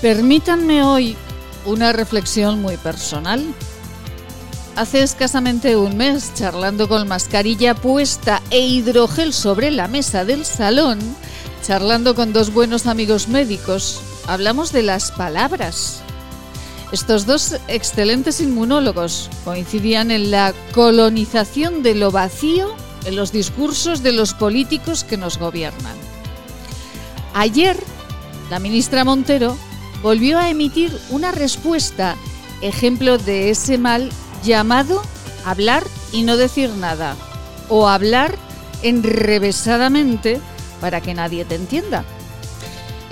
[0.00, 1.16] Permítanme hoy
[1.66, 3.44] una reflexión muy personal.
[4.76, 11.00] Hace escasamente un mes, charlando con mascarilla puesta e hidrogel sobre la mesa del salón,
[11.66, 16.00] charlando con dos buenos amigos médicos, hablamos de las palabras.
[16.92, 22.72] Estos dos excelentes inmunólogos coincidían en la colonización de lo vacío
[23.04, 25.96] en los discursos de los políticos que nos gobiernan.
[27.34, 27.76] Ayer,
[28.48, 29.58] la ministra Montero
[30.02, 32.16] volvió a emitir una respuesta,
[32.60, 34.10] ejemplo de ese mal
[34.42, 35.02] llamado
[35.44, 37.16] hablar y no decir nada,
[37.68, 38.36] o hablar
[38.82, 40.40] enrevesadamente
[40.80, 42.04] para que nadie te entienda.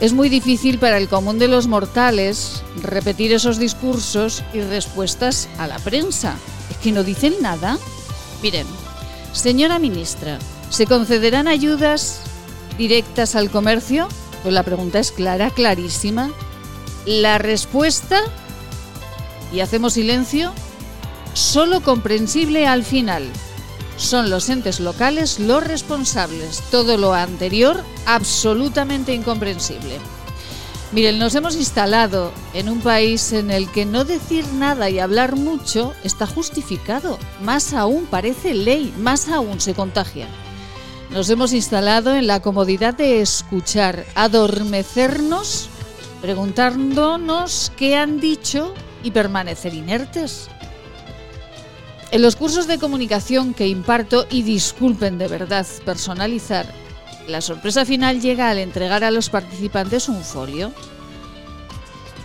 [0.01, 5.66] Es muy difícil para el común de los mortales repetir esos discursos y respuestas a
[5.66, 6.37] la prensa.
[6.71, 7.79] Es que no dicen nada.
[8.43, 8.66] Miren,
[9.32, 10.38] señora ministra,
[10.69, 12.21] ¿se concederán ayudas
[12.77, 14.09] directas al comercio?
[14.43, 16.30] Pues la pregunta es clara, clarísima.
[17.07, 18.21] La respuesta,
[19.52, 20.52] y hacemos silencio,
[21.35, 23.23] solo comprensible al final.
[23.96, 26.65] Son los entes locales los responsables.
[26.73, 30.01] Todo lo anterior, absolutamente incomprensible.
[30.90, 35.37] Miren, nos hemos instalado en un país en el que no decir nada y hablar
[35.37, 37.20] mucho está justificado.
[37.41, 40.26] Más aún parece ley, más aún se contagia.
[41.10, 45.70] Nos hemos instalado en la comodidad de escuchar, adormecernos
[46.27, 48.74] preguntándonos qué han dicho
[49.05, 50.49] y permanecer inertes.
[52.10, 56.66] En los cursos de comunicación que imparto, y disculpen de verdad personalizar,
[57.29, 60.73] la sorpresa final llega al entregar a los participantes un folio.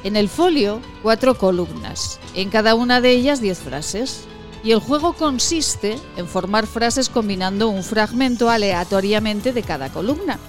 [0.03, 4.23] En el folio, cuatro columnas, en cada una de ellas diez frases.
[4.63, 10.39] Y el juego consiste en formar frases combinando un fragmento aleatoriamente de cada columna.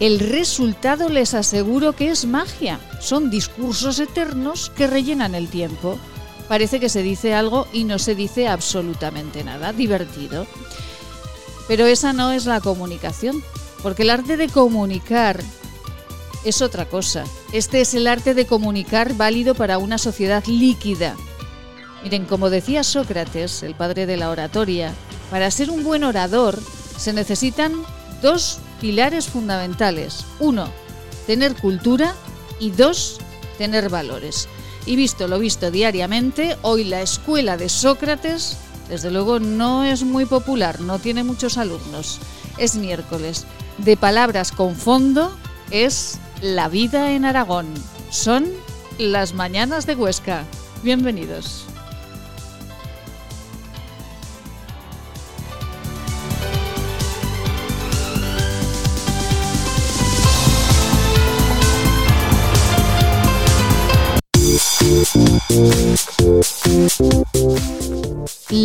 [0.00, 2.78] El resultado les aseguro que es magia.
[3.00, 5.98] Son discursos eternos que rellenan el tiempo.
[6.46, 9.72] Parece que se dice algo y no se dice absolutamente nada.
[9.72, 10.46] Divertido.
[11.66, 13.42] Pero esa no es la comunicación.
[13.82, 15.40] Porque el arte de comunicar
[16.44, 17.24] es otra cosa.
[17.52, 21.16] Este es el arte de comunicar válido para una sociedad líquida.
[22.04, 24.94] Miren, como decía Sócrates, el padre de la oratoria,
[25.30, 26.58] para ser un buen orador
[26.96, 27.72] se necesitan
[28.22, 30.24] dos pilares fundamentales.
[30.40, 30.68] Uno,
[31.26, 32.14] tener cultura
[32.60, 33.18] y dos,
[33.58, 34.48] tener valores.
[34.86, 38.56] Y visto lo visto diariamente, hoy la escuela de Sócrates,
[38.88, 42.20] desde luego, no es muy popular, no tiene muchos alumnos.
[42.56, 43.44] Es miércoles.
[43.76, 45.36] De palabras con fondo
[45.70, 47.66] es la vida en Aragón.
[48.10, 48.46] Son
[48.98, 50.44] las mañanas de Huesca.
[50.82, 51.67] Bienvenidos.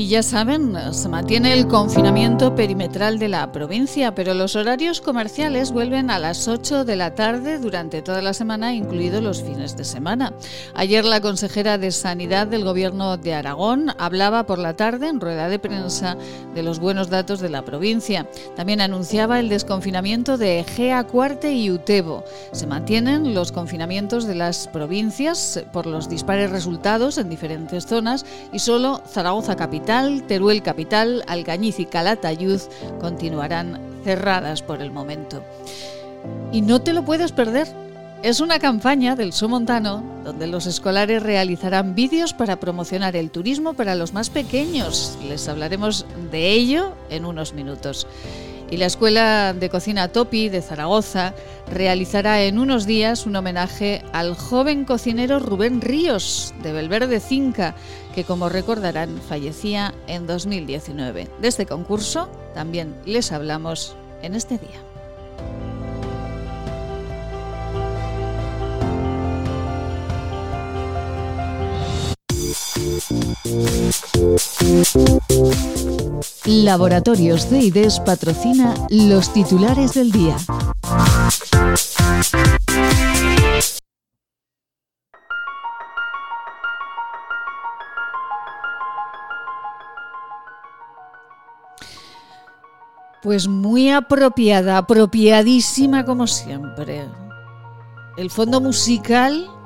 [0.00, 5.72] Y ya saben, se mantiene el confinamiento perimetral de la provincia, pero los horarios comerciales
[5.72, 9.84] vuelven a las 8 de la tarde durante toda la semana, incluidos los fines de
[9.84, 10.32] semana.
[10.72, 15.50] Ayer la consejera de Sanidad del Gobierno de Aragón hablaba por la tarde en rueda
[15.50, 16.16] de prensa
[16.54, 18.26] de los buenos datos de la provincia.
[18.56, 22.24] También anunciaba el desconfinamiento de Egea, Cuarte y Utebo.
[22.52, 28.60] Se mantienen los confinamientos de las provincias por los dispares resultados en diferentes zonas y
[28.60, 29.89] solo Zaragoza Capital
[30.28, 32.60] Teruel Capital, Algañiz y Calatayud
[33.00, 35.42] continuarán cerradas por el momento.
[36.52, 37.66] Y no te lo puedes perder.
[38.22, 43.96] Es una campaña del Somontano donde los escolares realizarán vídeos para promocionar el turismo para
[43.96, 45.18] los más pequeños.
[45.26, 48.06] Les hablaremos de ello en unos minutos
[48.70, 51.34] y la Escuela de Cocina Topi de Zaragoza
[51.70, 57.74] realizará en unos días un homenaje al joven cocinero Rubén Ríos de Belverde Cinca,
[58.14, 61.28] que como recordarán fallecía en 2019.
[61.40, 64.80] De este concurso también les hablamos en este día.
[76.46, 80.36] Laboratorios CIDES patrocina los titulares del día.
[93.22, 97.06] Pues muy apropiada, apropiadísima como siempre.
[98.16, 99.59] El fondo musical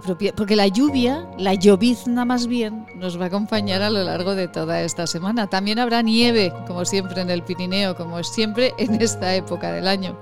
[0.00, 4.48] porque la lluvia, la llovizna más bien, nos va a acompañar a lo largo de
[4.48, 5.48] toda esta semana.
[5.48, 10.18] También habrá nieve, como siempre en el Pirineo, como siempre en esta época del año.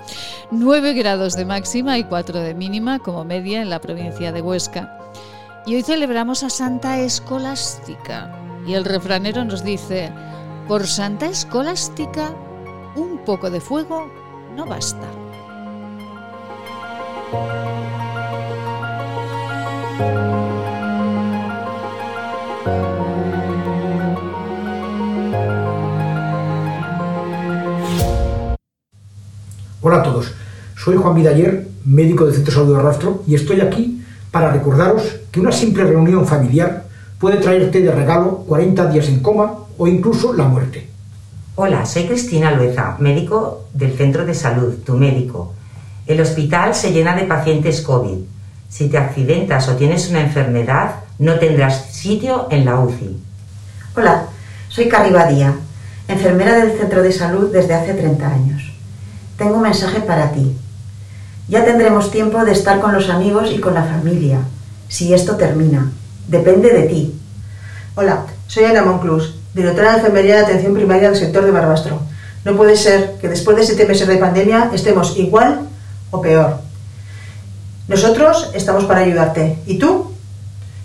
[0.51, 4.99] 9 grados de máxima y 4 de mínima como media en la provincia de Huesca.
[5.67, 8.37] Y hoy celebramos a Santa Escolástica.
[8.67, 10.13] Y el refranero nos dice,
[10.69, 12.35] por Santa Escolástica,
[12.97, 14.11] un poco de fuego
[14.55, 15.09] no basta.
[29.85, 30.33] Hola a todos,
[30.77, 34.01] soy Juan Vidaller, médico del Centro de Salud de Rastro, y estoy aquí
[34.31, 35.03] para recordaros
[35.33, 36.85] que una simple reunión familiar
[37.19, 40.89] puede traerte de regalo 40 días en coma o incluso la muerte.
[41.57, 45.53] Hola, soy Cristina Lueza, médico del Centro de Salud, tu médico.
[46.07, 48.19] El hospital se llena de pacientes COVID.
[48.73, 53.19] Si te accidentas o tienes una enfermedad, no tendrás sitio en la UCI.
[53.95, 54.25] Hola,
[54.71, 55.55] soy Carrie Badía,
[56.09, 58.73] enfermera del Centro de Salud desde hace 30 años.
[59.37, 60.57] Tengo un mensaje para ti.
[61.49, 64.39] Ya tendremos tiempo de estar con los amigos y con la familia,
[64.89, 65.93] si esto termina.
[66.27, 67.21] Depende de ti.
[67.95, 72.01] Hola, soy Ana Monclus, directora de Enfermería de Atención Primaria del sector de Barbastro.
[72.47, 75.69] No puede ser que después de siete meses de pandemia estemos igual
[76.11, 76.72] o peor.
[77.89, 79.59] Nosotros estamos para ayudarte.
[79.67, 80.13] ¿Y tú?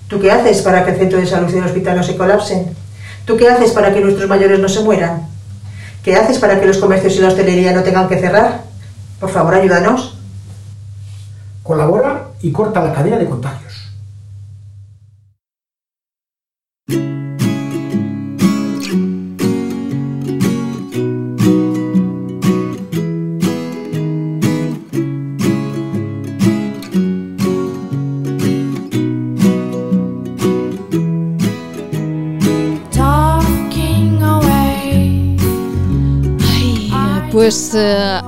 [0.07, 2.75] ¿Tú qué haces para que el centro de salud y el hospital no se colapsen?
[3.25, 5.27] ¿Tú qué haces para que nuestros mayores no se mueran?
[6.03, 8.61] ¿Qué haces para que los comercios y la hostelería no tengan que cerrar?
[9.19, 10.17] Por favor, ayúdanos.
[11.63, 13.66] Colabora y corta la cadena de contagio.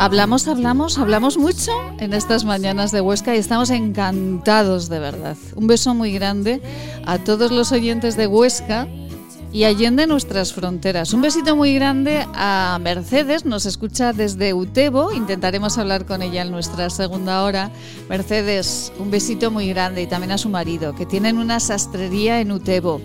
[0.10, 5.38] Hablamos, hablamos, hablamos mucho en estas mañanas de Huesca y estamos encantados de verdad.
[5.56, 6.64] Un beso muy grande
[7.06, 8.88] a todos los oyentes de Huesca
[9.54, 11.14] y allende nuestras fronteras.
[11.14, 16.50] Un besito muy grande a Mercedes, nos escucha desde Utebo, intentaremos hablar con ella en
[16.50, 17.70] nuestra segunda hora.
[18.10, 22.52] Mercedes, un besito muy grande y también a su marido, que tienen una sastrería en
[22.52, 23.00] Utebo.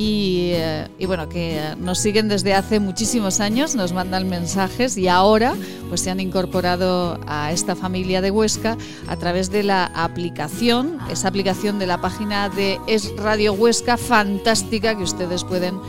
[0.00, 5.56] Eh, y, bueno, que nos siguen desde hace muchísimos años, nos mandan mensajes y ahora
[5.88, 8.76] pues se han incorporado a esta familia de Huesca
[9.08, 14.96] a través de la aplicación, esa aplicación de la página de Es Radio Huesca, fantástica
[14.96, 15.80] que ustedes pueden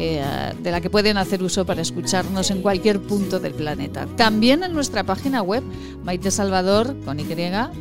[0.00, 0.22] eh,
[0.62, 4.06] de la que pueden hacer uso para escucharnos en cualquier punto del planeta.
[4.16, 5.64] También en nuestra página web,
[6.04, 7.26] Maite Salvador, con Y,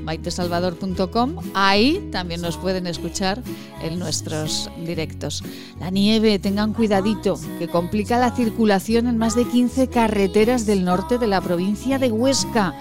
[0.03, 3.43] maitesalvador.com, ahí también nos pueden escuchar
[3.83, 5.43] en nuestros directos.
[5.79, 11.19] La nieve, tengan cuidadito, que complica la circulación en más de 15 carreteras del norte
[11.19, 12.73] de la provincia de Huesca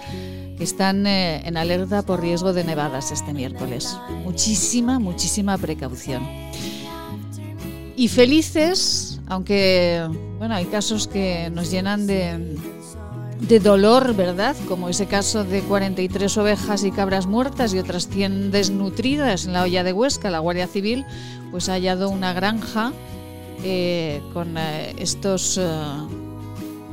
[0.58, 3.96] están eh, en alerta por riesgo de nevadas este miércoles.
[4.24, 6.26] Muchísima, muchísima precaución.
[7.96, 10.06] Y felices aunque
[10.38, 12.56] bueno, hay casos que nos llenan de,
[13.40, 14.56] de dolor, ¿verdad?
[14.68, 19.62] Como ese caso de 43 ovejas y cabras muertas y otras 100 desnutridas en la
[19.62, 20.30] olla de Huesca.
[20.30, 21.04] La Guardia Civil
[21.50, 22.92] pues ha hallado una granja
[23.62, 25.58] eh, con eh, estos...
[25.58, 25.66] Eh,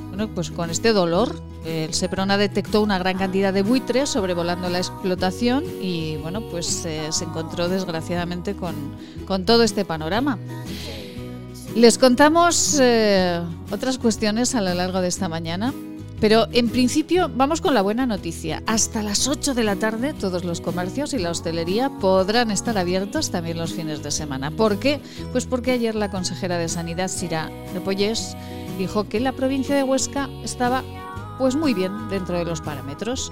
[0.10, 4.78] bueno, pues con este dolor, el Seprona detectó una gran cantidad de buitres sobrevolando la
[4.78, 8.76] explotación y bueno, pues se encontró desgraciadamente con,
[9.26, 10.38] con todo este panorama.
[11.76, 15.74] Les contamos eh, otras cuestiones a lo largo de esta mañana,
[16.22, 18.62] pero en principio vamos con la buena noticia.
[18.68, 23.32] Hasta las 8 de la tarde todos los comercios y la hostelería podrán estar abiertos
[23.32, 24.52] también los fines de semana.
[24.52, 25.02] ¿Por qué?
[25.32, 28.38] Pues porque ayer la consejera de Sanidad, Sira Repollés,
[28.78, 30.84] dijo que la provincia de Huesca estaba
[31.40, 33.32] pues muy bien dentro de los parámetros.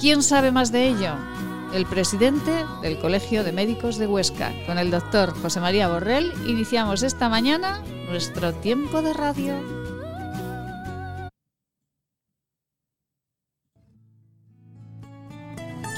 [0.00, 1.16] ¿Quién sabe más de ello?
[1.72, 2.50] El presidente
[2.82, 4.52] del Colegio de Médicos de Huesca.
[4.66, 9.54] Con el doctor José María Borrell iniciamos esta mañana nuestro tiempo de radio.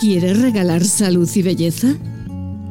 [0.00, 1.88] ¿Quieres regalar salud y belleza?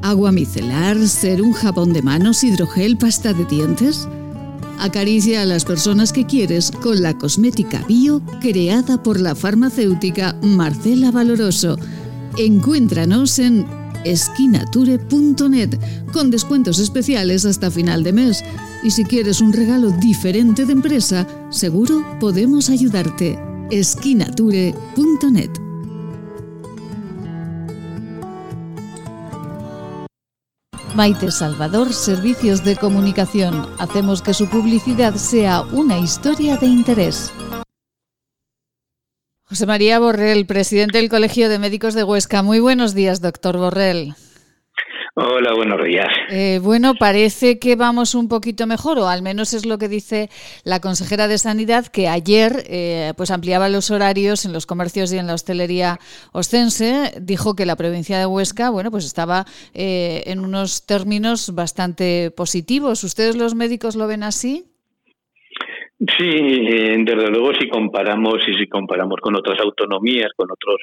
[0.02, 4.08] ¿Agua micelar, ser un jabón de manos, hidrogel, pasta de dientes?
[4.80, 11.12] Acaricia a las personas que quieres con la cosmética bio creada por la farmacéutica Marcela
[11.12, 11.78] Valoroso
[12.38, 13.66] Encuéntranos en
[14.06, 15.78] esquinature.net
[16.12, 18.44] con descuentos especiales hasta final de mes.
[18.84, 23.40] Y si quieres un regalo diferente de empresa, seguro podemos ayudarte.
[23.72, 25.50] esquinature.net
[30.96, 33.68] Maite Salvador, Servicios de Comunicación.
[33.80, 37.32] Hacemos que su publicidad sea una historia de interés.
[39.54, 42.42] José María Borrell, presidente del Colegio de Médicos de Huesca.
[42.42, 44.16] Muy buenos días, doctor Borrell.
[45.14, 46.08] Hola, buenos días.
[46.32, 50.32] Eh, bueno, parece que vamos un poquito mejor, o al menos es lo que dice
[50.64, 55.20] la consejera de Sanidad, que ayer eh, pues ampliaba los horarios en los comercios y
[55.20, 56.00] en la hostelería
[56.32, 57.14] ostense.
[57.22, 59.46] Dijo que la provincia de Huesca, bueno, pues estaba
[59.76, 63.04] eh, en unos términos bastante positivos.
[63.04, 64.73] ¿Ustedes los médicos lo ven así?
[66.18, 66.26] Sí,
[67.06, 70.82] desde luego si comparamos y si comparamos con otras autonomías, con otros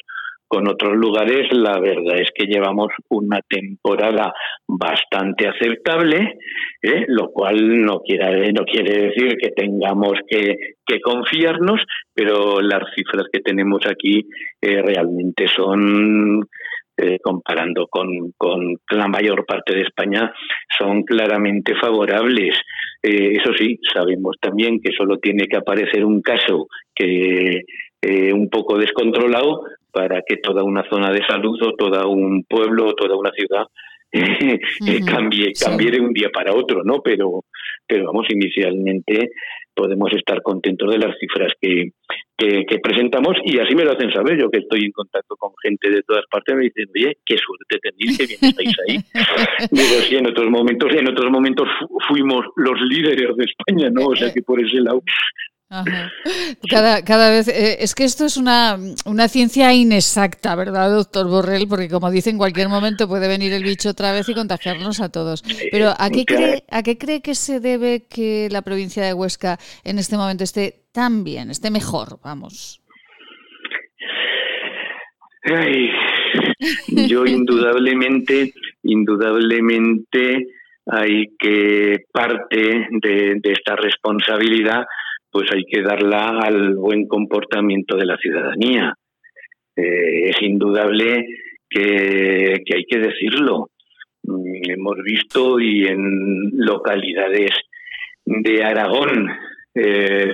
[0.50, 4.32] con otros lugares, la verdad es que llevamos una temporada
[4.66, 6.38] bastante aceptable,
[6.82, 7.04] ¿eh?
[7.06, 10.56] lo cual no quiere, no quiere decir que tengamos que,
[11.04, 11.80] confiarnos,
[12.12, 14.26] pero las cifras que tenemos aquí
[14.60, 16.48] eh, realmente son
[16.96, 20.32] eh, comparando con, con, la mayor parte de España,
[20.76, 22.56] son claramente favorables.
[23.02, 27.62] Eso sí, sabemos también que solo tiene que aparecer un caso que
[28.32, 32.94] un poco descontrolado para que toda una zona de salud o todo un pueblo o
[32.94, 33.66] toda una ciudad
[34.12, 37.00] eh, cambie, cambie de un día para otro, ¿no?
[37.00, 37.44] Pero,
[37.86, 39.30] pero vamos, inicialmente
[39.80, 41.92] podemos estar contentos de las cifras que,
[42.36, 44.38] que, presentamos y así me lo hacen saber.
[44.38, 47.78] Yo que estoy en contacto con gente de todas partes me dicen, oye, qué suerte
[47.80, 48.98] tenéis, que bien estáis ahí.
[49.70, 51.66] Digo, sí, en otros momentos, en otros momentos
[52.08, 54.08] fuimos los líderes de España, ¿no?
[54.08, 55.02] O sea que por ese lado
[56.68, 61.68] Cada, cada vez eh, es que esto es una, una, ciencia inexacta, ¿verdad, doctor Borrell?
[61.68, 65.10] Porque como dice, en cualquier momento puede venir el bicho otra vez y contagiarnos a
[65.10, 65.44] todos.
[65.70, 69.60] Pero ¿a qué, cree, ¿a qué cree que se debe que la provincia de Huesca
[69.84, 72.82] en este momento esté tan bien, esté mejor, vamos?
[76.88, 80.46] yo indudablemente, indudablemente
[80.86, 84.84] hay que parte de, de esta responsabilidad
[85.30, 88.94] pues hay que darla al buen comportamiento de la ciudadanía.
[89.76, 91.26] Eh, es indudable
[91.68, 93.70] que, hay que decirlo.
[94.24, 97.52] Mm, hemos visto y en localidades
[98.24, 99.28] de Aragón,
[99.74, 100.32] eh,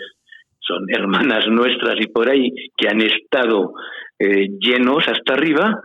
[0.60, 3.74] son hermanas nuestras y por ahí, que han estado
[4.18, 5.80] eh, llenos hasta arriba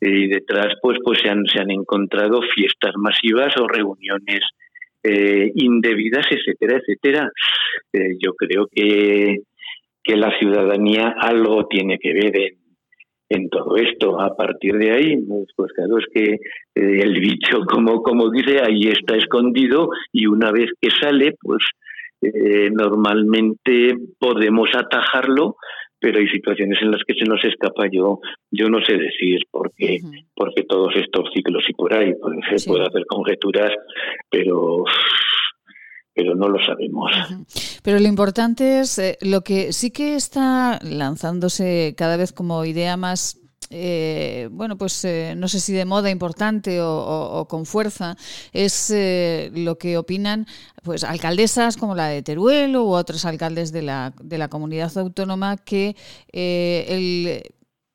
[0.00, 4.40] y detrás pues, pues se, han, se han encontrado fiestas masivas o reuniones
[5.02, 7.30] eh, indebidas, etcétera, etcétera.
[7.92, 9.38] Eh, yo creo que,
[10.02, 12.54] que la ciudadanía algo tiene que ver en,
[13.28, 14.20] en todo esto.
[14.20, 16.38] A partir de ahí, pues, pues claro, es que eh,
[16.74, 21.62] el bicho, como, como dice, ahí está escondido y una vez que sale, pues
[22.70, 25.56] normalmente podemos atajarlo
[26.02, 29.72] pero hay situaciones en las que se nos escapa yo yo no sé decir por
[29.74, 30.00] qué
[30.34, 33.70] porque todos estos ciclos y por ahí pues, se puede hacer conjeturas
[34.28, 34.84] pero
[36.14, 37.10] pero no lo sabemos.
[37.82, 42.98] Pero lo importante es eh, lo que sí que está lanzándose cada vez como idea
[42.98, 43.41] más
[43.74, 48.16] eh, bueno, pues eh, no sé si de moda importante o, con fuerza,
[48.52, 50.46] es eh, lo que opinan
[50.82, 55.56] pues alcaldesas como la de Teruel u otros alcaldes de la, de la comunidad autónoma
[55.56, 55.96] que
[56.32, 57.42] el,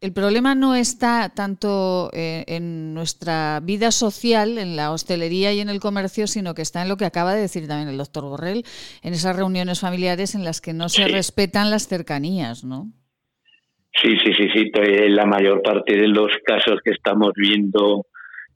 [0.01, 5.79] el problema no está tanto en nuestra vida social, en la hostelería y en el
[5.79, 8.65] comercio, sino que está en lo que acaba de decir también el doctor Borrell,
[9.03, 12.91] en esas reuniones familiares en las que no se respetan las cercanías, ¿no?
[13.93, 14.71] Sí, sí, sí, sí.
[15.09, 18.05] La mayor parte de los casos que estamos viendo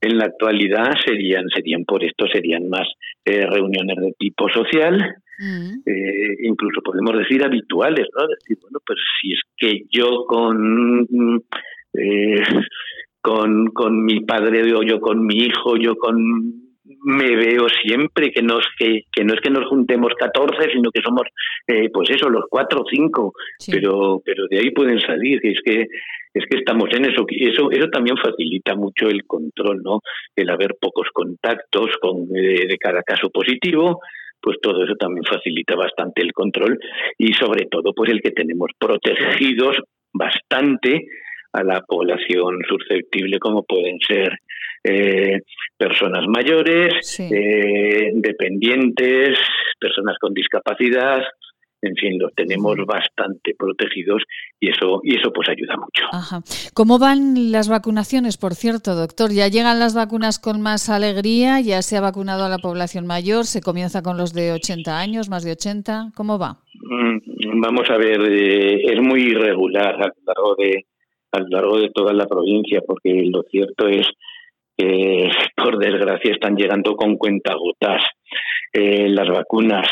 [0.02, 2.88] en la actualidad serían, serían por esto, serían más
[3.24, 4.98] eh, reuniones de tipo social,
[5.40, 5.74] mm.
[5.86, 8.28] eh, incluso podemos decir habituales, ¿no?
[8.28, 11.08] Decir, bueno, pues si es que yo con
[11.94, 12.42] eh,
[13.22, 16.71] con, con mi padre o yo con mi hijo, yo con
[17.04, 21.02] me veo siempre que, nos, que, que no es que nos juntemos 14, sino que
[21.02, 21.24] somos,
[21.68, 23.34] eh, pues eso, los cuatro o cinco,
[23.70, 25.88] pero, pero de ahí pueden salir, es que
[26.34, 30.00] es que estamos en eso, eso, eso también facilita mucho el control, ¿no?
[30.34, 34.00] El haber pocos contactos con, de, de cada caso positivo,
[34.42, 36.80] pues todo eso también facilita bastante el control.
[37.18, 39.78] Y sobre todo pues el que tenemos protegidos
[40.14, 41.06] bastante
[41.54, 44.40] a la población susceptible como pueden ser
[44.84, 45.42] eh,
[45.82, 49.36] personas mayores, eh, dependientes,
[49.80, 51.24] personas con discapacidad,
[51.82, 54.22] en fin, los tenemos bastante protegidos
[54.60, 56.06] y eso y eso pues ayuda mucho.
[56.76, 59.32] ¿Cómo van las vacunaciones, por cierto, doctor?
[59.32, 61.60] ¿Ya llegan las vacunas con más alegría?
[61.62, 63.46] ¿Ya se ha vacunado a la población mayor?
[63.46, 66.12] ¿Se comienza con los de 80 años, más de 80?
[66.16, 66.60] ¿Cómo va?
[66.76, 70.86] Mm, vamos a ver, eh, es muy irregular a lo largo de
[71.32, 74.06] a lo largo de toda la provincia porque lo cierto es
[74.78, 78.02] que por desgracia están llegando con cuentagotas.
[78.74, 79.86] Eh, las vacunas.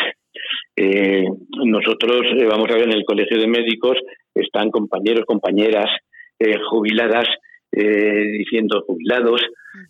[0.75, 1.25] Eh,
[1.65, 3.97] nosotros, eh, vamos a ver, en el Colegio de Médicos
[4.33, 5.89] están compañeros, compañeras
[6.69, 7.27] jubiladas
[7.71, 9.41] diciendo jubilados,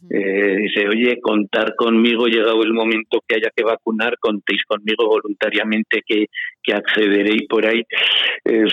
[0.10, 6.26] dice, oye, contar conmigo, llegado el momento que haya que vacunar, contéis conmigo voluntariamente que,
[6.64, 7.84] que accederéis por ahí.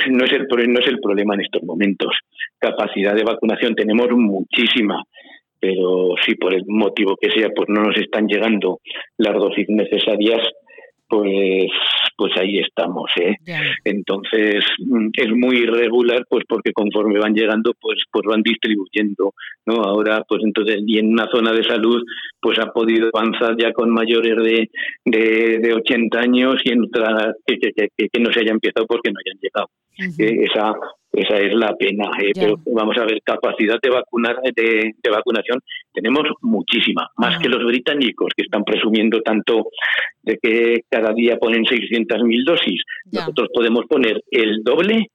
[0.09, 2.17] no, es el, no es el problema en estos momentos.
[2.59, 5.05] Capacidad de vacunación tenemos muchísima
[5.67, 8.79] pero si por el motivo que sea pues no nos están llegando
[9.19, 10.43] las dosis necesarias
[11.09, 11.71] pues
[12.17, 13.35] pues ahí estamos ¿eh?
[13.85, 19.33] entonces mm, es muy irregular pues porque conforme van llegando pues pues van distribuyendo
[19.67, 22.03] no ahora pues entonces y en una zona de salud
[22.41, 24.71] pues ha podido avanzar ya con mayores de
[25.05, 29.11] de, de 80 años y en otra que, que, que, no se haya empezado porque
[29.11, 30.75] no hayan llegado eh, esa
[31.17, 32.11] esa es la pena.
[32.21, 35.61] Eh, pero vamos a ver, capacidad de vacunar de, vacunación
[35.93, 39.69] tenemos muchísima, más que los británicos que están presumiendo tanto
[40.23, 42.83] de que cada día ponen 600.000 dosis.
[43.11, 45.07] Nosotros podemos poner el doble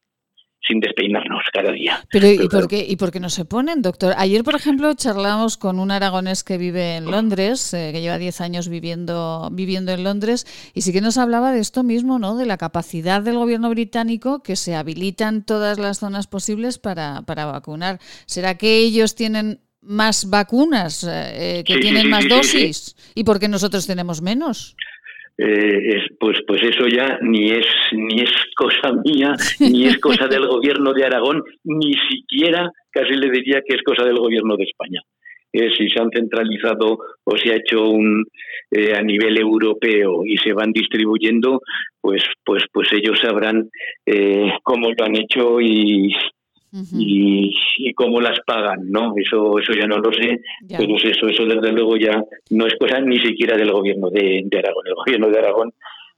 [0.66, 2.04] sin despeinarnos cada día.
[2.12, 4.14] Pero, ¿y, por qué, ¿y por qué no se ponen, doctor?
[4.18, 8.42] Ayer, por ejemplo, charlamos con un aragonés que vive en Londres, eh, que lleva 10
[8.42, 12.38] años viviendo, viviendo en Londres, y sí que nos hablaba de esto mismo, ¿no?
[12.38, 17.46] De la capacidad del gobierno británico que se habilitan todas las zonas posibles para, para
[17.46, 18.00] vacunar.
[18.26, 22.96] ¿Será que ellos tienen más vacunas, eh, eh, que tienen más dosis?
[23.16, 24.76] ¿Y por qué nosotros tenemos menos?
[25.38, 30.28] Eh, es, pues pues eso ya ni es ni es cosa mía ni es cosa
[30.28, 34.66] del gobierno de Aragón ni siquiera casi le diría que es cosa del gobierno de
[34.66, 35.02] España.
[35.54, 38.26] Eh, si se han centralizado o se ha hecho un
[38.70, 41.62] eh, a nivel europeo y se van distribuyendo
[42.00, 43.70] pues pues pues ellos sabrán
[44.64, 46.14] cómo lo han hecho y
[46.94, 47.54] y,
[47.94, 49.14] cómo las pagan, ¿no?
[49.18, 53.00] Eso eso ya no lo sé, pero eso eso desde luego ya no es cosa
[53.02, 54.88] ni siquiera del gobierno de, Aragón.
[54.88, 55.74] El gobierno de Aragón,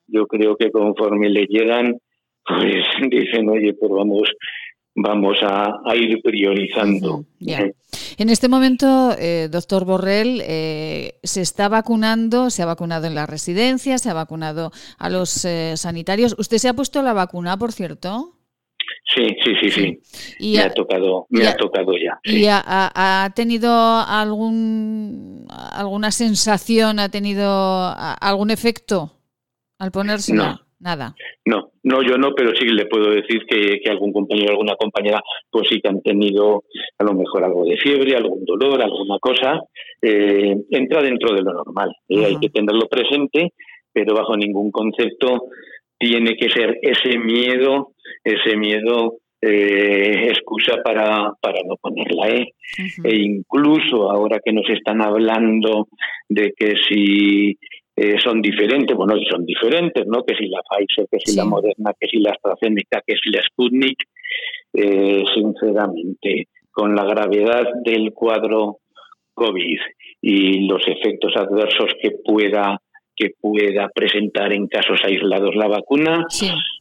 [0.07, 1.97] yo creo que conforme le llegan,
[2.45, 4.29] pues dicen, oye, pues vamos
[4.95, 7.25] vamos a, ir priorizando.
[7.39, 13.25] En este momento, eh, doctor Borrell, eh, se está vacunando, se ha vacunado en la
[13.25, 16.35] residencia, se ha vacunado a los eh, sanitarios.
[16.37, 18.35] ¿Usted se ha puesto la vacuna, por cierto?
[19.05, 20.53] Sí, sí, sí, sí.
[20.55, 22.19] me ha, tocado, me ha tocado ya.
[22.23, 29.11] ¿Y ha, tenido algún alguna sensación, ha tenido algún efecto
[29.77, 30.33] al ponerse?
[30.33, 30.59] No.
[30.83, 31.15] Nada.
[31.45, 35.69] No, no, yo no, pero sí le puedo decir que, algún compañero, alguna compañera, pues
[35.69, 36.65] sí que han tenido
[36.97, 39.61] a lo mejor algo de fiebre, algún dolor, alguna cosa.
[40.01, 41.95] Eh, entra dentro de lo normal.
[42.09, 43.53] Eh, hay que tenerlo presente,
[43.93, 45.43] pero bajo ningún concepto
[45.97, 47.92] tiene que ser ese miedo,
[48.23, 52.29] ese miedo eh, excusa para, para no ponerla.
[52.29, 52.53] ¿eh?
[53.03, 55.87] E incluso ahora que nos están hablando
[56.29, 57.57] de que si
[57.95, 60.23] eh, son diferentes, bueno, son diferentes, ¿no?
[60.23, 63.43] Que si la Pfizer, que si la Moderna, que si la AstraZeneca, que si la
[63.43, 63.97] Sputnik,
[64.73, 68.79] eh, sinceramente, con la gravedad del cuadro
[69.35, 69.79] COVID
[70.21, 72.81] y los efectos adversos que pueda
[73.15, 76.25] que pueda presentar en casos aislados la vacuna,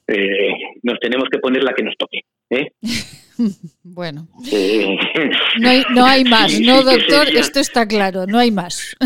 [0.07, 2.21] eh, nos tenemos que poner la que nos toque.
[2.51, 2.73] ¿eh?
[3.83, 4.97] bueno, eh,
[5.61, 7.29] no, hay, no, hay, más, ¿no, doctor?
[7.29, 8.97] Esto está claro, no hay más.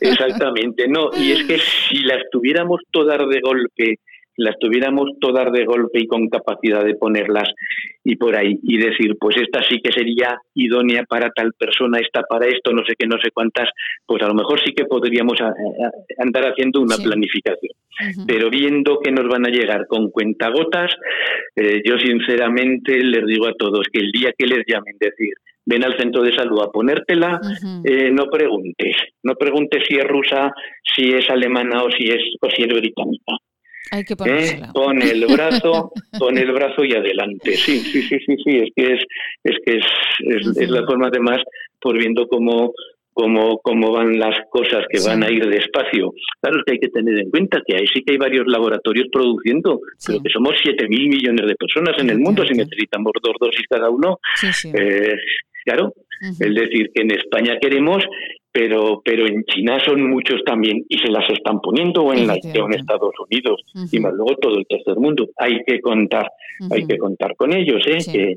[0.00, 1.10] exactamente, no.
[1.16, 3.98] Y es que si las tuviéramos todas de golpe
[4.36, 7.48] las tuviéramos todas de golpe y con capacidad de ponerlas
[8.04, 12.22] y por ahí y decir, pues esta sí que sería idónea para tal persona, esta
[12.22, 13.68] para esto, no sé qué, no sé cuántas,
[14.06, 15.38] pues a lo mejor sí que podríamos
[16.18, 17.72] andar haciendo una planificación.
[18.26, 20.92] Pero viendo que nos van a llegar con cuentagotas,
[21.56, 25.32] eh, yo sinceramente les digo a todos que el día que les llamen decir,
[25.64, 27.40] ven al centro de salud a ponértela,
[27.84, 30.52] eh, no preguntes, no preguntes si es rusa,
[30.94, 33.32] si es alemana o si es, o si es británica
[33.90, 34.60] hay que ¿Eh?
[34.72, 37.52] Pon el brazo, pon el brazo y adelante.
[37.52, 38.58] Sí, sí, sí, sí, sí.
[38.58, 39.00] Es que es,
[39.44, 41.38] es que es, es, la forma además,
[41.80, 42.72] por viendo cómo,
[43.12, 46.12] cómo, cómo van las cosas que van a ir despacio.
[46.40, 49.80] Claro que hay que tener en cuenta que ahí sí que hay varios laboratorios produciendo,
[50.04, 53.88] pero que somos 7.000 millones de personas en el mundo, si necesitamos dos dosis cada
[53.88, 54.18] uno.
[54.74, 55.14] Eh,
[55.64, 58.04] claro, es decir, que en España queremos
[58.56, 62.36] pero pero en China son muchos también y se las están poniendo o en, la,
[62.42, 63.60] en Estados Unidos
[63.92, 65.28] y más luego todo el tercer mundo.
[65.36, 66.30] Hay que contar
[66.70, 67.98] hay que contar con ellos ¿eh?
[68.10, 68.36] Que,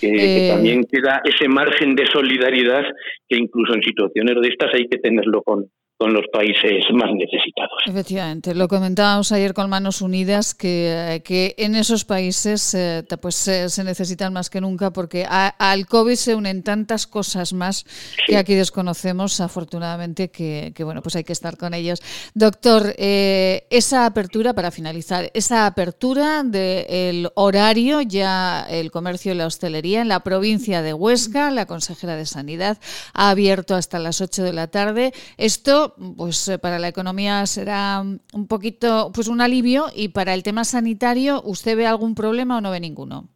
[0.00, 2.84] que, eh, también queda ese margen de solidaridad
[3.28, 5.66] que incluso en situaciones de estas hay que tenerlo con
[6.00, 7.82] con los países más necesitados.
[7.84, 13.84] Efectivamente, lo comentábamos ayer con Manos Unidas, que, que en esos países eh, pues se
[13.84, 17.84] necesitan más que nunca porque al COVID se unen tantas cosas más
[18.26, 22.00] que aquí desconocemos, afortunadamente, que, bueno, pues hay que estar con ellos.
[22.32, 29.44] Doctor, eh, esa apertura, para finalizar, esa apertura del horario, ya el comercio y la
[29.44, 32.78] hostelería en la provincia de Huesca, la consejera de Sanidad
[33.12, 35.12] ha abierto hasta las 8 de la tarde.
[35.36, 40.42] Esto pues eh, para la economía será un poquito, pues un alivio y para el
[40.42, 43.28] tema sanitario, ¿usted ve algún problema o no ve ninguno?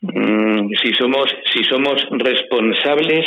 [0.00, 3.24] Mm, si somos, si somos responsables,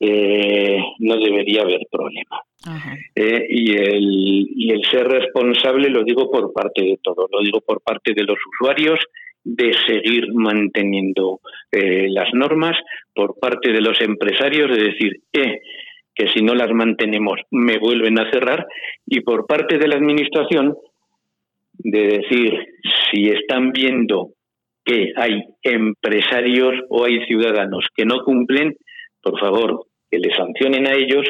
[0.00, 2.40] eh, no debería haber problema.
[3.14, 7.60] Eh, y, el, y el ser responsable lo digo por parte de todo, lo digo
[7.60, 8.98] por parte de los usuarios,
[9.44, 12.76] de seguir manteniendo las normas,
[13.14, 15.60] por parte de los empresarios, de decir, eh,
[16.16, 18.66] que si no las mantenemos me vuelven a cerrar,
[19.06, 20.76] y por parte de la Administración
[21.78, 22.54] de decir
[23.10, 24.30] si están viendo
[24.84, 28.76] que hay empresarios o hay ciudadanos que no cumplen,
[29.20, 31.26] por favor, que les sancionen a ellos,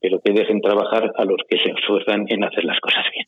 [0.00, 3.26] pero que dejen trabajar a los que se esfuerzan en hacer las cosas bien.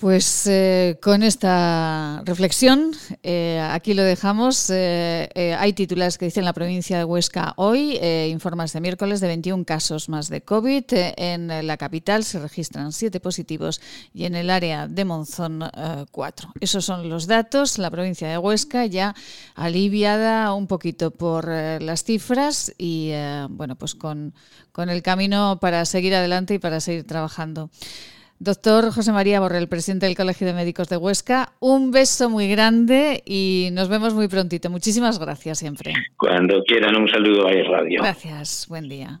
[0.00, 4.70] Pues eh, con esta reflexión, eh, aquí lo dejamos.
[4.70, 7.98] Eh, hay titulares que dicen la provincia de Huesca hoy,
[8.30, 10.84] informes de miércoles de 21 casos más de COVID.
[10.90, 13.82] en la capital se registran 7 positivos
[14.14, 15.64] y en el área de Monzón
[16.10, 16.52] 4.
[16.60, 17.76] Esos son los datos.
[17.76, 19.14] La provincia de Huesca ya
[19.54, 23.12] aliviada un poquito por las cifras y
[23.50, 24.32] bueno, pues con,
[24.72, 27.68] con el camino para seguir adelante y para seguir trabajando.
[28.42, 33.22] Doctor José María Borrell, presidente del Colegio de Médicos de Huesca, un beso muy grande
[33.26, 34.70] y nos vemos muy prontito.
[34.70, 35.92] Muchísimas gracias siempre.
[36.16, 38.00] Cuando quieran, un saludo a Radio.
[38.00, 39.20] Gracias, buen día.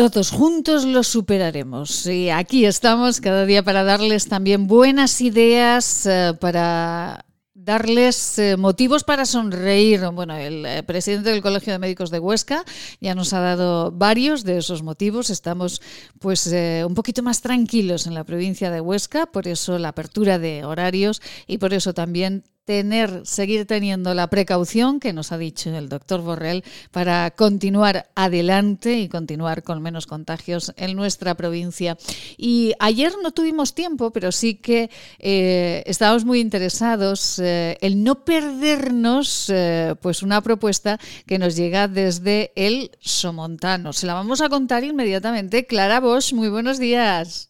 [0.00, 2.06] Todos juntos lo superaremos.
[2.06, 9.04] Y aquí estamos cada día para darles también buenas ideas, eh, para darles eh, motivos
[9.04, 10.00] para sonreír.
[10.14, 12.64] Bueno, el eh, presidente del Colegio de Médicos de Huesca
[13.02, 15.28] ya nos ha dado varios de esos motivos.
[15.28, 15.82] Estamos
[16.18, 20.64] pues un poquito más tranquilos en la provincia de Huesca, por eso la apertura de
[20.64, 25.88] horarios y por eso también tener, seguir teniendo la precaución que nos ha dicho el
[25.88, 31.96] doctor Borrell para continuar adelante y continuar con menos contagios en nuestra provincia.
[32.36, 38.24] Y ayer no tuvimos tiempo, pero sí que eh, estábamos muy interesados en eh, no
[38.24, 43.92] perdernos eh, pues una propuesta que nos llega desde el Somontano.
[43.92, 45.66] Se la vamos a contar inmediatamente.
[45.66, 47.49] Clara Bosch, muy buenos días.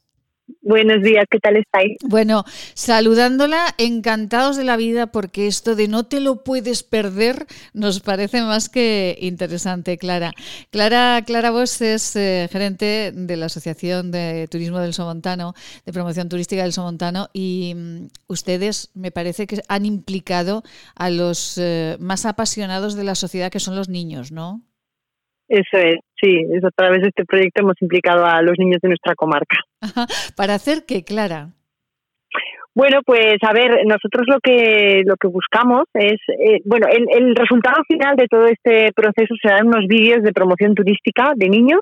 [0.63, 1.97] Buenos días, ¿qué tal estáis?
[2.03, 8.01] Bueno, saludándola, encantados de la vida porque esto de no te lo puedes perder nos
[8.01, 10.33] parece más que interesante, Clara.
[10.71, 16.29] Clara, Clara Vos es eh, gerente de la Asociación de Turismo del Somontano, de Promoción
[16.29, 20.63] Turística del Somontano, y mm, ustedes me parece que han implicado
[20.95, 24.63] a los eh, más apasionados de la sociedad que son los niños, ¿no?
[25.51, 28.89] Eso es, sí, eso a través de este proyecto hemos implicado a los niños de
[28.89, 29.57] nuestra comarca.
[30.37, 31.49] ¿Para hacer qué, Clara?
[32.81, 37.37] Bueno, pues a ver, nosotros lo que lo que buscamos es, eh, bueno, el, el,
[37.37, 41.81] resultado final de todo este proceso serán unos vídeos de promoción turística de niños,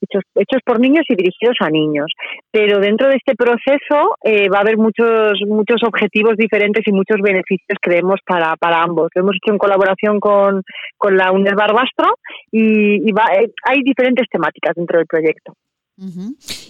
[0.00, 2.06] hechos, hechos por niños y dirigidos a niños.
[2.50, 7.18] Pero dentro de este proceso eh, va a haber muchos muchos objetivos diferentes y muchos
[7.20, 9.10] beneficios, creemos, para, para ambos.
[9.14, 10.62] Lo hemos hecho en colaboración con,
[10.96, 12.14] con la UNED Barbastro
[12.50, 15.52] y, va, eh, hay diferentes temáticas dentro del proyecto.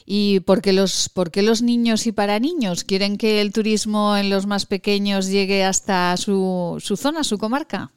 [0.06, 4.16] ¿Y por qué, los, por qué los niños y para niños quieren que el turismo
[4.16, 7.90] en los más pequeños llegue hasta su, su zona, su comarca?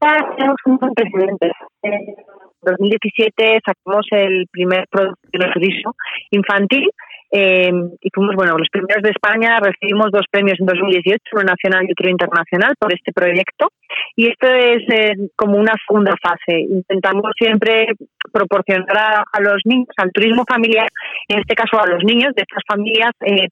[0.00, 1.50] Tenemos un precedente.
[1.82, 2.14] En
[2.62, 5.94] 2017 sacamos el primer producto de turismo
[6.30, 6.88] infantil
[7.34, 11.86] eh, y fuimos, bueno, los primeros de España, recibimos dos premios en 2018, uno nacional
[11.88, 13.72] y otro internacional por este proyecto.
[14.16, 16.60] Y esto es eh, como una segunda fase.
[16.60, 17.86] Intentamos siempre
[18.30, 20.88] proporcionar a, los niños, al turismo familiar,
[21.28, 23.48] en este caso a los niños de estas familias, eh,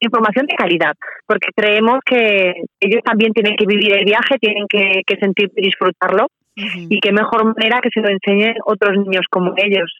[0.00, 0.94] información de calidad,
[1.26, 6.28] porque creemos que ellos también tienen que vivir el viaje, tienen que, sentir y disfrutarlo.
[6.56, 9.92] Y qué mejor manera que se lo enseñen otros niños como ellos.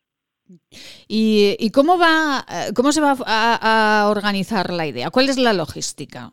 [1.09, 5.11] ¿Y, cómo, va, eh, cómo se va a, organizar la idea?
[5.11, 6.33] ¿Cuál es la logística?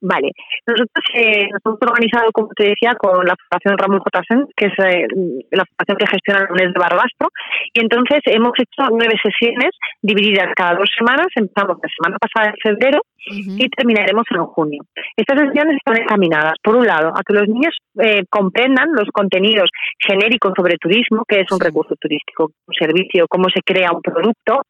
[0.00, 0.30] Vale,
[0.66, 4.20] nosotros eh, nos hemos organizado, como te decía, con la Fundación Ramón J.
[4.54, 5.06] que es eh,
[5.50, 7.28] la fundación que gestiona la UNED de Barbastro,
[7.72, 9.70] y entonces hemos hecho nueve sesiones
[10.02, 11.28] divididas cada dos semanas.
[11.34, 14.82] Empezamos la semana pasada en febrero y terminaremos en junio.
[15.16, 19.70] Estas sesiones están encaminadas, por un lado, a que los niños eh, comprendan los contenidos
[19.98, 24.62] genéricos sobre turismo, que es un recurso turístico, un servicio, cómo se crea un producto,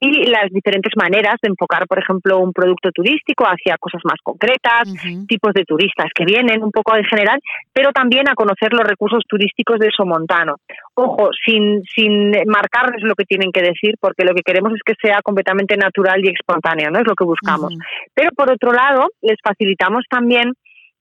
[0.00, 4.92] y las diferentes maneras de enfocar, por ejemplo, un producto turístico hacia cosas más concretas,
[5.26, 7.40] tipos de turistas que vienen, un poco en general,
[7.72, 10.56] pero también a conocer los recursos turísticos de Somontano.
[10.94, 14.94] Ojo, sin, sin marcarles lo que tienen que decir, porque lo que queremos es que
[15.00, 16.98] sea completamente natural y espontáneo, ¿no?
[16.98, 17.74] Es lo que buscamos.
[18.14, 20.52] Pero por otro lado, les facilitamos también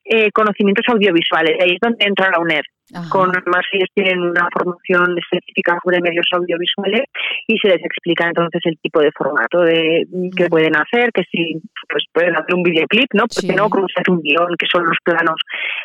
[0.06, 1.58] eh, conocimientos audiovisuales.
[1.62, 2.64] Ahí es donde entra la UNED.
[3.10, 7.04] Con más ellos tienen una formación específica sobre medios audiovisuales
[7.48, 11.60] y se les explica entonces el tipo de formato de que pueden hacer, que si
[11.90, 13.26] pues pueden hacer un videoclip, ¿no?
[13.28, 15.40] Porque no como se hace un guion, que son los planos.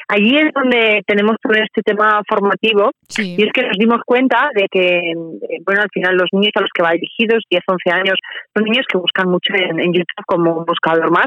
[0.08, 4.66] Allí es donde tenemos todo este tema formativo y es que nos dimos cuenta de
[4.70, 5.14] que, eh,
[5.64, 8.18] bueno, al final los niños a los que va dirigidos, 10, 11 años,
[8.54, 11.26] son niños que buscan mucho en, YouTube como un buscador más.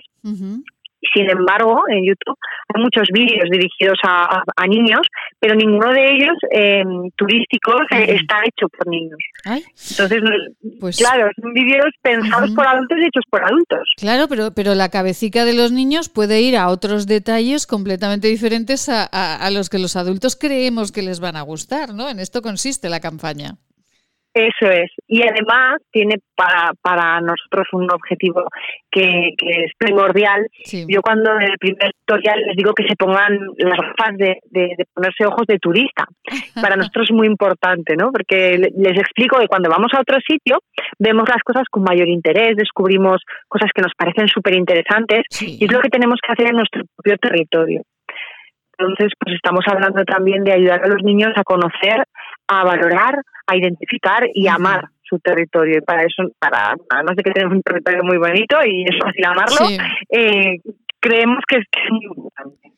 [1.14, 2.38] Sin embargo, en YouTube
[2.74, 5.02] hay muchos vídeos dirigidos a, niños,
[5.40, 6.84] pero ninguno de ellos eh,
[7.18, 9.18] turísticos eh, está hecho por niños.
[9.44, 10.22] Entonces,
[10.80, 13.90] pues claro, son vídeos pensados por adultos y hechos por adultos.
[13.98, 18.88] Claro, pero, pero la cabecita de los niños puede ir a otros detalles completamente diferentes
[18.88, 22.10] a, a los que los adultos creemos que les van a gustar, ¿no?
[22.10, 23.58] En esto consiste la campaña.
[24.34, 24.90] Eso es.
[25.08, 28.46] Y además tiene para, para nosotros un objetivo
[28.90, 30.48] que, que es primordial.
[30.88, 34.86] Yo cuando en el primer tutorial les digo que se pongan las gafas de, de,
[34.94, 36.06] ponerse ojos de turista.
[36.62, 38.12] Para nosotros es muy importante, ¿no?
[38.12, 40.60] Porque les explico que cuando vamos a otro sitio
[40.98, 45.72] vemos las cosas con mayor interés, descubrimos cosas que nos parecen súper interesantes y es
[45.72, 47.82] lo que tenemos que hacer en nuestro propio territorio.
[48.78, 52.04] Entonces, pues estamos hablando también de ayudar a los niños a conocer,
[52.48, 55.78] a valorar, a identificar y amar su territorio.
[55.78, 59.26] Y para eso, para además de que tenemos un territorio muy bonito y es fácil
[59.26, 60.58] amarlo, eh,
[61.02, 62.72] creemos que es, muy importante.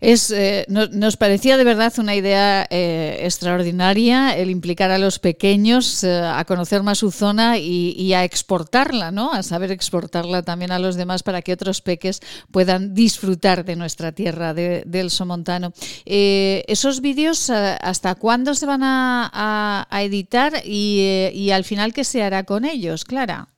[0.00, 6.04] Es, eh, nos parecía de verdad una idea eh, extraordinaria el implicar a los pequeños
[6.04, 9.32] eh, a conocer más su zona y, a exportarla, ¿no?
[9.32, 14.12] A saber exportarla también a los demás para que otros peques puedan disfrutar de nuestra
[14.12, 15.72] tierra, del Somontano.
[16.04, 22.44] ¿Esos vídeos hasta cuándo se van a, editar y, y al final qué se hará
[22.44, 23.48] con ellos, Clara?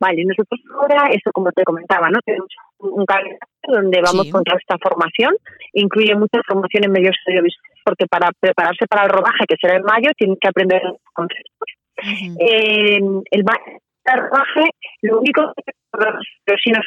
[0.00, 2.18] Vale, nosotros ahora, eso como te comentaba, ¿no?
[2.24, 5.34] Tenemos un calendario donde vamos con toda esta formación,
[5.74, 9.82] incluye mucha formación en medios audiovisuales, porque para prepararse para el rodaje, que será en
[9.82, 10.80] mayo, tienen que aprender
[11.12, 11.68] conceptos.
[12.40, 12.98] eh,
[13.30, 14.70] el, rodaje,
[15.02, 16.86] lo único que pero si nos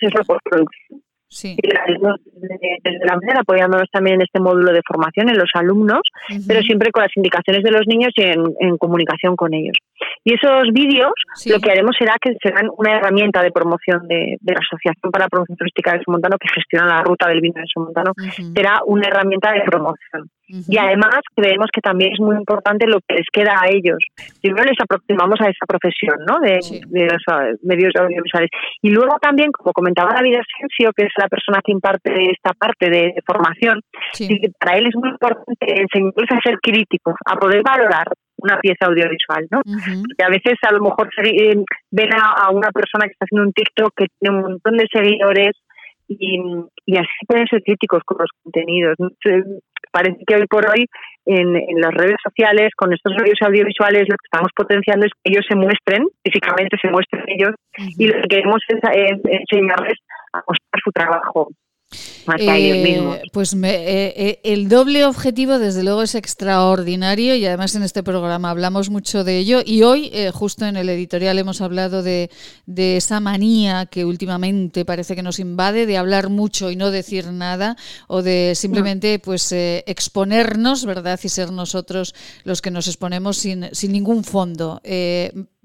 [0.00, 1.02] es la postproducción.
[1.28, 1.56] Sí.
[1.60, 6.02] desde, la manera apoyándonos también en este módulo de formación en los alumnos,
[6.46, 9.76] pero siempre con las indicaciones de los niños y en, comunicación con ellos.
[10.24, 11.12] Y esos vídeos
[11.46, 15.28] lo que haremos será que serán una herramienta de promoción de, la Asociación para la
[15.28, 18.12] Promoción Turística de Somontano, que gestiona la ruta del vino de Somontano,
[18.54, 20.30] será una herramienta de promoción.
[20.48, 23.98] Y además creemos que también es muy importante lo que les queda a ellos.
[24.40, 26.38] Primero les aproximamos a esa profesión ¿no?
[26.40, 26.60] de,
[27.06, 28.50] los eh, medios audiovisuales.
[28.82, 32.90] Y luego también, como comentaba David Asensio, que es la persona que imparte esta parte
[32.90, 33.80] de, formación,
[34.60, 38.06] para él es muy importante enseñarles a ser críticos, a poder valorar
[38.38, 39.62] una pieza audiovisual, ¿no?
[39.64, 41.56] Porque a veces a lo mejor eh,
[41.90, 45.52] ven a, una persona que está haciendo un TikTok que tiene un montón de seguidores
[46.08, 46.40] y,
[46.86, 48.96] y así pueden ser críticos con los contenidos
[49.96, 50.86] parece que hoy por hoy
[51.24, 55.44] en, las redes sociales, con estos medios audiovisuales, lo que estamos potenciando es que ellos
[55.48, 58.78] se muestren, físicamente se muestren ellos, y lo que queremos es,
[59.24, 59.98] enseñarles
[60.32, 61.48] a mostrar su trabajo.
[62.38, 68.02] Eh, pues eh, eh, el doble objetivo desde luego es extraordinario y además en este
[68.02, 69.60] programa hablamos mucho de ello.
[69.64, 72.30] Y hoy justo en el editorial hemos hablado de,
[72.66, 77.26] de, esa manía que últimamente parece que nos invade de hablar mucho y no decir
[77.32, 77.76] nada
[78.08, 81.20] o de simplemente pues exponernos, ¿verdad?
[81.22, 84.80] Y ser nosotros los que nos exponemos sin, sin ningún fondo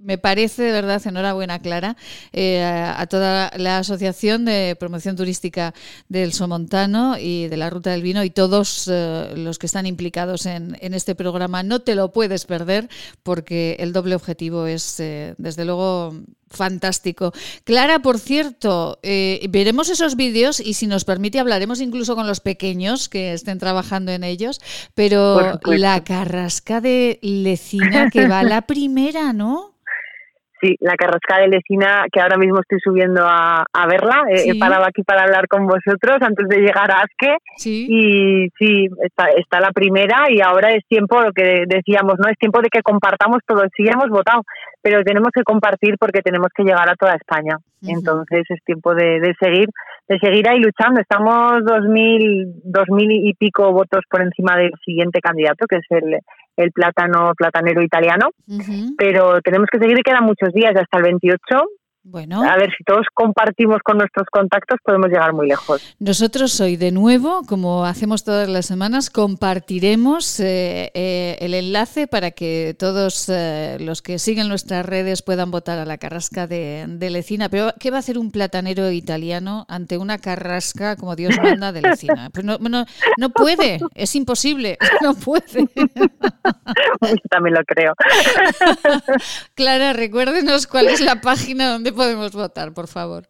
[0.01, 1.95] me parece de verdad, enhorabuena Clara,
[2.33, 5.73] eh, a toda la Asociación de Promoción Turística
[6.09, 10.45] del Somontano y de la Ruta del Vino y todos eh, los que están implicados
[10.45, 11.63] en, este programa.
[11.63, 12.89] No te lo puedes perder
[13.23, 16.13] porque el doble objetivo es, eh, desde luego,
[16.49, 17.31] fantástico.
[17.63, 23.07] Clara, por cierto, veremos esos vídeos y si nos permite hablaremos incluso con los pequeños
[23.07, 24.59] que estén trabajando en ellos,
[24.93, 29.70] pero la carrasca de Lecina que va la primera, ¿no?
[30.61, 34.23] Sí, la carrasca de Lecina, que ahora mismo estoy subiendo a, verla.
[34.29, 37.37] He parado aquí para hablar con vosotros antes de llegar a Asque.
[37.65, 42.29] Y sí, está, está, la primera y ahora es tiempo, lo que decíamos, ¿no?
[42.29, 43.63] Es tiempo de que compartamos todo.
[43.75, 44.43] Sí, hemos votado,
[44.83, 47.57] pero tenemos que compartir porque tenemos que llegar a toda España.
[47.81, 49.67] Entonces es tiempo de, de, seguir
[50.07, 50.99] de seguir ahí luchando.
[51.01, 55.85] Estamos dos mil, dos mil y pico votos por encima del siguiente candidato, que es
[55.89, 56.19] el,
[56.57, 58.29] el plátano platanero italiano,
[58.97, 61.39] pero tenemos que seguir y quedan muchos días hasta el 28
[62.03, 62.41] bueno.
[62.43, 65.95] A ver, si todos compartimos con nuestros contactos podemos llegar muy lejos.
[65.99, 72.31] Nosotros hoy de nuevo, como hacemos todas las semanas, compartiremos eh, eh, el enlace para
[72.31, 77.49] que todos eh, los que siguen nuestras redes puedan votar a la carrasca de, Lecina.
[77.49, 81.81] Pero ¿qué va a hacer un platanero italiano ante una carrasca, como Dios manda, de
[81.81, 82.29] Lecina?
[82.31, 82.85] Pues no, no,
[83.17, 85.67] no puede, es imposible, no puede.
[87.29, 87.93] También lo creo.
[89.53, 93.23] Clara, recuérdenos cuál es la página donde podemos votar, por favor?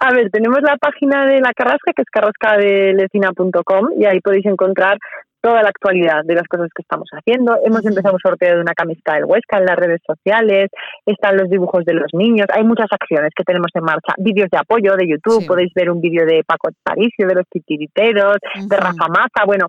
[0.00, 4.98] A ver, tenemos la página de la Carrasca, que es carrascadelecina.com, y ahí podéis encontrar
[5.40, 7.56] toda la actualidad de las cosas que estamos haciendo.
[7.64, 10.68] Hemos empezado un sorteo de una camiseta del Huesca en las redes sociales,
[11.06, 14.58] están los dibujos de los niños, hay muchas acciones que tenemos en marcha, vídeos de
[14.58, 19.08] apoyo de YouTube, podéis ver un vídeo de Paco Paricio, de los titiriteros, de Rafa
[19.08, 19.66] Maza, bueno,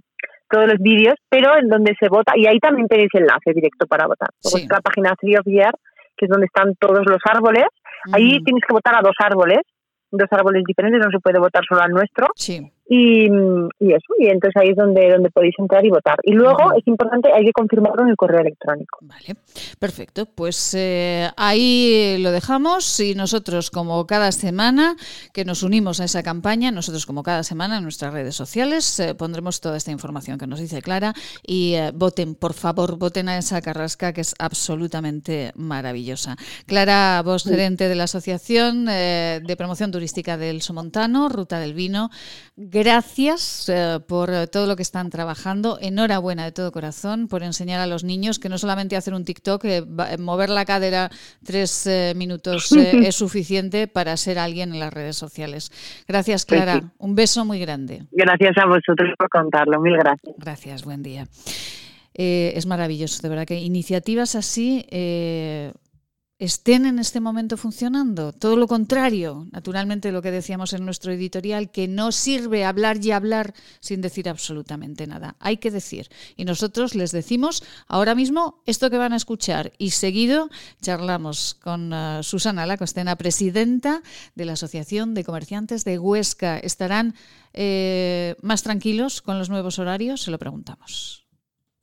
[0.49, 4.07] todos los vídeos, pero en donde se vota, y ahí también tenéis enlace directo para
[4.07, 4.29] votar.
[4.39, 4.67] Sí.
[4.67, 5.71] La página Free of Year,
[6.19, 7.65] que es donde están todos los árboles,
[8.11, 9.59] Ahí tienes que votar a dos árboles,
[10.11, 12.27] dos árboles diferentes, no se puede votar solo al nuestro.
[12.35, 12.71] Sí.
[12.91, 16.17] Y, y, eso, y entonces ahí es donde, donde podéis entrar y votar.
[16.23, 18.97] Y luego es importante, hay que confirmarlo en el correo electrónico.
[19.01, 19.35] Vale,
[19.77, 20.25] perfecto.
[20.25, 24.95] Pues eh, ahí lo dejamos y nosotros como cada semana
[25.33, 29.13] que nos unimos a esa campaña, nosotros como cada semana en nuestras redes sociales eh,
[29.13, 31.13] pondremos toda esta información que nos dice Clara
[31.45, 36.37] y eh, voten, por favor, voten a esa carrasca que es absolutamente maravillosa.
[36.65, 42.09] Clara, vos gerente de la Asociación de Promoción Turística del Somontano, Ruta del Vino,
[42.79, 45.77] Gracias eh, por todo lo que están trabajando.
[45.81, 49.65] Enhorabuena de todo corazón por enseñar a los niños que no solamente hacer un TikTok,
[49.65, 49.83] eh,
[50.17, 51.09] mover la cadera
[51.43, 55.71] tres eh, minutos es suficiente para ser alguien en las redes sociales.
[56.07, 56.93] Gracias, pues Clara.
[56.99, 58.03] Un beso muy grande.
[58.11, 59.81] Gracias a vosotros por contarlo.
[59.81, 60.35] Mil gracias.
[60.37, 61.27] Gracias, buen día.
[62.13, 64.85] es maravilloso, de verdad que iniciativas así
[66.39, 68.31] estén en este momento funcionando.
[68.31, 73.11] Todo lo contrario, naturalmente lo que decíamos en nuestro editorial, que no sirve hablar y
[73.11, 75.35] hablar sin decir absolutamente nada.
[75.39, 76.09] Hay que decir.
[76.37, 79.73] Y nosotros les decimos ahora mismo esto que van a escuchar.
[79.77, 80.49] Y seguido
[80.81, 84.01] charlamos con uh, Susana Lacostena, presidenta
[84.35, 86.57] de la Asociación de Comerciantes de Huesca.
[86.57, 87.15] ¿Estarán
[87.53, 90.21] eh, más tranquilos con los nuevos horarios?
[90.21, 91.28] Se lo preguntamos.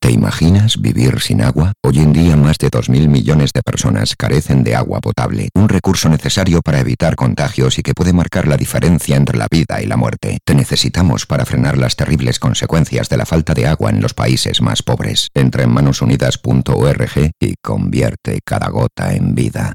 [0.00, 1.72] ¿Te imaginas vivir sin agua?
[1.82, 6.08] Hoy en día más de 2.000 millones de personas carecen de agua potable, un recurso
[6.08, 9.96] necesario para evitar contagios y que puede marcar la diferencia entre la vida y la
[9.96, 10.38] muerte.
[10.44, 14.60] Te necesitamos para frenar las terribles consecuencias de la falta de agua en los países
[14.60, 15.28] más pobres.
[15.34, 19.72] Entra en manosunidas.org y convierte cada gota en vida.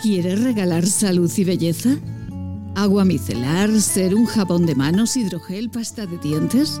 [0.00, 1.90] ¿Quieres regalar salud y belleza?
[2.76, 6.80] ¿Agua micelar, ser un jabón de manos, hidrogel, pasta de dientes?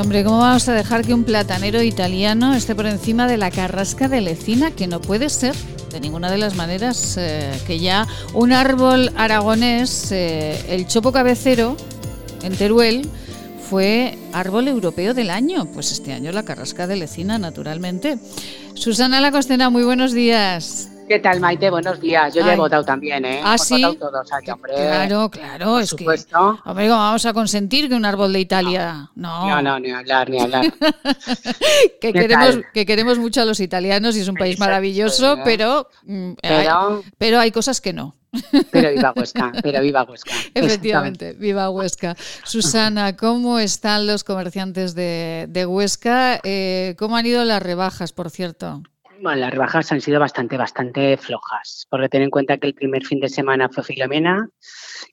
[0.00, 4.08] Hombre, ¿cómo vamos a dejar que un platanero italiano esté por encima de la carrasca
[4.08, 4.70] de Lecina?
[4.70, 5.54] Que no puede ser
[5.92, 11.76] de ninguna de las maneras eh, que ya un árbol aragonés, eh, el chopo cabecero,
[12.42, 13.08] en Teruel,
[13.68, 15.66] fue árbol europeo del año.
[15.66, 18.18] Pues este año la carrasca de Lecina, naturalmente.
[18.74, 20.88] Susana Lacostena, muy buenos días.
[21.06, 21.68] ¿Qué tal, Maite?
[21.68, 22.32] Buenos días.
[22.34, 23.40] Yo ya he votado también, ¿eh?
[23.44, 23.82] Ah, Hemos sí.
[23.84, 24.72] votado todos aquí, hombre.
[24.74, 26.60] Claro, claro, Por es supuesto.
[26.64, 26.70] que.
[26.70, 29.10] Hombre, ¿cómo vamos a consentir que un árbol de Italia.?
[29.14, 29.46] No.
[29.48, 30.72] No, no, ni hablar, ni hablar.
[32.00, 32.64] que, ¿Qué queremos, tal?
[32.72, 37.04] que queremos mucho a los italianos y es un país maravilloso, pero, mm, hay, Pero-
[37.18, 38.16] pero hay cosas que no.
[38.72, 40.32] Pero viva Huesca, pero viva Huesca.
[40.54, 42.16] Efectivamente, viva Huesca.
[42.44, 46.40] Susana, ¿cómo están los comerciantes de, de Huesca?
[46.44, 48.82] Eh, ¿Cómo han ido las rebajas, por cierto?
[49.20, 53.04] Bueno, las rebajas han sido bastante, bastante flojas, porque ten en cuenta que el primer
[53.04, 54.48] fin de semana fue Filomena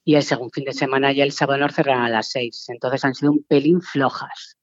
[0.04, 3.04] y el segundo fin de semana ya el sábado nos cerraron a las seis, entonces
[3.04, 4.56] han sido un pelín flojas.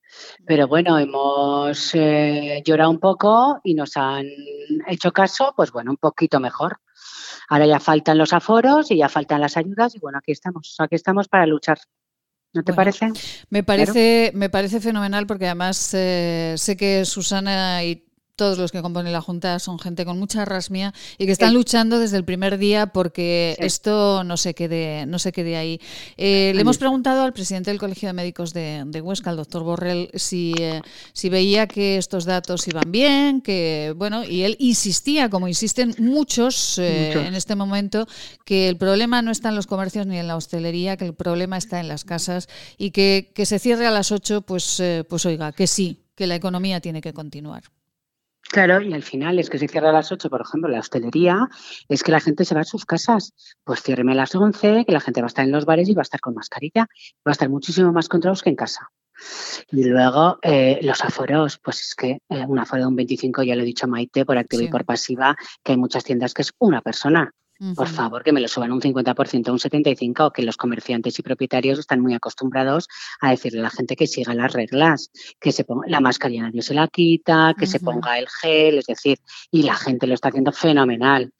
[0.45, 4.25] Pero bueno, hemos eh, llorado un poco y nos han
[4.87, 6.77] hecho caso, pues bueno, un poquito mejor.
[7.47, 10.95] Ahora ya faltan los aforos y ya faltan las ayudas y bueno, aquí estamos, aquí
[10.95, 11.79] estamos para luchar.
[12.51, 13.11] ¿No te Bueno, parece?
[13.49, 18.08] Me parece, me parece fenomenal porque además eh, sé que Susana y
[18.39, 21.55] todos los que componen la Junta son gente con mucha rasmia y que están Sí.
[21.55, 23.65] luchando desde el primer día porque Sí.
[23.65, 25.79] esto no se quede, no se quede ahí.
[26.17, 29.63] Eh, le hemos preguntado al presidente del Colegio de Médicos de, de Huesca, al doctor
[29.63, 30.81] Borrell, si, eh,
[31.13, 36.77] si veía que estos datos iban bien, que bueno, y él insistía, como insisten muchos,
[36.79, 37.27] eh, Muchos.
[37.27, 38.07] en este momento,
[38.45, 41.57] que el problema no está en los comercios ni en la hostelería, que el problema
[41.57, 45.51] está en las casas y que, que se cierre a las 8, pues, pues oiga,
[45.51, 47.63] que sí, que la economía tiene que continuar.
[48.51, 51.47] Claro, y al final es que si cierra a las 8, por ejemplo, la hostelería,
[51.87, 53.33] es que la gente se va a sus casas.
[53.63, 55.93] Pues ciérreme a las 11, que la gente va a estar en los bares y
[55.93, 56.87] va a estar con mascarilla.
[57.25, 58.89] Va a estar muchísimo más controlados que en casa.
[59.71, 63.55] Y luego eh, los aforos, pues es que eh, un aforo de un 25, ya
[63.55, 64.67] lo he dicho a Maite, por activa Sí.
[64.67, 67.31] y por pasiva, que hay muchas tiendas que es una persona.
[67.75, 71.77] Por favor, que me lo suban un 50%, un 75%, que los comerciantes y propietarios
[71.77, 72.87] están muy acostumbrados
[73.19, 76.61] a decirle a la gente que siga las reglas, que se ponga la mascarilla nadie
[76.61, 79.19] se la quita, que se ponga el gel, es decir,
[79.51, 81.33] y la gente lo está haciendo fenomenal.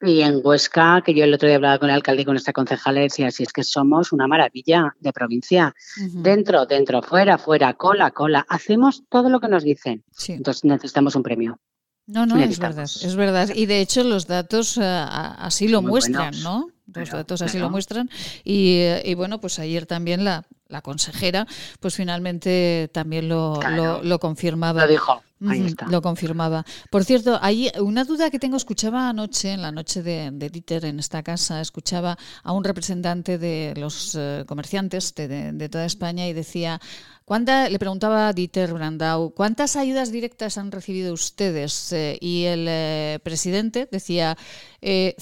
[0.00, 2.52] Y en Huesca, que yo el otro día hablaba con el alcalde y con nuestra
[2.52, 8.10] concejala, decía, si es que somos una maravilla de provincia, dentro, dentro, fuera, fuera, cola,
[8.10, 10.04] cola, hacemos todo lo que nos dicen.
[10.10, 10.32] Sí.
[10.32, 11.60] Entonces necesitamos un premio.
[12.06, 13.48] No, no, es verdad, es verdad.
[13.54, 16.42] Y de hecho los datos eh, así lo Muy muestran, buenos.
[16.42, 16.68] ¿no?
[16.92, 18.10] Los datos así lo muestran.
[18.44, 21.46] Y, y bueno, pues ayer también la, la consejera,
[21.80, 23.76] pues finalmente también lo, Claro.
[23.76, 24.82] lo, lo confirmaba.
[24.82, 25.86] Lo dijo, ahí Ujú, está.
[25.86, 26.64] Lo confirmaba.
[26.90, 30.84] Por cierto, hay una duda que tengo, escuchaba anoche, en la noche de, de Dieter
[30.84, 35.86] en esta casa, escuchaba a un representante de los eh, comerciantes de, de- de toda
[35.86, 36.80] España y decía,
[37.24, 41.92] ¿cuánta, le preguntaba a Dieter Brandau, ¿cuántas ayudas directas han recibido ustedes?
[41.92, 44.36] Eh, y el eh, presidente decía,
[44.82, 45.14] eh,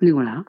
[0.00, 0.44] Ninguna.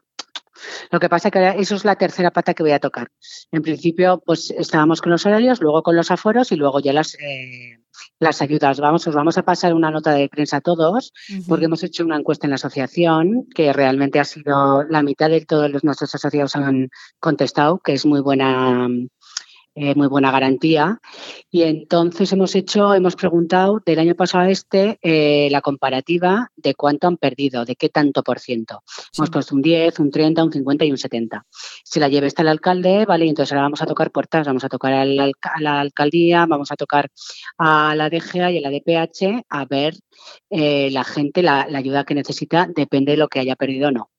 [0.91, 3.09] Lo que pasa es que ahora eso es la tercera pata que voy a tocar.
[3.51, 7.15] En principio, pues estábamos con los horarios, luego con los aforos y luego ya las,
[7.15, 7.79] eh,
[8.19, 8.79] las ayudas.
[8.79, 11.11] Vamos, os vamos a pasar una nota de prensa a todos,
[11.47, 15.45] porque hemos hecho una encuesta en la asociación que realmente ha sido la mitad de
[15.45, 16.89] todos los nuestros asociados han
[17.19, 18.87] contestado, que es muy buena
[19.75, 20.99] eh, muy buena garantía.
[21.51, 26.75] Y entonces hemos hecho, hemos preguntado del año pasado a este eh, la comparativa de
[26.75, 28.83] cuánto han perdido, de qué tanto por ciento.
[29.17, 31.45] Hemos puesto un 10, un 30, un 50 y un 70.
[31.83, 34.63] Si la lleve está el alcalde, vale, y entonces ahora vamos a tocar puertas, vamos
[34.63, 37.09] a tocar a la, alcaldía, vamos a tocar
[37.57, 39.95] a la DGA y a la DPH a ver
[40.49, 43.91] eh, la gente, la, la ayuda que necesita, depende de lo que haya perdido o
[43.91, 44.09] no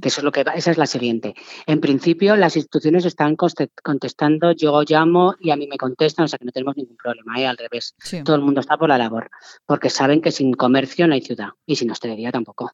[0.00, 1.34] que eso es lo que esa es la siguiente.
[1.66, 6.38] En principio, las instituciones están contestando, yo llamo y a mí me contestan, o sea
[6.38, 7.46] que no tenemos ningún problema, ¿eh?
[7.46, 7.94] al revés.
[8.24, 9.30] Todo el mundo está por la labor,
[9.66, 12.72] porque saben que sin comercio no hay ciudad y sin hostelería tampoco.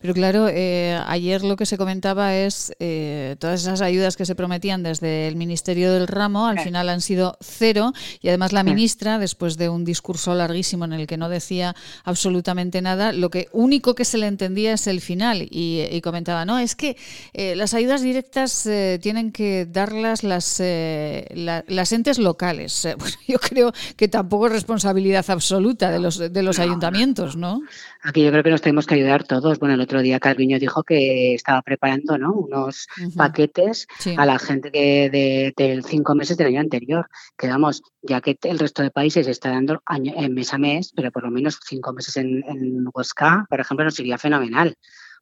[0.00, 4.34] Pero claro, eh, ayer lo que se comentaba es eh, todas esas ayudas que se
[4.34, 9.18] prometían desde el Ministerio del Ramo, al final han sido cero y además la ministra,
[9.18, 11.74] después de un discurso larguísimo en el que no decía
[12.04, 16.44] absolutamente nada, lo que único que se le entendía es el final y y, comentaba,
[16.44, 16.96] no, es que
[17.32, 22.88] eh, las ayudas directas eh, tienen que darlas las, eh, las entes locales.
[23.04, 27.60] Bueno, yo creo que tampoco es responsabilidad absoluta de los, de los ayuntamientos, ¿no?
[28.02, 29.58] Aquí yo creo que nos tenemos que ayudar todos.
[29.58, 32.32] Bueno, el otro día Calviño dijo que estaba preparando ¿no?
[32.32, 37.08] unos paquetes a la gente que de, de, cinco meses del año anterior.
[37.36, 41.10] Que vamos, ya que el resto de países está dando año, mes a mes, pero
[41.10, 44.76] por lo menos cinco meses en, en Huesca, por ejemplo, nos iría fenomenal.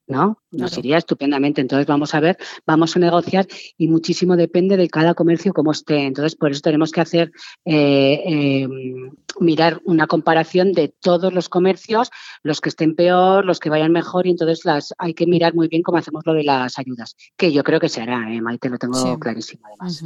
[0.06, 0.38] ¿No?
[0.50, 1.60] Nos iría estupendamente.
[1.60, 2.36] Entonces vamos a ver,
[2.66, 3.46] vamos a negociar
[3.76, 6.04] y muchísimo depende de cada comercio cómo esté.
[6.04, 7.32] Entonces por eso tenemos que hacer,
[7.64, 12.10] eh, em, mirar una comparación de todos los comercios,
[12.42, 15.68] los que estén peor, los que vayan mejor y entonces las hay que mirar muy
[15.68, 18.68] bien cómo hacemos lo de las ayudas, que yo creo que se hará, ¿eh, Maite,
[18.68, 20.02] lo tengo clarísimo además.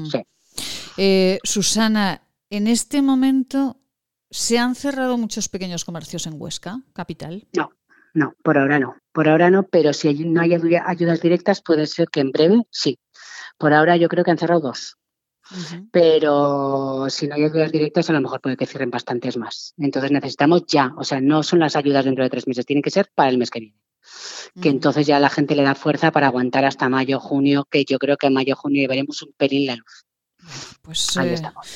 [0.96, 3.78] Eh, Susana, en este momento...
[4.28, 7.46] ¿Se han cerrado muchos pequeños comercios en Huesca, capital?
[7.56, 7.70] No,
[8.12, 8.96] no, por ahora no.
[9.16, 12.98] Por ahora no, pero si no hay ayudas directas, puede ser que en breve sí.
[13.56, 14.98] Por ahora yo creo que han cerrado dos.
[15.90, 19.72] Pero si no hay ayudas directas, a lo mejor puede que cierren bastantes más.
[19.78, 22.90] Entonces necesitamos ya, o sea, no son las ayudas dentro de tres meses, tienen que
[22.90, 23.80] ser para el mes que viene.
[24.60, 27.98] Que entonces ya la gente le da fuerza para aguantar hasta mayo, junio, que yo
[27.98, 30.05] creo que en mayo, junio veremos un pelín la luz.
[30.82, 31.66] Pues ahí eh, estamos.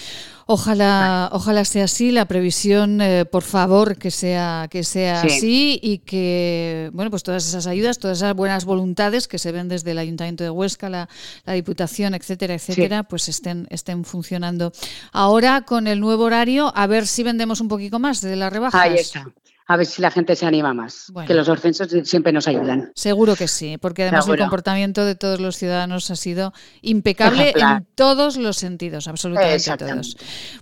[0.46, 5.98] Ojalá, ojalá sea así, la previsión, eh, por favor, que sea, que sea así y
[5.98, 9.98] que, bueno, pues todas esas ayudas, todas esas buenas voluntades que se ven desde el
[9.98, 11.08] Ayuntamiento de Huesca, la,
[11.46, 14.72] Diputación, etcétera, etcétera, pues estén, estén funcionando.
[15.12, 18.80] Ahora, con el nuevo horario, a ver si vendemos un poquito más de las rebajas.
[18.80, 19.26] Ahí está
[19.70, 21.12] a ver si la gente se anima más.
[21.28, 22.90] Que los ascensos siempre nos ayudan.
[22.96, 26.52] Seguro que sí, porque además el comportamiento de todos los ciudadanos ha sido
[26.82, 30.16] impecable en todos los sentidos, absolutamente todos.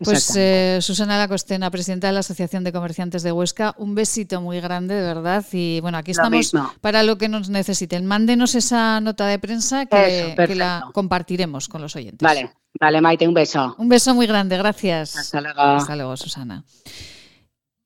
[0.05, 4.61] Pues eh, Susana Lacostena, presidenta de la Asociación de Comerciantes de Huesca, un besito muy
[4.61, 5.43] grande, de verdad.
[5.53, 6.53] Y bueno, aquí estamos
[6.83, 8.05] para lo que nos necesiten.
[8.05, 12.21] Mándenos esa nota de prensa que, la compartiremos con los oyentes.
[12.21, 13.75] Vale, vale, Maite, un beso.
[13.79, 15.17] Un beso muy grande, gracias.
[15.17, 15.63] Hasta luego.
[15.63, 16.63] Hasta luego, Susana.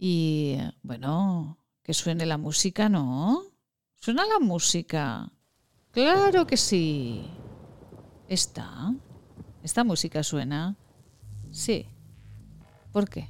[0.05, 3.45] Y bueno, que suene la música, ¿no?
[3.95, 5.31] Suena la música.
[5.93, 7.25] Claro que sí.
[8.27, 8.93] ¿Está?
[9.63, 10.75] ¿Esta música suena?
[11.53, 11.87] Sí.
[12.91, 13.29] ¿Por qué?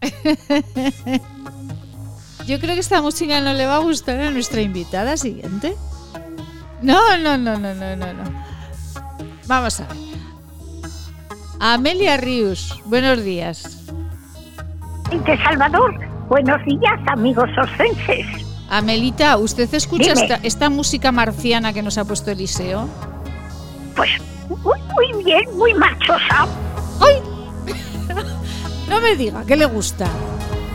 [2.46, 5.76] Yo creo que esta música no le va a gustar a nuestra invitada siguiente.
[6.80, 8.44] No, no, no, no, no, no, no.
[9.46, 9.96] Vamos a ver.
[11.58, 13.79] Amelia Rius, buenos días
[15.18, 15.92] de Salvador.
[16.28, 18.26] Buenos días, amigos oscenses.
[18.68, 22.88] Amelita, ¿usted escucha esta, música marciana que nos ha puesto Eliseo?
[23.96, 24.10] Pues
[24.48, 26.46] muy, bien, muy marchosa.
[27.00, 27.20] ¡Ay!
[28.88, 30.06] no me diga, ¿qué le gusta?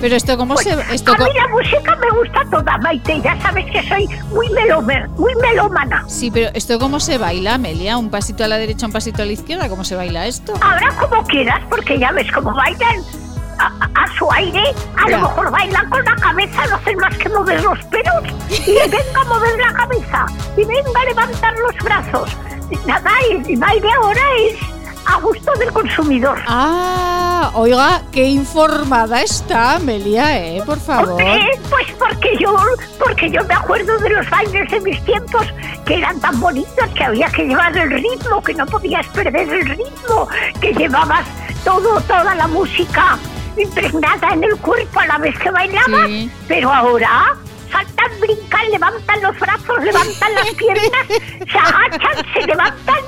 [0.01, 0.93] Pero esto cómo pues, se...
[0.93, 3.21] Esto a mí la música me gusta toda, Maite.
[3.21, 6.03] Ya sabes que soy muy, melomer, muy melómana.
[6.09, 7.97] Sí, pero ¿esto cómo se baila, Amelia?
[7.97, 9.69] ¿Un pasito a la derecha, un pasito a la izquierda?
[9.69, 10.53] ¿Cómo se baila esto?
[10.61, 13.24] Ahora como quieras, porque ya ves cómo bailan
[13.59, 14.63] a, su aire,
[14.97, 18.73] a lo mejor bailan con la cabeza, no hacen más que mover los pelos y
[18.73, 20.25] venga a mover la cabeza
[20.57, 22.37] y venga a levantar los brazos.
[22.85, 24.75] Nada, el baile ahora es
[25.05, 26.41] a gusto del consumidor.
[26.47, 30.63] Ah, oiga, qué informada está Amelia, ¿eh?
[30.65, 31.21] Por favor.
[31.69, 32.55] Pues porque yo,
[32.99, 35.45] porque yo me acuerdo de los bailes de mis tiempos
[35.85, 39.65] que eran tan bonitos que había que llevar el ritmo, que no podías perder el
[39.69, 40.27] ritmo,
[40.59, 41.25] que llevabas
[41.63, 43.17] todo, toda la música
[43.57, 46.07] impregnada en el cuerpo a la vez que bailaba,
[46.47, 47.35] pero ahora
[47.71, 52.99] saltan, brincan, levantan los brazos, levantan las piernas, se agachan, se levantan,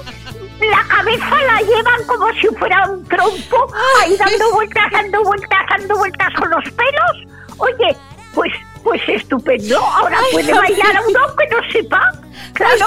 [0.59, 3.67] la cabeza la llevan como si fuera un trompo,
[4.01, 7.37] ahí dando vueltas, dando vueltas, dando vueltas con los pelos.
[7.57, 7.95] Oye,
[8.33, 12.11] pues, pues estupendo, ahora puede bailar a uno que no sepa.
[12.53, 12.85] Claro,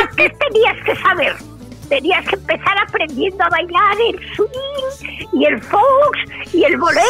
[0.00, 1.36] antes tenías que saber
[1.88, 6.18] tenías que empezar aprendiendo a bailar el swing y el fox
[6.52, 7.02] y el bolero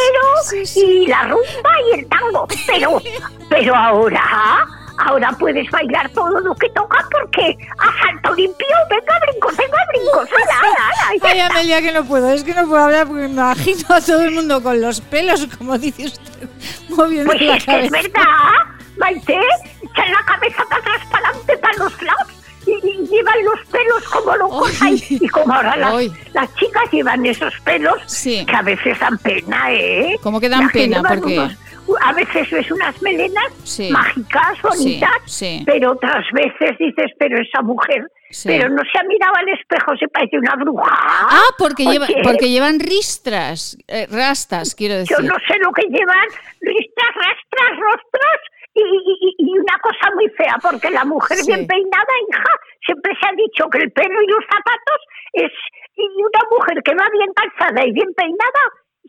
[0.75, 2.47] y la rumba y el tango.
[2.67, 3.01] Pero,
[3.49, 4.67] pero ahora
[5.05, 10.29] Ahora puedes bailar todo lo que toca porque a salto limpio, venga brincos, venga brincos,
[10.29, 13.85] ala, ala, Ay, Amelia, que no puedo, es que no puedo hablar porque me imagino
[13.87, 16.49] a todo el mundo con los pelos, como dice usted,
[16.89, 18.51] moviendo Pues la es que es verdad,
[18.97, 22.38] Maite, echan la cabeza para atrás, para adelante, para los lados
[22.83, 25.03] y, llevan los pelos como locos ahí.
[25.09, 26.11] Y como ahora las, Ay.
[26.33, 28.45] las chicas llevan esos pelos Sí.
[28.45, 30.15] que a veces dan pena, ¿eh?
[30.21, 30.97] ¿Cómo que dan Las pena?
[30.97, 31.39] llevan ¿Por qué?
[31.39, 31.57] unos-
[32.01, 33.89] a veces ves unas melenas Sí.
[33.89, 35.63] mágicas, bonitas, sí.
[35.65, 38.47] pero otras veces dices, pero esa mujer, Sí.
[38.47, 40.85] pero no se ha mirado al espejo, se parece una bruja.
[40.91, 45.17] Ah, porque, lleva, porque llevan ristras, eh, rastas, quiero decir.
[45.17, 46.27] Yo no sé lo que llevan,
[46.61, 48.39] listas, rastras, rostros
[48.81, 51.47] y, y- y una cosa muy fea, porque la mujer Sí.
[51.51, 52.49] bien peinada, hija,
[52.85, 54.99] siempre se ha dicho que el pelo y los zapatos
[55.33, 55.51] es...
[55.95, 58.63] Y una mujer que va bien calzada y bien peinada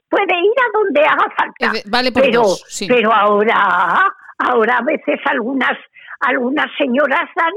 [0.08, 1.72] puede ir a donde haga falta.
[1.86, 2.86] Vale por pero, dos, sí.
[2.88, 5.78] pero ahora, ahora a veces algunas,
[6.20, 7.52] algunas señoras dan,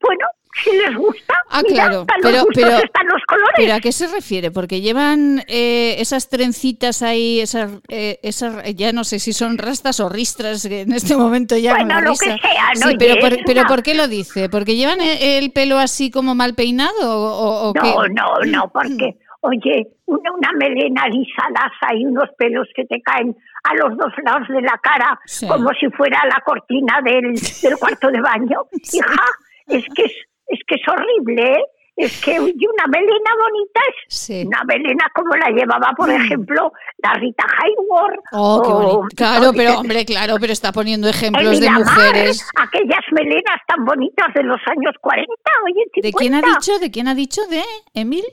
[0.00, 0.26] bueno,
[0.64, 3.52] si les gusta, Ah, mira, claro, para pero, los gustos pero, están los colores.
[3.56, 4.50] pero ¿a qué se refiere?
[4.50, 10.00] Porque llevan eh, esas trencitas ahí, esas, eh, esas, ya no sé si son rastas
[10.00, 12.90] o ristras, que en este momento ya Bueno, lo que sea, ¿no?
[12.90, 14.48] Sí, pero, por, pero ¿por qué lo dice?
[14.48, 17.92] ¿Porque llevan el pelo así como mal peinado o, o No, qué?
[18.12, 23.36] no, no, porque, oye, una, una melena lisa, lasa y unos pelos que te caen
[23.64, 25.46] a los dos lados de la cara, Sí.
[25.46, 28.62] como si fuera la cortina del, del cuarto de baño.
[28.92, 29.24] Hija,
[29.68, 30.12] es que es,
[30.50, 31.64] es que es horrible, ¿eh?
[31.96, 34.44] Es que una melena bonita es Sí.
[34.46, 36.72] una melena como la llevaba, por ejemplo,
[37.02, 38.20] la Rita Hayworth.
[38.32, 39.16] Oh, qué o- bonito.
[39.16, 42.48] Claro, pero hombre, claro, pero está poniendo ejemplos de mujeres.
[42.56, 45.32] aquellas melenas tan bonitas de los años 40,
[45.66, 46.48] oye, ¿De quién ha 50.
[46.58, 46.78] dicho?
[46.78, 47.42] ¿De quién ha dicho?
[47.50, 48.24] ¿De Emil?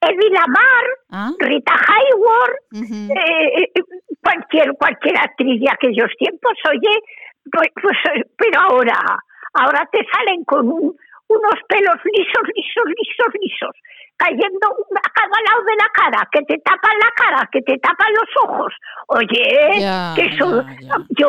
[0.00, 3.12] Emily Lamar, Ah, Rita Hayworth, ujú.
[3.12, 3.82] eh, eh,
[4.22, 6.98] cualquier cualquier actriz de aquellos tiempos, oye,
[7.52, 8.98] pues, pues, eh, pero ahora,
[9.54, 10.96] ahora te salen con un-
[11.32, 13.74] unos pelos lisos, lisos, lisos, lisos,
[14.26, 14.66] cayendo
[14.96, 18.30] a cada lado de la cara, que te tapan la cara, que te tapan los
[18.48, 18.72] ojos.
[19.08, 20.94] Oye, Ya, que eso, ya, ya.
[21.18, 21.28] yo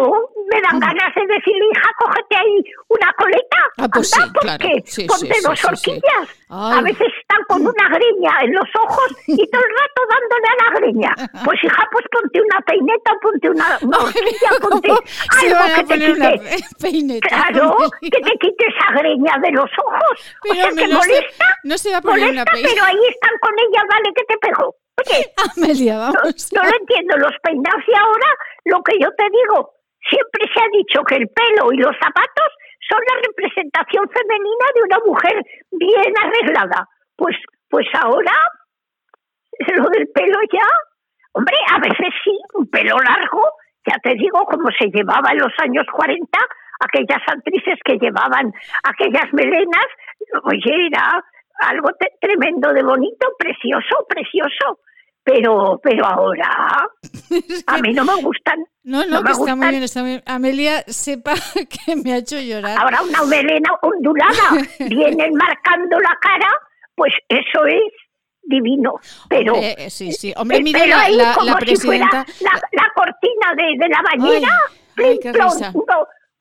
[0.52, 4.66] me dan ganas de decirle, hija, cógete ahí una coleta, Ah, pues anda, sí, claro.
[4.86, 6.26] Sí, ponte sí, dos horquillas.
[6.50, 10.64] A veces están con una greña en los ojos y todo el rato dándole a
[10.64, 11.14] la greña.
[11.44, 15.02] Pues hija, pues ponte una peineta, ponte una, una horquilla, ponte ¿Cómo
[15.40, 16.40] se algo que te una quite.
[16.58, 17.28] pe- peineta?
[17.28, 20.36] Claro, que te quite esa greña de los ojos.
[20.44, 22.83] Pero o sea, que no se- molesta, no se va a poner una molesta, peineta.
[22.84, 24.76] Pero ahí están con ella, vale, que te pegó.
[25.00, 26.52] Oye, Amelia, no, vamos.
[26.54, 28.30] no lo entiendo, los peinados y ahora
[28.66, 29.72] lo que yo te digo,
[30.10, 32.50] siempre se ha dicho que el pelo y los zapatos
[32.90, 35.36] son la representación femenina de una mujer
[35.72, 36.88] bien arreglada.
[37.16, 37.36] Pues,
[37.70, 38.34] pues ahora,
[39.76, 40.68] lo del pelo ya,
[41.34, 43.42] hombre, a veces sí, un pelo largo,
[43.86, 46.28] ya te digo, como se llevaba en los años 40,
[46.80, 48.52] aquellas actrices que llevaban
[48.84, 49.88] aquellas melenas,
[50.44, 51.24] oye, era
[51.62, 54.80] algo te- tremendo de bonito, precioso, precioso.
[55.26, 56.50] Pero, pero ahora
[57.68, 58.60] a mí no me gustan.
[58.84, 60.24] No, no, me que está muy bien, está muy bien.
[60.26, 61.34] Amelia, sepa
[61.86, 62.78] que me ha hecho llorar.
[62.78, 64.34] Ahora una melena ondulada
[64.80, 66.50] viene marcando la cara,
[66.96, 67.94] pues eso es
[68.42, 68.96] divino.
[69.30, 70.34] Pero Hombre, eh, sí, sí.
[70.36, 73.64] Hombre, el mire pelo la, ahí la- como la si fuera la, la cortina de,
[73.80, 74.60] de la bañera,
[74.98, 75.72] Ay, ay, qué risa.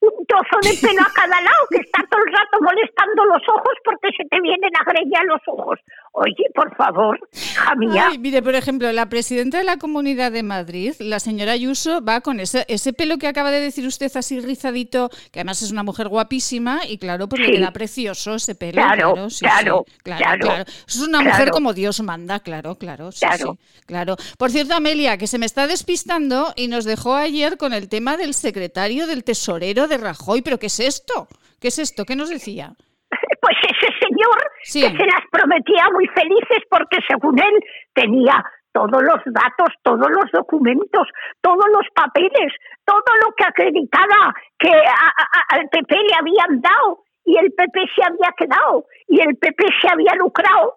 [0.02, 3.74] Un trozo de pelo a cada lado que está todo el rato molestando los ojos
[3.84, 5.78] porque se te vienen a greñar los ojos.
[6.14, 8.08] Oye, por favor, hija mía.
[8.10, 12.20] Ay, mire, por ejemplo, la presidenta de la Comunidad de Madrid, la señora Ayuso, va
[12.20, 15.82] con ese, ese pelo que acaba de decir usted así rizadito, que además es una
[15.82, 18.72] mujer guapísima y claro, pues le queda precioso ese pelo.
[18.72, 20.64] Claro, Claro, sí, claro, sí, claro, claro, claro.
[20.86, 23.58] Es una mujer como Dios manda, claro, claro, Claro.
[23.86, 24.16] claro.
[24.36, 28.18] Por cierto, Amelia, que se me está despistando y nos dejó ayer con el tema
[28.18, 31.26] del secretario del tesorero de Rajoy, pero ¿qué es esto?
[31.58, 32.04] ¿Qué es esto?
[32.04, 32.74] ¿Qué nos decía?
[33.42, 34.82] Pues ese señor Sí.
[34.82, 37.58] que se las prometía muy felices porque según él
[37.94, 41.06] tenía todos los datos, todos los documentos,
[41.42, 42.52] todos los papeles,
[42.86, 47.80] todo lo que acreditaba que a- a- al PP le habían dado y el PP
[47.94, 50.76] se había quedado y el PP se había lucrado.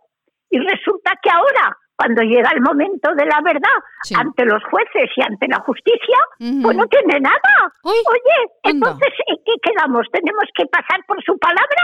[0.49, 4.13] Y resulta que ahora, cuando llega el momento de la verdad, Sí.
[4.17, 6.17] ante los jueces y ante la justicia,
[6.61, 7.53] pues no tiene nada.
[7.83, 8.89] Uy, Oye, anda.
[8.89, 10.05] entonces, ¿en qué quedamos?
[10.11, 11.83] ¿Tenemos que pasar por su palabra?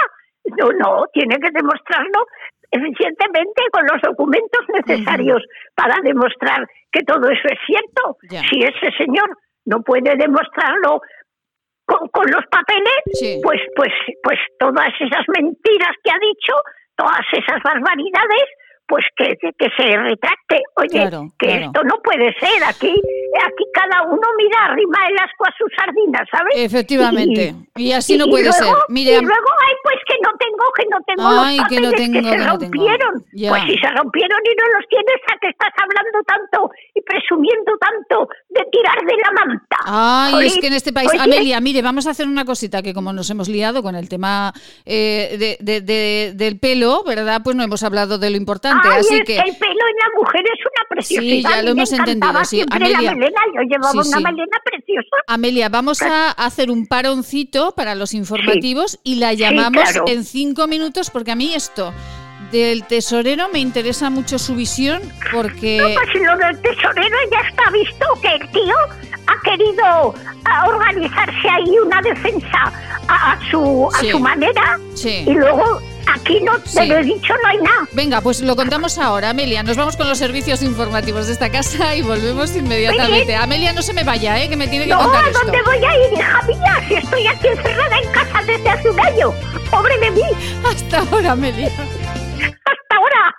[0.57, 2.25] No, no, tiene que demostrarlo
[2.71, 5.43] eficientemente con los documentos necesarios
[5.75, 8.17] para demostrar que todo eso es cierto.
[8.49, 9.29] Si ese señor
[9.65, 11.01] no puede demostrarlo
[11.85, 13.39] con, con los papeles, Sí.
[13.43, 13.91] pues, pues,
[14.23, 16.53] pues todas esas mentiras que ha dicho,
[16.95, 18.45] todas esas barbaridades,
[18.87, 20.61] pues que, que se retracte.
[20.75, 21.09] Oye,
[21.39, 22.63] que esto no puede ser.
[22.67, 22.93] Aquí
[23.39, 26.53] aquí cada uno mira arriba el asco a sus sardinas, ¿sabes?
[26.57, 27.55] Efectivamente.
[27.75, 28.67] Y, así no puede ser.
[28.89, 31.91] Mire, y luego, ay, pues que no tengo, que no tengo ay, los que, no
[31.91, 33.13] tengo, que se rompieron.
[33.31, 37.71] Pues si se rompieron y no los tienes, ¿a qué estás hablando tanto y presumiendo
[37.79, 39.77] tanto de tirar de la manta?
[39.85, 41.11] Ay, es que en este país...
[41.19, 44.53] Amelia, mire, vamos a hacer una cosita que como nos hemos liado con el tema
[44.85, 47.41] eh, de, del pelo, ¿verdad?
[47.43, 49.37] Pues no hemos hablado de lo importante, así que...
[49.37, 51.49] el pelo en la mujer es una preciosidad.
[51.49, 52.65] Sí, ya lo hemos entendido, sí.
[52.69, 55.15] Amelia, yo llevaba una melena preciosa.
[55.27, 61.09] Amelia, vamos a hacer un paroncito para los informativos y la llamamos en cinco minutos
[61.09, 61.93] porque a mí esto
[62.51, 65.01] del tesorero me interesa mucho su visión
[65.31, 65.77] porque...
[65.77, 68.75] No, pues lo del tesorero ya está visto que el tío
[69.27, 70.13] ha querido
[70.67, 72.73] organizarse ahí una defensa
[73.07, 77.57] a, su, a su manera y luego Aquí no, te lo he dicho, no hay
[77.57, 77.87] nada.
[77.93, 79.63] Venga, pues lo contamos ahora, Amelia.
[79.63, 83.35] Nos vamos con los servicios informativos de esta casa y volvemos inmediatamente.
[83.35, 84.49] Amelia, no se me vaya, ¿eh?
[84.49, 85.39] que me tiene que contar esto.
[85.39, 86.85] ¿a dónde voy a ir, hija mía?
[86.87, 89.33] Si estoy aquí encerrada en casa desde hace un año.
[89.69, 90.21] Pobre de mí.
[90.65, 91.67] Hasta ahora, Amelia.
[91.67, 93.35] Hasta ahora.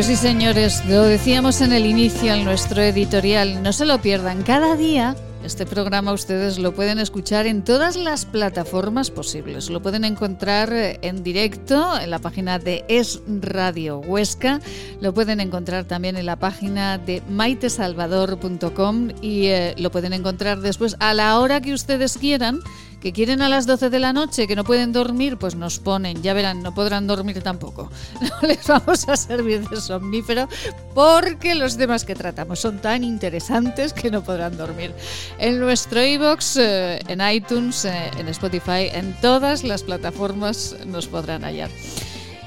[0.00, 4.42] Pues sí, señores, lo decíamos en el inicio en nuestro editorial, no se lo pierdan,
[4.44, 9.70] cada día este programa ustedes lo pueden escuchar en todas las plataformas posibles.
[9.70, 14.60] Lo pueden encontrar en directo en la página de Es Radio Huesca.
[15.00, 20.96] Lo pueden encontrar también en la página de maitesalvador.com y eh, lo pueden encontrar después
[20.98, 22.60] a la hora que ustedes quieran
[23.00, 26.22] que quieren a las 12 de la noche, que no pueden dormir, pues nos ponen,
[26.22, 27.90] ya verán, no podrán dormir tampoco.
[28.20, 30.48] No les vamos a servir de somnífero
[30.94, 34.92] porque los temas que tratamos son tan interesantes que no podrán dormir.
[35.38, 41.42] En nuestro iBox, eh, en iTunes, eh, en Spotify, en todas las plataformas nos podrán
[41.42, 41.70] hallar.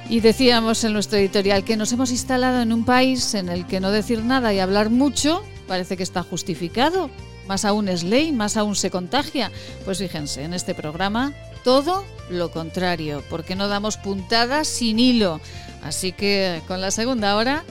[0.09, 3.79] Y decíamos en nuestro editorial que nos hemos instalado en un país en el que
[3.79, 7.09] no decir nada y hablar mucho parece que está justificado
[7.47, 9.51] más aún es ley, más aún se contagia.
[9.85, 11.33] Pues fíjense, en este programa
[11.63, 15.39] todo lo contrario, porque no damos puntadas sin hilo.
[15.83, 17.63] Así que con la segunda hora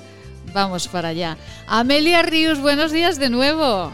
[0.52, 1.36] vamos para allá.
[1.66, 3.92] Amelia Ríos, buenos días de nuevo.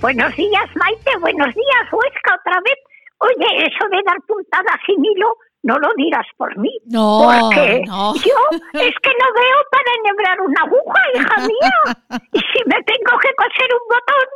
[0.00, 2.78] Buenos días, Maite, buenos días, Huesca, otra vez.
[3.18, 6.70] Oye, eso de dar puntadas sin hilo, no lo dirás por mí.
[6.86, 8.14] No, porque no.
[8.14, 8.40] yo
[8.74, 12.20] es que no veo para enhebrar una aguja, hija mía.
[12.32, 14.28] Y si me tengo que coser un botón,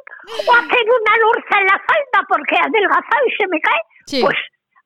[0.46, 4.36] o hacer una lurza en la falda porque ha adelgazado y se me cae, pues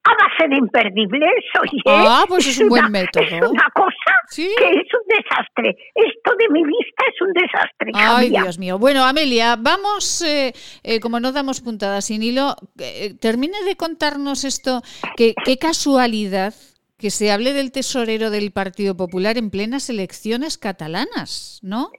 [0.04, 1.82] a base de imperdibles, oye.
[1.86, 3.24] Ah, pues es, un buen método.
[3.24, 5.76] Es una cosa que es un desastre.
[5.94, 7.90] Esto de mi vista es un desastre.
[7.94, 8.78] Ay, Dios mío.
[8.78, 10.52] Bueno, Amelia, vamos, eh,
[10.82, 14.82] eh, como no damos puntadas sin hilo, eh, termine de contarnos esto.
[15.16, 16.52] Que, qué casualidad
[16.98, 21.90] que se hable del tesorero del Partido Popular en plenas elecciones catalanas, ¿no?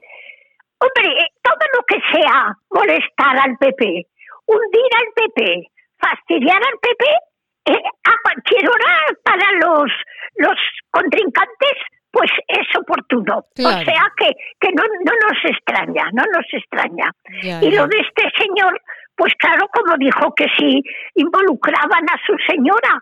[0.78, 1.10] Hombre,
[1.42, 4.08] todo lo que sea molestar al PP,
[4.46, 7.06] hundir al PP, fastidiar al PP,
[7.66, 8.94] eh, a cualquier hora
[9.24, 9.92] para los,
[10.38, 10.58] los
[10.92, 11.78] contrincantes,
[12.12, 13.40] pues es oportuno.
[13.40, 17.12] O sea que, que no, no nos extraña, no nos extraña.
[17.62, 18.80] y lo de este señor,
[19.16, 20.82] pues claro, como dijo que si
[21.16, 23.02] involucraban a su señora,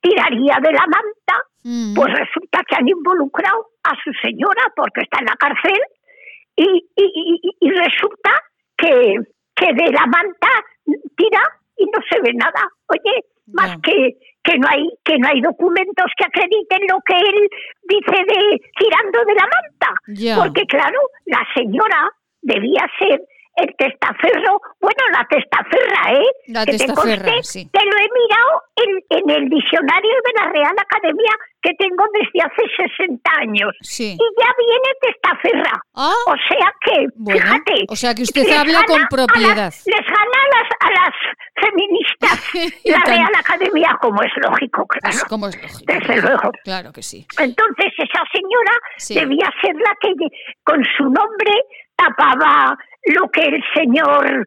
[0.00, 1.94] tiraría de la manta, mm.
[1.94, 5.80] pues resulta que han involucrado a su señora porque está en la cárcel
[6.56, 8.30] y, y, y resulta
[8.76, 9.14] que,
[9.54, 10.48] que de la manta
[11.16, 11.42] tira
[11.76, 12.66] y no se ve nada.
[12.88, 17.48] Oye, más que que no hay que no hay documentos que acrediten lo que él
[17.88, 22.10] dice de tirando de la manta, porque claro, la señora
[22.42, 23.22] debía ser
[23.56, 24.60] el testaferro,
[25.20, 26.26] la testaferra, ¿eh?
[26.48, 27.68] La testaferra, te, sí.
[27.70, 32.40] te lo he mirado en, en, el diccionario de la Real Academia que tengo desde
[32.40, 32.62] hace
[32.96, 33.76] 60 años.
[33.82, 34.16] Sí.
[34.18, 35.82] Y ya viene testaferra.
[35.94, 36.14] Ah.
[36.26, 37.84] O sea que, fíjate.
[37.88, 39.72] O sea que usted habla con propiedad.
[39.86, 41.14] les gana a las, a las
[41.60, 45.16] feministas la Real Academia, como es lógico, claro.
[45.16, 45.92] Es como es lógico.
[45.92, 46.52] Desde luego.
[46.64, 47.26] Claro que sí.
[47.38, 50.14] Entonces esa señora debía ser la que
[50.64, 51.52] con su nombre
[51.96, 54.46] tapaba lo que el señor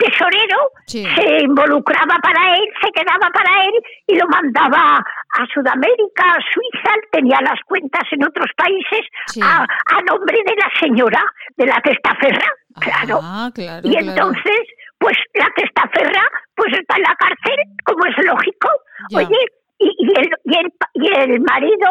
[0.00, 1.04] tesorero Sí.
[1.14, 3.74] se involucraba para él, se quedaba para él
[4.08, 9.40] y lo mandaba a Sudamérica, a Suiza, tenía las cuentas en otros países Sí.
[9.44, 11.22] a, a nombre de la señora
[11.56, 12.48] de la testaferra,
[12.80, 13.20] claro.
[13.22, 14.06] Ah, claro, Y claro.
[14.08, 14.60] entonces,
[14.98, 16.22] pues la testaferra
[16.56, 18.68] pues está en la cárcel, como es lógico.
[19.10, 19.18] Ya.
[19.18, 19.38] Oye,
[19.78, 21.88] y, y el, y, el, y el marido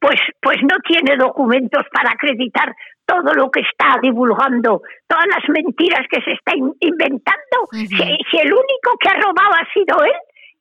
[0.00, 2.74] pues pues no tiene documentos para acreditar
[3.10, 7.56] todo lo que está divulgando, todas las mentiras que se está in- inventando.
[7.72, 10.12] Si, si el único que ha robado ha sido él,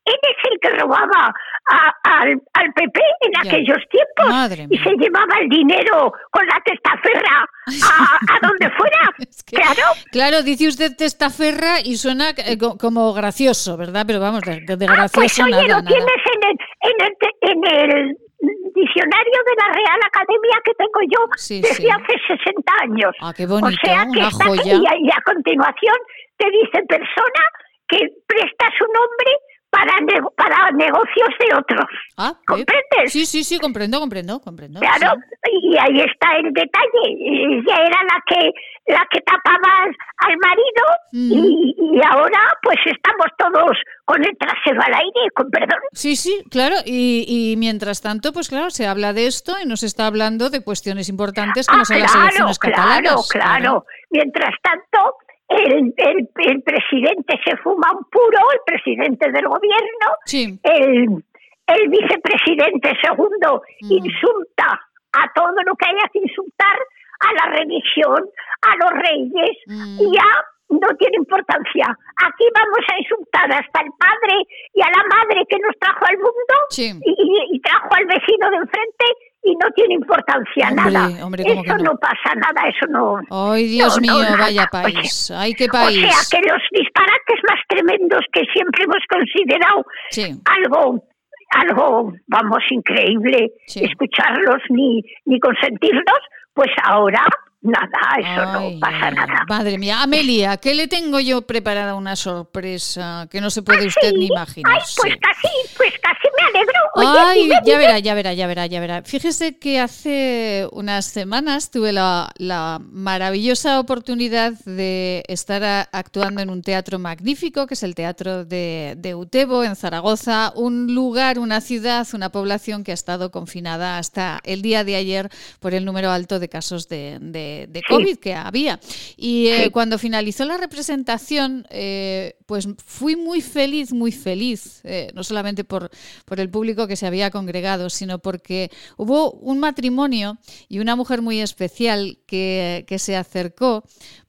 [0.06, 1.32] él es el que robaba
[1.72, 3.42] a- al, al PP en Ya.
[3.52, 4.82] aquellos tiempos Madre y mía.
[4.84, 7.46] se llevaba el dinero con la testaferra
[7.94, 9.02] a, a donde fuera.
[9.20, 14.06] Es que- Claro, Claro, dice usted testaferra y suena eh, co- como gracioso, ¿verdad?
[14.08, 15.88] Pero vamos, de, de Ah, gracioso pues oye, nada, lo nada.
[15.88, 16.58] tienes en el,
[16.90, 17.14] en, el,
[17.52, 21.88] en el diccionario de la Real Academia que tengo yo Sí, desde sí.
[21.90, 22.14] hace
[22.44, 23.12] 60 años.
[23.22, 24.74] Ah, qué bonito, o sea que una joya.
[24.98, 25.96] y a continuación
[26.38, 27.44] te dice persona
[27.88, 29.32] que presta su nombre
[29.70, 31.86] para, nego- para negocios de otros.
[32.18, 33.12] Ah, ¿Comprendes?
[33.12, 34.80] Sí, sí, sí, comprendo, comprendo, comprendo.
[34.80, 35.52] Claro, sí.
[35.64, 37.04] y ahí está el detalle.
[37.06, 38.52] Ella era la que
[38.88, 39.84] la que tapaba
[40.18, 45.78] al marido y, y ahora pues estamos todos con el trasero al aire, con perdón.
[45.92, 46.76] Sí, sí, claro.
[46.86, 50.64] Y, y mientras tanto, pues claro, se habla de esto y nos está hablando de
[50.64, 53.30] cuestiones importantes como Ah, son las claro, elecciones claro, catalanas.
[53.30, 53.86] claro.
[54.10, 55.14] Mientras tanto,
[55.50, 60.60] el, el, el presidente se fuma un puro, el presidente del gobierno, Sí.
[60.64, 61.24] el,
[61.68, 63.92] el vicepresidente segundo Mm.
[63.92, 64.80] insulta
[65.14, 66.78] a todo lo que haya que insultar,
[67.20, 68.30] a la religión,
[68.62, 69.98] a los reyes, Mm.
[70.02, 70.30] y ya
[70.70, 71.86] no tiene importancia.
[72.24, 74.36] Aquí vamos a insultar hasta el padre
[74.74, 76.92] y a la madre que nos trajo al mundo Sí.
[76.94, 79.06] y, y- y trajo al vecino de enfrente
[79.42, 81.26] y no tiene importancia Hombre, nada.
[81.26, 81.84] hombre, ¿cómo eso no?
[81.84, 81.98] no?
[81.98, 83.16] pasa nada, eso no.
[83.54, 85.32] Ay, Dios No, mío, vaya país.
[85.36, 86.02] Ay, qué O país.
[86.02, 90.32] sea que los disparates más tremendos que siempre hemos considerado Sí.
[90.46, 91.04] algo,
[91.52, 93.84] algo, vamos, increíble, Sí.
[93.84, 96.20] escucharlos ni, ni consentirlos,
[96.54, 97.24] pues ahora
[97.62, 97.90] nada,
[98.20, 99.44] eso Ay, no pasa nada.
[99.48, 104.14] Madre mía, Amelia, que le tengo yo preparada una sorpresa que no se puede usted
[104.14, 104.74] ni imaginar.
[104.76, 105.20] Ay, pues sí.
[105.20, 105.48] casi,
[105.78, 106.80] pues casi me alegro.
[106.96, 109.02] Oye, Ay, ya verá, ya verá, ya verá, ya verá.
[109.04, 116.50] Fíjese que hace unas semanas tuve la, la maravillosa oportunidad de estar a- actuando en
[116.50, 121.60] un teatro magnífico, que es el Teatro de, de Utebo, en Zaragoza, un lugar, una
[121.60, 125.30] ciudad, una población que ha estado confinada hasta el día de ayer
[125.60, 128.80] por el número alto de casos de, de- de COVID que había.
[129.18, 135.24] Y eh, cuando finalizó la representación, eh, pues fui muy feliz, muy feliz, eh, no
[135.24, 135.90] solamente por,
[136.26, 140.38] por el público que se había congregado, sino porque hubo un matrimonio
[140.68, 143.84] y una mujer muy especial que, que se acercó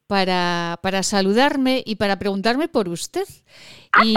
[0.06, 3.28] para, para saludarme y para preguntarme por usted.
[4.02, 4.14] Y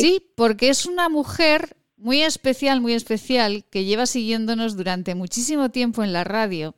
[0.00, 6.04] sí, porque es una mujer muy especial, muy especial, que lleva siguiéndonos durante muchísimo tiempo
[6.04, 6.74] en la radio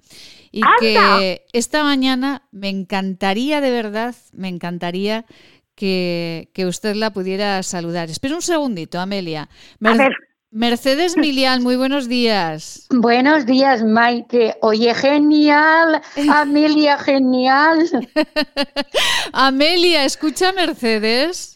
[0.53, 5.27] y que esta mañana me encantaría, de verdad, me encantaría
[5.75, 8.09] que, que usted la pudiera saludar.
[8.09, 9.49] Espera un segundito, Amelia.
[9.81, 10.13] Mer- ver.
[10.53, 12.87] Mercedes Milian, muy buenos días.
[12.91, 14.55] Buenos días, Maite.
[14.63, 16.01] Oye, genial.
[16.33, 17.91] Amelia, genial.
[19.33, 21.56] Amelia, escucha Mercedes.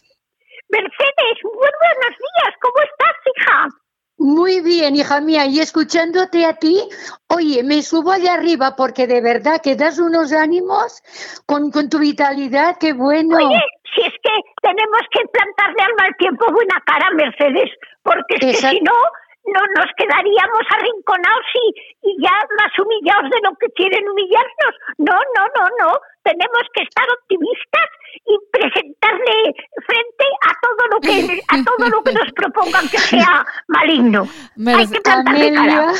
[0.71, 3.67] Mercedes, muy buenos días, ¿cómo estás, hija?
[4.17, 5.45] Muy bien, hija mía.
[5.47, 6.77] Y escuchándote a ti,
[7.27, 11.01] oye, me subo allá arriba porque de verdad que das unos ánimos
[11.45, 12.77] con, con tu vitalidad.
[12.79, 13.35] Qué bueno.
[13.35, 13.59] Oye,
[13.93, 17.71] si es que tenemos que plantarle al mal tiempo buena cara, Mercedes,
[18.03, 18.93] porque es que si no,
[19.51, 21.67] no nos quedaríamos arrinconados y,
[22.07, 24.73] y ya más humillados de lo que quieren humillarnos.
[24.99, 25.99] No, no, no, no.
[26.23, 27.89] Tenemos que estar optimistas
[28.25, 29.53] y presentarle
[29.85, 34.27] frente a todo lo que a todo lo que nos propongan que sea maligno.
[34.67, 35.93] Hay que plantarle cara.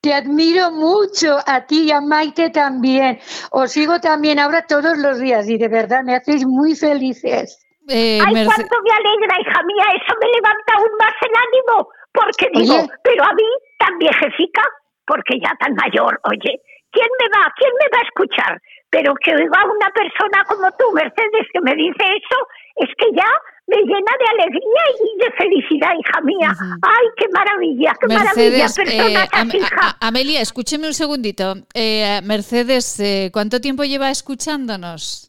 [0.00, 3.18] Te admiro mucho a ti y a Maite también.
[3.50, 7.64] Os sigo también ahora todos los días y de verdad me hacéis muy felices.
[7.88, 11.88] Eh, Ay, Merce- cuánto me alegra, hija mía, eso me levanta aún más el ánimo,
[12.12, 12.88] porque digo, Oye.
[13.02, 13.44] pero a mí,
[13.78, 14.62] tan viejecica,
[15.06, 16.60] porque ya tan mayor, oye,
[16.92, 18.60] ¿quién me va, quién me va a escuchar?
[18.90, 22.38] Pero que oiga a una persona como tú, Mercedes, que me dice eso,
[22.76, 23.26] es que ya
[23.66, 26.54] me llena de alegría y de felicidad, hija mía.
[26.80, 29.96] Ay, qué maravilla, qué maravilla, Mercedes, personas eh, Am- hija.
[30.00, 31.54] Amelia, escúcheme un segundito.
[31.74, 35.27] Eh, Mercedes, eh, ¿cuánto tiempo lleva escuchándonos?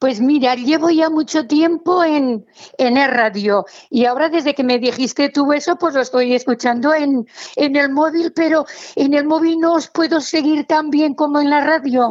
[0.00, 2.46] Pues mira, llevo ya mucho tiempo en,
[2.78, 6.94] en el radio y ahora desde que me dijiste tú eso, pues lo estoy escuchando
[6.94, 8.64] en, en el móvil, pero
[8.96, 12.10] en el móvil no os puedo seguir tan bien como en la radio.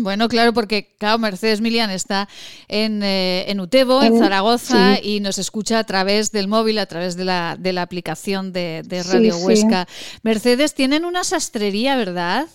[0.00, 2.28] Bueno, claro, porque claro, Mercedes Milian está
[2.66, 5.14] en, eh, en Utebo, en, En- Zaragoza, sí.
[5.16, 8.82] y nos escucha a través del móvil, a través de la, de la aplicación de,
[8.84, 9.44] de Radio sí.
[9.44, 9.86] Huesca.
[10.24, 12.46] Mercedes, tienen una sastrería, ¿verdad?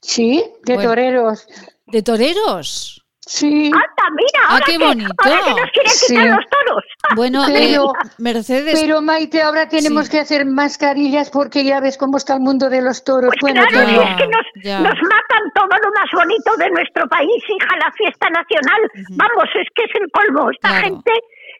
[0.00, 0.90] Sí, de Bueno.
[0.90, 1.46] toreros.
[1.86, 3.01] ¿De toreros?
[3.32, 3.66] Sí.
[3.72, 5.14] Anda, mira, Ah, ahora, qué que, bonito.
[5.24, 6.84] ahora que nos quieren quitar los toros.
[7.16, 10.10] Bueno, Pero- eh, Mercedes, Pero Maite, ahora tenemos Sí.
[10.12, 13.32] que hacer mascarillas porque ya ves cómo está el mundo de los toros.
[13.40, 14.78] Pues bueno, claro, pero- es que nos, ya.
[14.80, 18.80] nos matan todo lo más bonito de nuestro país, hija, la fiesta nacional.
[19.16, 20.50] Vamos, es que es el colmo.
[20.50, 20.84] Esta Claro.
[20.84, 21.12] gente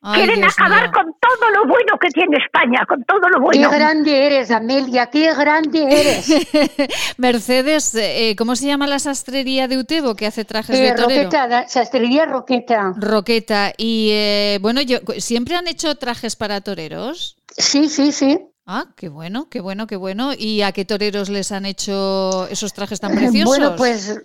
[0.05, 0.91] Ay, quieren Dios acabar mío.
[0.93, 3.71] con todo lo bueno que tiene España, con todo lo Qué bueno.
[3.71, 6.27] grande eres, Amelia, qué grande eres.
[7.19, 11.25] Mercedes, eh, ¿cómo se llama la sastrería de Utebo que hace trajes de Eh, torero?
[11.25, 12.93] Roqueta, la sastrería Roqueta.
[12.97, 13.73] Roqueta.
[13.77, 17.37] Y eh, bueno, yo, ¿siempre han hecho trajes para toreros?
[17.57, 18.41] Sí, sí, sí.
[18.67, 20.33] Ah, qué bueno, qué bueno, qué bueno.
[20.39, 23.45] ¿Y a qué toreros les han hecho esos trajes tan preciosos?
[23.59, 24.21] Bueno, pues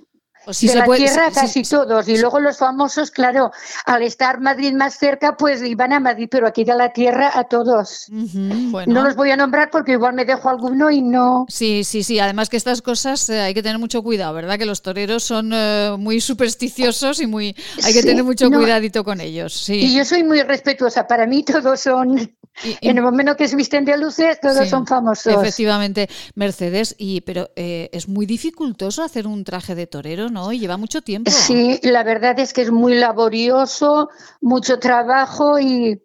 [0.53, 2.07] si de se la puede- tierra si- si- casi todos.
[2.07, 3.51] Y luego los famosos, claro,
[3.85, 7.43] al estar Madrid más cerca, pues iban a Madrid, pero aquí de la tierra a
[7.45, 8.05] todos.
[8.09, 8.93] Bueno.
[8.93, 11.45] No los voy a nombrar porque igual me dejo alguno y no.
[11.49, 12.19] Sí, sí, sí.
[12.19, 14.57] Además que estas cosas eh, hay que tener mucho cuidado, ¿verdad?
[14.57, 18.57] Que los toreros son eh, muy supersticiosos y muy hay que Sí, tener mucho no.
[18.59, 19.53] cuidadito con ellos.
[19.53, 19.75] Sí.
[19.75, 21.07] Y yo soy muy respetuosa.
[21.07, 22.31] Para mí todos son,
[22.63, 25.33] Y- en el momento que se visten de luces, todos Sí, son famosos.
[25.33, 30.51] Efectivamente, Mercedes, y pero eh, es muy dificultoso hacer un traje de torero, ¿no?
[30.51, 31.29] Y lleva mucho tiempo.
[31.31, 34.09] Sí, la verdad es que es muy laborioso,
[34.41, 36.01] mucho trabajo y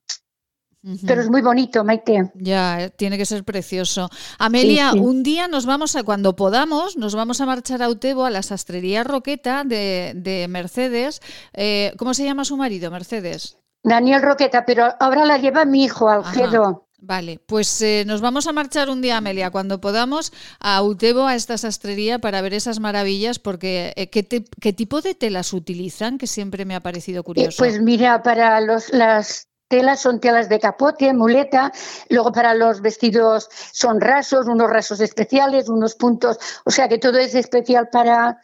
[1.07, 2.32] pero es muy bonito, Maite.
[2.34, 4.11] Ya, eh, tiene que ser precioso.
[4.38, 5.05] Amelia, Sí, sí.
[5.05, 8.42] un día nos vamos a, cuando podamos, nos vamos a marchar a Utebo, a la
[8.42, 11.20] sastrería Roqueta de, de Mercedes.
[11.53, 13.59] Eh, ¿Cómo se llama su marido, Mercedes?
[13.83, 16.87] Daniel Roqueta, pero ahora la lleva mi hijo, Alfredo.
[17.05, 21.35] Vale, pues eh, nos vamos a marchar un día, Amelia, cuando podamos, a Utebo, a
[21.35, 26.16] esta sastrería, para ver esas maravillas, porque eh, ¿qué, te- ¿qué tipo de telas utilizan?
[26.16, 27.57] Que siempre me ha parecido Eh, curioso.
[27.59, 31.72] Pues mira, para los, las telas son telas de capote, muleta,
[32.09, 37.18] luego para los vestidos son rasos, unos rasos especiales, unos puntos, o sea que todo
[37.18, 38.39] es especial para,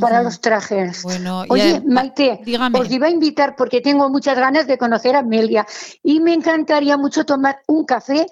[0.00, 1.02] para los trajes.
[1.02, 2.78] Bueno, Oye, Maite, dígame.
[2.78, 5.66] os iba a invitar porque tengo muchas ganas de conocer a Amelia
[6.02, 8.26] y me encantaría mucho tomar un café,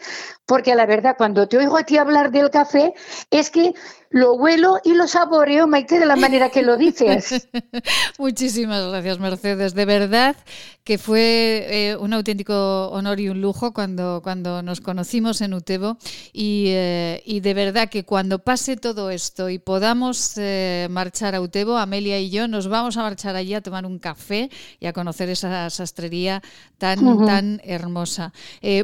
[0.45, 2.95] porque la verdad, cuando te oigo a ti hablar del café,
[3.31, 3.75] es que
[4.11, 7.49] lo huelo y lo saboreo, Maite, de la manera que lo dices.
[8.19, 9.75] Muchísimas gracias, Mercedes.
[9.75, 10.37] De verdad
[10.85, 15.99] que fue eh, un auténtico honor y un lujo cuando, cuando nos conocimos en Utebo.
[16.33, 21.41] Y, eh, y de verdad que cuando pase todo esto y podamos eh, marchar a
[21.41, 24.49] Utebo, Amelia y yo nos vamos a marchar allí a tomar un café
[24.79, 26.41] y a conocer esa sastrería
[26.79, 28.33] tan, tan hermosa.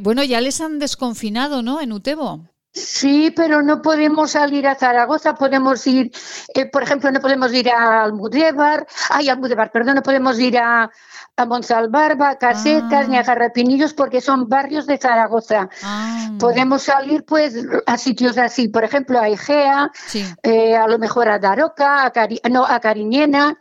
[0.03, 1.81] Bueno, ya les han desconfinado, ¿no?
[1.81, 2.52] En Utebo.
[2.75, 6.11] Sí, pero no podemos salir a Zaragoza, podemos ir,
[6.55, 10.91] eh, por ejemplo, no podemos ir a Almudévar, ay, Almudévar, perdón, no podemos ir a,
[11.37, 13.09] a Monsalvarba, a Casetas, Ah.
[13.09, 15.69] ni a Garrapinillos, porque son barrios de Zaragoza.
[15.83, 17.55] Ah, Podemos salir, pues,
[17.87, 20.25] a sitios así, por ejemplo, a Igea, sí.
[20.43, 23.59] eh, a lo mejor a Daroca, a, Cari- no, a Cariñena.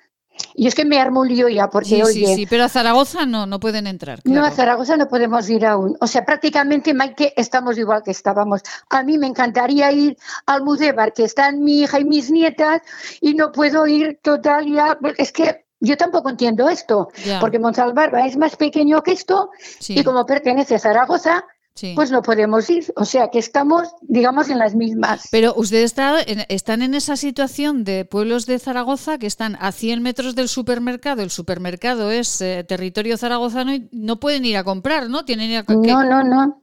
[0.53, 2.69] Y es que me armo un lío ya, porque, Sí, oye, sí, sí, pero a
[2.69, 4.19] Zaragoza no, no pueden entrar.
[4.23, 4.47] no, claro.
[4.47, 5.95] a Zaragoza no podemos ir aún.
[6.01, 8.61] O sea, prácticamente, Maite, estamos igual que estábamos.
[8.89, 12.82] A mí me encantaría ir al Mudévar, que están mi hija y mis nietas,
[13.21, 14.97] y no puedo ir total ya.
[15.17, 17.39] Es que yo tampoco entiendo esto, Ya.
[17.39, 21.45] porque Monsalvarba es más pequeño que esto, Sí, y como pertenece a Zaragoza,
[21.76, 21.93] sí.
[21.95, 22.91] pues no podemos ir.
[22.95, 25.28] O sea, que estamos, digamos, en las mismas.
[25.32, 30.01] Pero ustedes está están en esa situación de pueblos de Zaragoza que están a 100
[30.01, 31.22] metros del supermercado.
[31.22, 35.26] El supermercado es eh, territorio zaragozano y no pueden ir a comprar, ¿no?
[35.26, 36.61] Tienen que ir a- ¿qué, No, no, no.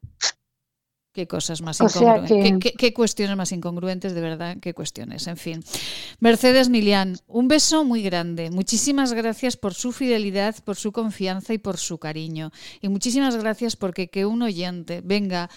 [1.13, 2.31] Qué cosas más incongruentes?
[2.31, 4.57] que- ¿Qué, qué- qué cuestiones más incongruentes, de verdad?
[4.61, 5.27] ¿Qué cuestiones?
[5.27, 5.61] En fin.
[6.21, 8.51] Mercedes Milian, un beso muy grande.
[8.51, 12.51] Muchísimas gracias por su fidelidad, por su confianza y por su cariño.
[12.81, 15.51] Y muchísimas gracias porque que un oyente venga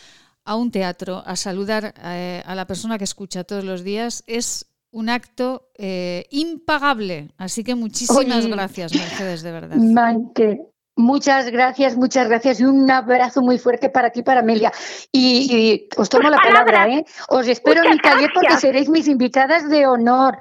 [0.43, 4.65] a un teatro a saludar eh, a la persona que escucha todos los días es
[4.89, 7.29] un acto eh, impagable.
[7.37, 8.49] Así que muchísimas Oye.
[8.49, 9.77] gracias, Mercedes, de verdad.
[9.77, 10.61] Maite,
[11.01, 14.71] muchas gracias, muchas gracias y un abrazo muy fuerte para ti, para Amelia.
[15.11, 16.87] Y, y os tomo Pues la palabra.
[16.87, 17.03] ¿eh?
[17.29, 20.37] Os espero en taller porque seréis mis invitadas de honor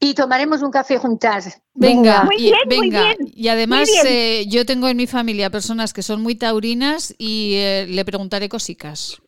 [0.00, 1.60] y tomaremos un café juntas.
[1.74, 3.02] Venga, Muy y, bien, muy venga.
[3.04, 4.14] bien, y además muy bien.
[4.14, 8.48] eh, yo tengo en mi familia personas que son muy taurinas y eh, le preguntaré
[8.48, 9.20] cositas.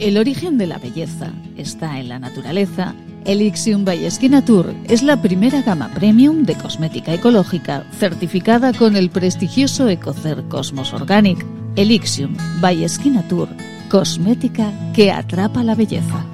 [0.00, 2.94] El origen de la belleza está en la naturaleza.
[3.24, 4.08] Elixium by
[4.44, 10.92] Tour es la primera gama premium de cosmética ecológica certificada con el prestigioso Ecocer Cosmos
[10.92, 11.46] Organic.
[11.76, 12.84] Elixium by
[13.28, 13.48] Tour,
[13.88, 16.26] cosmética que atrapa la belleza.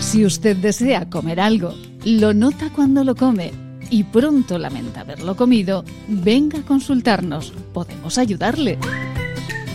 [0.00, 1.72] Si usted desea comer algo,
[2.04, 3.52] lo nota cuando lo come
[3.90, 7.52] y pronto lamenta haberlo comido, venga a consultarnos.
[7.72, 8.76] Podemos ayudarle.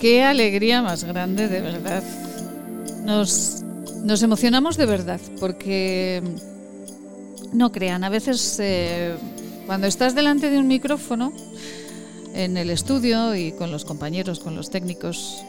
[0.00, 2.02] Qué alegría más grande, de verdad.
[3.04, 3.62] Nos,
[4.22, 6.22] emocionamos de verdad, porque
[7.52, 9.14] no crean, a veces eh,
[9.66, 11.34] cuando estás delante de un micrófono,
[12.34, 15.44] en el estudio y con los compañeros, con los técnicos,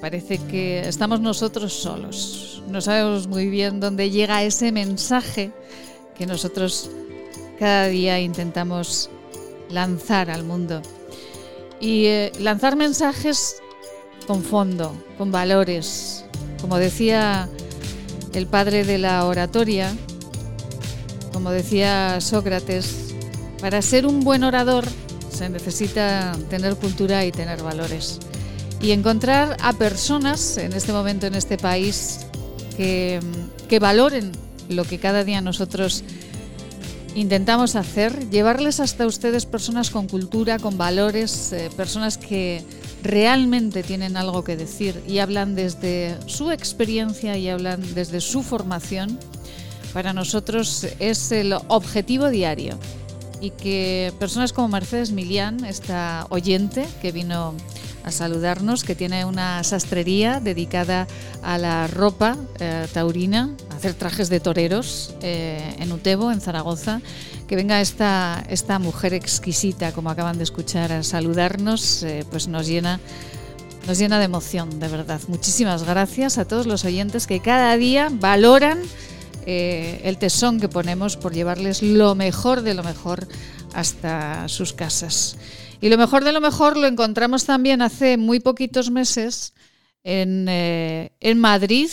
[0.00, 2.64] parece que estamos nosotros solos.
[2.68, 5.52] No sabemos muy bien dónde llega ese mensaje
[6.18, 6.90] que nosotros
[7.60, 9.08] cada día intentamos
[9.70, 10.82] lanzar al mundo
[11.80, 13.56] y eh, lanzar mensajes
[14.26, 16.24] con fondo, con valores.
[16.60, 17.48] Como decía
[18.32, 19.94] el padre de la oratoria,
[21.32, 23.14] como decía Sócrates,
[23.60, 24.84] para ser un buen orador
[25.30, 28.18] se necesita tener cultura y tener valores.
[28.80, 32.26] Y encontrar a personas en este momento en este país
[32.76, 33.20] que,
[33.68, 34.32] que valoren
[34.68, 36.04] lo que cada día nosotros
[37.16, 42.62] intentamos hacer, llevarles hasta ustedes personas con cultura, con valores, eh, personas que
[43.02, 49.18] realmente tienen algo que decir y hablan desde su experiencia y hablan desde su formación.
[49.94, 52.78] Para nosotros es el objetivo diario
[53.40, 57.54] y que personas como Mercedes Milian, esta oyente que vino
[58.06, 61.08] a saludarnos, que tiene una sastrería dedicada
[61.42, 67.02] a la ropa eh, taurina, a hacer trajes de toreros eh, en Utebo, en Zaragoza.
[67.48, 72.68] Que venga esta, esta mujer exquisita, como acaban de escuchar, a saludarnos, eh, pues nos
[72.68, 73.00] llena,
[73.88, 75.20] nos llena de emoción, de verdad.
[75.26, 78.78] Muchísimas gracias a todos los oyentes que cada día valoran
[79.46, 83.28] el tesón que ponemos por llevarles lo mejor de lo mejor
[83.74, 85.36] hasta sus casas.
[85.80, 89.54] Y lo mejor de lo mejor lo encontramos también hace muy poquitos meses
[90.04, 91.90] en, eh, en Madrid,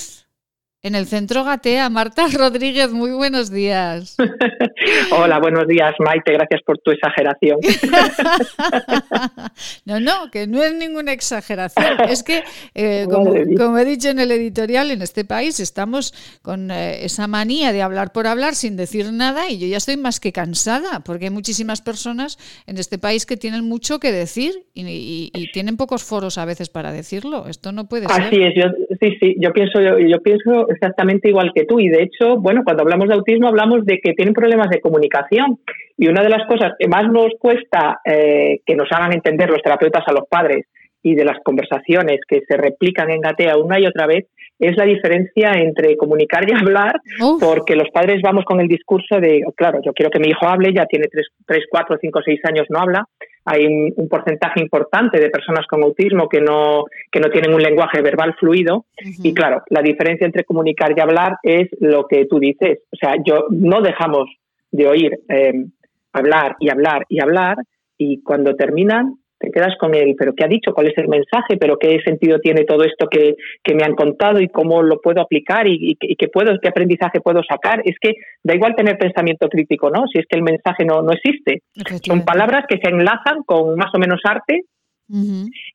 [0.83, 1.89] en el centro Gatea.
[1.89, 4.17] Marta Rodríguez, muy buenos días.
[5.11, 6.33] Hola, buenos días, Maite.
[6.33, 7.57] Gracias por tu exageración.
[9.85, 12.01] no, no, que no es ninguna exageración.
[12.09, 12.43] Es que,
[12.75, 17.71] eh, como, he dicho en el editorial, en este país estamos con eh, esa manía
[17.71, 21.25] de hablar por hablar sin decir nada y yo ya estoy más que cansada porque
[21.25, 22.37] hay muchísimas personas
[22.67, 26.91] en este país que tienen mucho que decir y, tienen pocos foros a veces para
[26.91, 27.47] decirlo.
[27.47, 28.23] Esto no puede ser.
[28.23, 28.63] Así es, yo,
[28.99, 31.79] sí, sí, yo pienso, yo, yo pienso exactamente igual que tú.
[31.79, 35.59] Y de hecho, bueno, cuando hablamos de autismo hablamos de que tienen problemas de comunicación.
[35.97, 39.61] Y una de las cosas que más nos cuesta eh, que nos hagan entender los
[39.61, 40.65] terapeutas a los padres
[41.03, 44.25] y de las conversaciones que se replican en Gatea una y otra vez
[44.59, 47.01] es la diferencia entre comunicar y hablar,
[47.39, 50.73] porque los padres vamos con el discurso de, claro, yo quiero que mi hijo hable,
[50.73, 53.05] ya tiene 3, 3 4, 5, 6 años, no habla.
[53.45, 58.01] Hay un, porcentaje importante de personas con autismo que no, que no tienen un lenguaje
[58.01, 58.85] verbal fluido.
[58.97, 62.79] Y claro, la diferencia entre comunicar y hablar es lo que tú dices.
[62.91, 64.29] O sea, yo no dejamos
[64.71, 65.65] de oír eh,
[66.13, 67.57] hablar y hablar y hablar,
[67.97, 70.73] y cuando terminan te quedas con él, pero ¿qué ha dicho?
[70.73, 71.57] ¿Cuál es el mensaje?
[71.59, 73.35] ¿Pero qué sentido tiene todo esto que,
[73.75, 77.81] me han contado y cómo lo puedo aplicar y, qué, puedo, qué aprendizaje puedo sacar?
[77.83, 80.07] Es que da igual tener pensamiento crítico, ¿no?
[80.07, 81.61] Si es que el mensaje no, no existe.
[82.05, 84.61] Son palabras que se enlazan con más o menos arte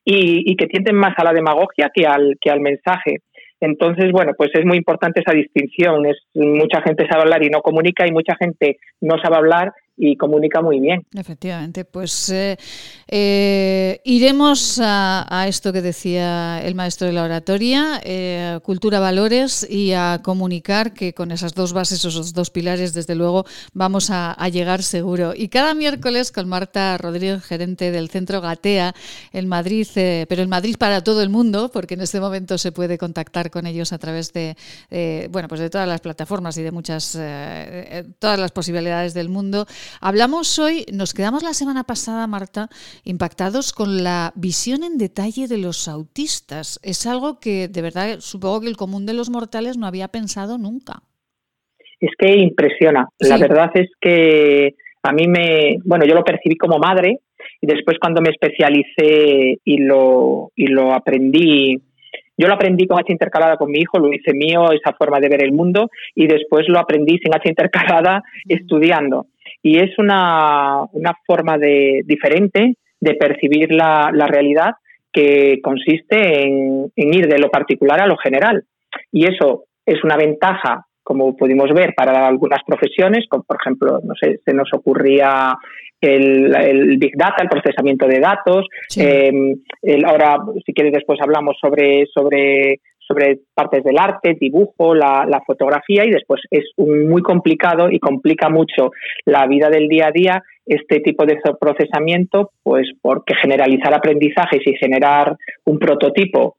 [0.05, 3.19] y, que tienden más a la demagogia que al, que al mensaje.
[3.61, 6.07] Entonces, bueno, pues es muy importante esa distinción.
[6.07, 10.17] Es, mucha gente sabe hablar y no comunica y mucha gente no sabe hablar y
[10.17, 11.05] comunica muy bien.
[11.15, 12.57] Efectivamente, pues eh,
[13.09, 19.93] eh, iremos a, esto que decía el maestro de la oratoria, eh, cultura, valores y
[19.93, 23.45] a comunicar que con esas dos bases, esos dos pilares, desde luego,
[23.75, 25.35] vamos a, llegar seguro.
[25.37, 28.95] Y cada miércoles con Marta Rodríguez, gerente del Centro Gatea
[29.33, 32.97] en Madrid, pero en Madrid para todo el mundo, porque en este momento se puede
[32.97, 34.57] contactar con ellos a través de,
[35.31, 37.19] bueno, pues de todas las plataformas y de muchas,
[38.19, 39.67] todas las posibilidades del mundo.
[40.01, 42.69] Hablamos hoy, nos quedamos la semana pasada, Marta,
[43.05, 46.81] impactados con la visión en detalle de los autistas.
[46.83, 50.59] Es algo que de verdad supongo que el común de los mortales no había pensado
[50.59, 51.03] nunca.
[52.01, 53.09] Es que impresiona.
[53.19, 57.21] La verdad es que a mí me, bueno, yo lo percibí como madre
[57.61, 61.81] y después cuando me especialicé y lo, y lo aprendí
[62.41, 65.29] yo lo aprendí con H intercalada con mi hijo, lo hice mío, esa forma de
[65.29, 69.27] ver el mundo, y después lo aprendí sin H intercalada estudiando
[69.63, 70.87] y es una,
[71.27, 74.73] forma de, diferente de percibir la, realidad
[75.13, 78.65] que consiste en, ir de lo particular a lo general.
[79.13, 84.15] Y eso es una ventaja, como pudimos ver, para algunas profesiones, como por ejemplo, no
[84.21, 85.57] sé, se nos ocurría
[86.01, 88.67] el, Big Data, el procesamiento de datos.
[88.97, 89.33] Eh,
[90.07, 96.11] ahora, si quieres, después hablamos sobre, sobre sobre partes del arte, dibujo, la, fotografía y
[96.11, 98.91] después es muy complicado y complica mucho
[99.25, 104.77] la vida del día a día este tipo de procesamiento, pues porque generalizar aprendizajes y
[104.77, 106.57] generar un prototipo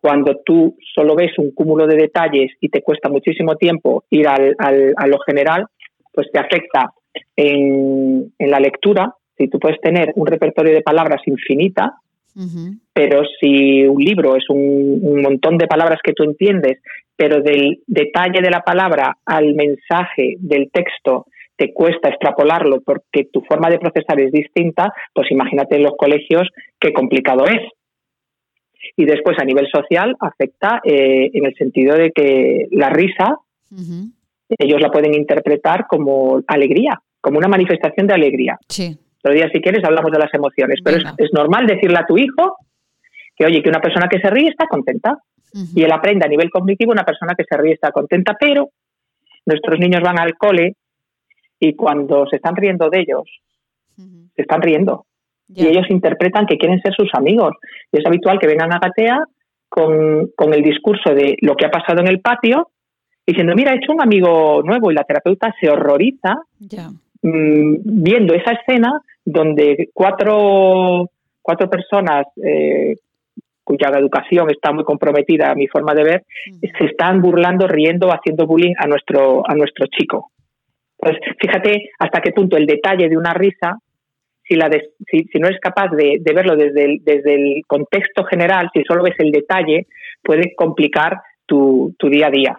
[0.00, 4.56] cuando tú solo ves un cúmulo de detalles y te cuesta muchísimo tiempo ir al,
[4.58, 5.66] a lo general,
[6.12, 6.92] pues te afecta
[7.36, 9.14] en, en la lectura.
[9.38, 11.94] Si tú puedes tener un repertorio de palabras infinita,
[12.92, 16.78] pero si un libro es un, montón de palabras que tú entiendes,
[17.16, 21.26] pero del detalle de la palabra al mensaje del texto
[21.56, 26.48] te cuesta extrapolarlo porque tu forma de procesar es distinta, pues imagínate en los colegios
[26.80, 27.60] qué complicado es.
[28.96, 33.36] Y después a nivel social afecta eh, en el sentido de que la risa,
[34.58, 38.58] ellos la pueden interpretar como alegría, como una manifestación de alegría.
[38.68, 38.98] Sí.
[39.22, 40.80] Otro día, si quieres, hablamos de las emociones.
[40.82, 42.56] Pero es, normal decirle a tu hijo
[43.36, 45.18] que, oye, que una persona que se ríe está contenta.
[45.74, 48.70] Y él aprende a nivel cognitivo, una persona que se ríe está contenta, pero
[49.44, 50.76] nuestros niños van al cole
[51.60, 53.22] y cuando se están riendo de ellos,
[54.34, 55.06] se están riendo.
[55.54, 57.52] Y ellos interpretan que quieren ser sus amigos.
[57.92, 59.20] Y es habitual que vengan a Gatea
[59.68, 62.70] con, con el discurso de lo que ha pasado en el patio,
[63.26, 66.38] diciendo, mira, he hecho un amigo nuevo y la terapeuta se horroriza
[67.22, 72.96] mm, viendo esa escena donde cuatro, cuatro personas eh,
[73.64, 76.22] cuya educación está muy comprometida a mi forma de ver,
[76.60, 80.32] se están burlando, riendo, haciendo bullying a nuestro, a nuestro chico.
[80.96, 83.78] Pues fíjate hasta qué punto el detalle de una risa,
[84.44, 84.68] si, la
[85.08, 89.14] si, no eres capaz de, verlo desde el, desde el contexto general, si solo ves
[89.18, 89.86] el detalle,
[90.22, 92.58] puede complicar tu, tu día a día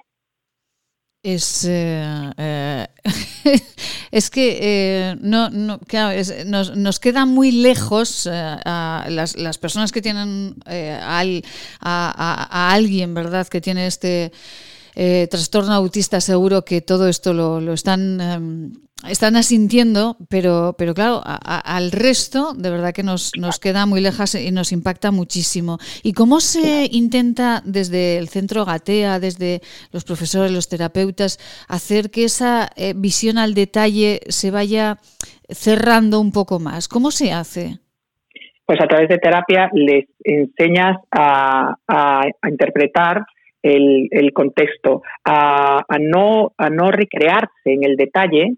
[1.24, 2.88] es, eh, eh,
[4.12, 5.80] es que eh, no, no
[6.46, 11.24] nos, nos, queda muy lejos a las, las, personas que tienen a,
[11.80, 14.34] a, alguien, ¿verdad?, que tiene este
[14.96, 18.74] eh, trastorno autista, seguro que todo esto lo, lo están em,
[19.10, 24.36] están asintiendo, pero, pero claro, al resto de verdad que nos, nos queda muy lejos
[24.36, 25.78] y nos impacta muchísimo.
[26.04, 29.62] ¿Y cómo se intenta desde el centro Gatea, desde
[29.92, 34.98] los profesores, los terapeutas, hacer que esa eh, visión al detalle se vaya
[35.50, 36.88] cerrando un poco más?
[36.88, 37.80] ¿Cómo se hace?
[38.66, 41.76] Pues a través de terapia les enseñas a,
[42.48, 43.26] interpretar
[43.62, 48.56] el, contexto, a, no, a no recrearse en el detalle,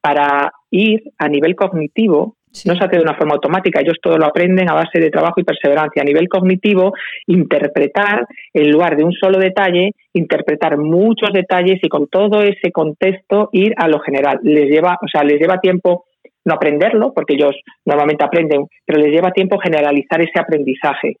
[0.00, 4.26] para ir a nivel cognitivo, no se hace de una forma automática, ellos todo lo
[4.26, 6.02] aprenden a base de trabajo y perseverancia.
[6.02, 6.92] A nivel cognitivo,
[7.26, 13.50] interpretar, en lugar de un solo detalle, interpretar muchos detalles y con todo ese contexto
[13.52, 14.40] ir a lo general.
[14.42, 16.06] Les lleva, o sea, les lleva tiempo
[16.44, 17.54] no aprenderlo, porque ellos
[17.84, 21.16] normalmente aprenden, pero les lleva tiempo generalizar ese aprendizaje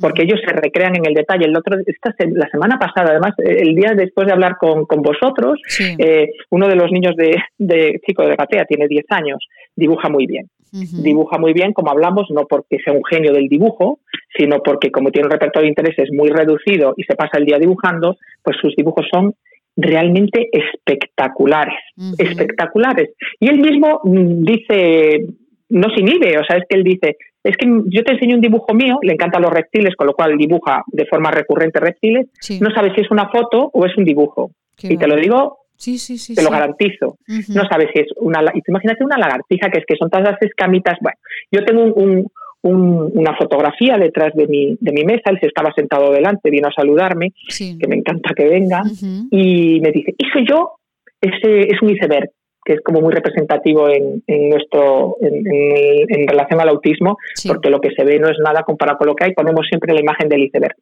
[0.00, 1.46] porque ellos se recrean en el detalle.
[1.46, 5.60] El otro, esta, la semana pasada, además, el día después de hablar con, vosotros,
[5.98, 9.38] eh, uno de los niños de, de chico de Gatea, tiene 10 años,
[9.74, 10.48] dibuja muy bien.
[10.72, 13.98] Dibuja muy bien, como hablamos, no porque sea un genio del dibujo,
[14.36, 17.58] sino porque como tiene un repertorio de intereses muy reducido y se pasa el día
[17.58, 19.34] dibujando, pues sus dibujos son
[19.76, 21.78] realmente espectaculares,
[22.18, 23.10] espectaculares.
[23.40, 25.26] Y él mismo mm, dice,
[25.70, 28.40] no se inhibe, o sea, es que él dice, es que yo te enseño un
[28.40, 32.26] dibujo mío, le encantan los reptiles, con lo cual dibuja de forma recurrente reptiles,
[32.60, 34.50] no sabes si es una foto o es un dibujo.
[34.82, 37.16] y te lo digo, sí, sí, sí, te lo garantizo.
[37.48, 38.40] No sabes si es una...
[38.66, 40.98] Imagínate una lagartija, que es que son todas las escamitas.
[41.00, 41.18] Bueno,
[41.50, 42.26] yo tengo un,
[42.62, 46.72] una fotografía detrás de mi, de mi mesa, él se estaba sentado delante, vino a
[46.72, 48.82] saludarme, que me encanta que venga,
[49.30, 50.72] y me dice, ¿y soy yo?
[51.20, 52.30] Ese es un iceberg
[52.70, 57.18] que es como muy representativo en, nuestro en, relación al autismo,
[57.48, 59.92] porque lo que se ve no es nada comparado con lo que hay, ponemos siempre
[59.92, 60.76] la imagen del iceberg.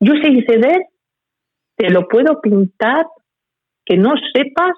[0.00, 0.82] Yo ese iceberg
[1.76, 3.06] te lo puedo pintar
[3.86, 4.76] que no sepas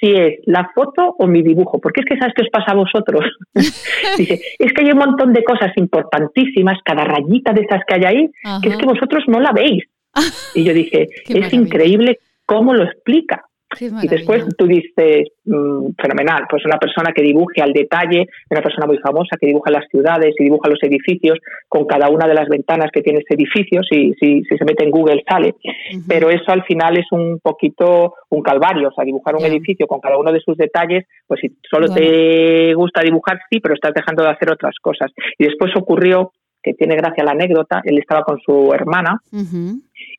[0.00, 2.74] si es la foto o mi dibujo, porque es que sabes qué os pasa a
[2.74, 3.24] vosotros.
[4.18, 8.04] Dice, es que hay un montón de cosas importantísimas, cada rayita de esas que hay
[8.04, 8.30] ahí,
[8.62, 9.84] que es que vosotros no la veis.
[10.56, 13.44] y yo dije, es increíble cómo lo explica.
[13.78, 18.86] Y después tú dices, mm, fenomenal, pues una persona que dibuje al detalle, una persona
[18.86, 21.38] muy famosa que dibuja las ciudades y dibuja los edificios
[21.68, 24.84] con cada una de las ventanas que tiene ese edificio, si, si, si se mete
[24.84, 25.54] en Google sale.
[26.06, 30.00] Pero eso al final es un poquito un calvario, o sea, dibujar un edificio con
[30.00, 34.22] cada uno de sus detalles, pues si solo te gusta dibujar, sí, pero estás dejando
[34.22, 35.12] de hacer otras cosas.
[35.38, 36.32] Y después ocurrió
[36.62, 39.20] que tiene gracia la anécdota, él estaba con su hermana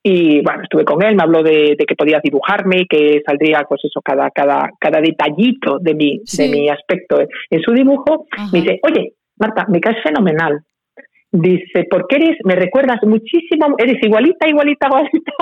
[0.01, 4.01] y bueno, estuve con él, me habló de, que podía dibujarme, que saldría pues eso,
[4.01, 8.26] cada, cada, cada detallito de mi, de mi aspecto en su dibujo.
[8.53, 10.61] Me dice, oye, Marta, me caes fenomenal.
[11.31, 15.34] Dice, porque eres, me recuerdas muchísimo, eres igualita, igualita, igualita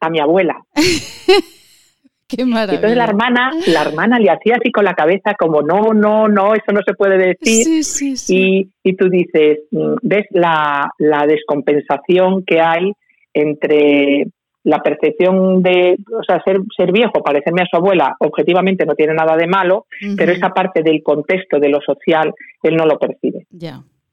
[0.00, 0.56] a mi abuela.
[2.26, 2.76] Qué maravilla.
[2.76, 6.54] Entonces la hermana, la hermana le hacía así con la cabeza como no, no, no,
[6.54, 7.64] eso no se puede decir.
[7.64, 8.70] Sí, sí, sí.
[8.82, 12.92] Y, y tú dices, mm, ves la, la descompensación que hay
[13.34, 14.28] entre
[14.64, 19.12] la percepción de, o sea, ser, ser viejo, parecerme a su abuela, objetivamente no tiene
[19.12, 19.86] nada de malo,
[20.16, 22.32] pero esa parte del contexto, de lo social,
[22.62, 23.46] él no lo percibe.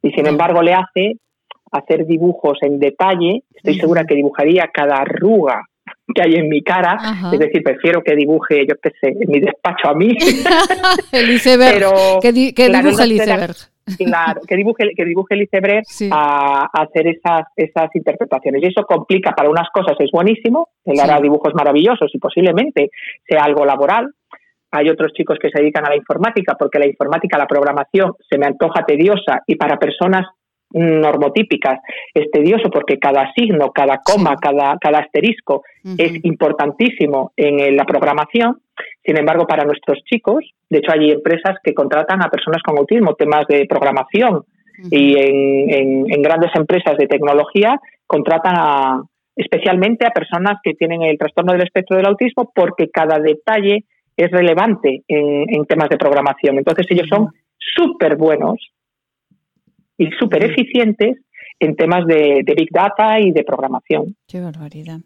[0.03, 1.17] Y sin embargo le hace
[1.71, 5.63] hacer dibujos en detalle, estoy segura que dibujaría cada arruga
[6.13, 6.97] que hay en mi cara,
[7.31, 10.15] es decir, prefiero que dibuje, yo qué sé, en mi despacho a mí.
[11.13, 13.55] el iceberg, pero, que, dibuje el iceberg.
[13.97, 18.63] Claro, que dibuje, que dibuje el iceberg a, hacer esas, esas interpretaciones.
[18.63, 22.89] Y eso complica para unas cosas, es buenísimo, él hará dibujos maravillosos y posiblemente
[23.27, 24.11] sea algo laboral.
[24.71, 28.37] Hay otros chicos que se dedican a la informática porque la informática, la programación, se
[28.37, 30.25] me antoja tediosa y para personas
[30.73, 31.79] normotípicas
[32.13, 35.63] es tedioso porque cada signo, cada coma, cada, cada asterisco
[35.97, 38.60] es importantísimo en la programación.
[39.03, 43.15] Sin embargo, para nuestros chicos, de hecho hay empresas que contratan a personas con autismo,
[43.15, 44.43] temas de programación,
[44.89, 49.03] y en, en, grandes empresas de tecnología contratan a,
[49.35, 53.83] especialmente a personas que tienen el trastorno del espectro del autismo porque cada detalle
[54.17, 56.57] es relevante en, en temas de programación.
[56.57, 58.57] Entonces ellos son súper buenos
[59.97, 61.17] y súper eficientes
[61.59, 64.15] en temas de, Big Data y de programación.
[64.27, 64.99] Qué barbaridad.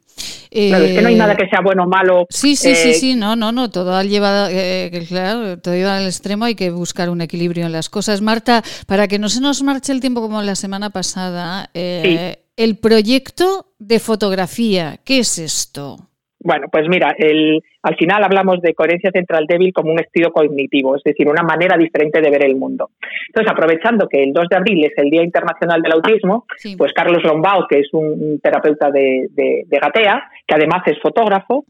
[0.55, 2.25] Claro, es que no hay nada eh, que sea bueno o malo.
[2.29, 6.05] Sí, sí, sí, eh, sí, no, no, no, todo lleva, eh, claro, todo lleva al
[6.05, 8.21] extremo, hay que buscar un equilibrio en las cosas.
[8.21, 13.73] Marta, para que no se nos marche el tiempo como la semana pasada, el proyecto
[13.79, 16.09] de fotografía, ¿qué es esto?
[16.45, 20.95] Bueno, pues mira, el, al final hablamos de coherencia central débil como un estilo cognitivo,
[20.95, 22.91] es decir, una manera diferente de ver el mundo.
[23.29, 26.45] Entonces, aprovechando que el 2 de abril es el Día Internacional del Autismo,
[26.77, 31.65] pues Carlos Lombao, que es un terapeuta de, Gatea, que además es fotógrafo,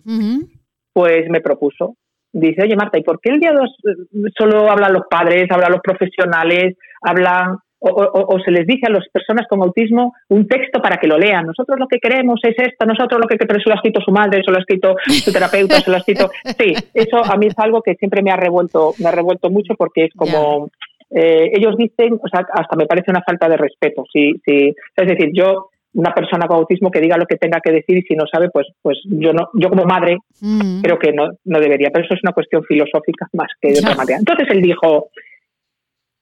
[0.92, 1.96] pues me propuso.
[2.34, 5.72] Dice, oye Marta, ¿y por qué el día 2 eh, solo hablan los padres, hablan
[5.72, 10.98] los profesionales, hablan o, se les dice a las personas con autismo un texto para
[10.98, 11.46] que lo lean.
[11.46, 14.12] Nosotros lo que queremos es esto, nosotros lo que queremos, eso lo ha escrito su
[14.12, 16.30] madre, eso lo ha escrito su terapeuta, eso lo ha escrito...
[16.58, 19.76] Sí, eso a mí es algo que siempre me ha revuelto, me ha revuelto mucho
[19.76, 20.70] porque es como...
[21.12, 24.04] Eh, ellos dicen, o sea, hasta me parece una falta de respeto.
[24.12, 24.74] Sí, sí.
[24.96, 28.02] Es decir, yo una persona con autismo que diga lo que tenga que decir y
[28.02, 30.82] si no sabe, pues, pues yo no, yo como madre mm.
[30.82, 31.90] creo que no, no debería.
[31.92, 34.18] Pero eso es una cuestión filosófica más que de otra manera.
[34.20, 35.10] Entonces él dijo,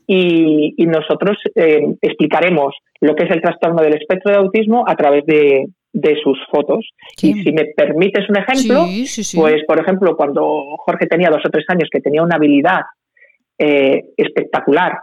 [0.07, 5.25] y, nosotros eh, explicaremos lo que es el trastorno del espectro de autismo a través
[5.25, 5.67] de,
[6.21, 6.89] sus fotos.
[7.21, 8.85] Y si me permites un ejemplo,
[9.35, 12.81] pues por ejemplo, cuando Jorge tenía dos o tres años, que tenía una habilidad
[13.57, 14.93] eh, espectacular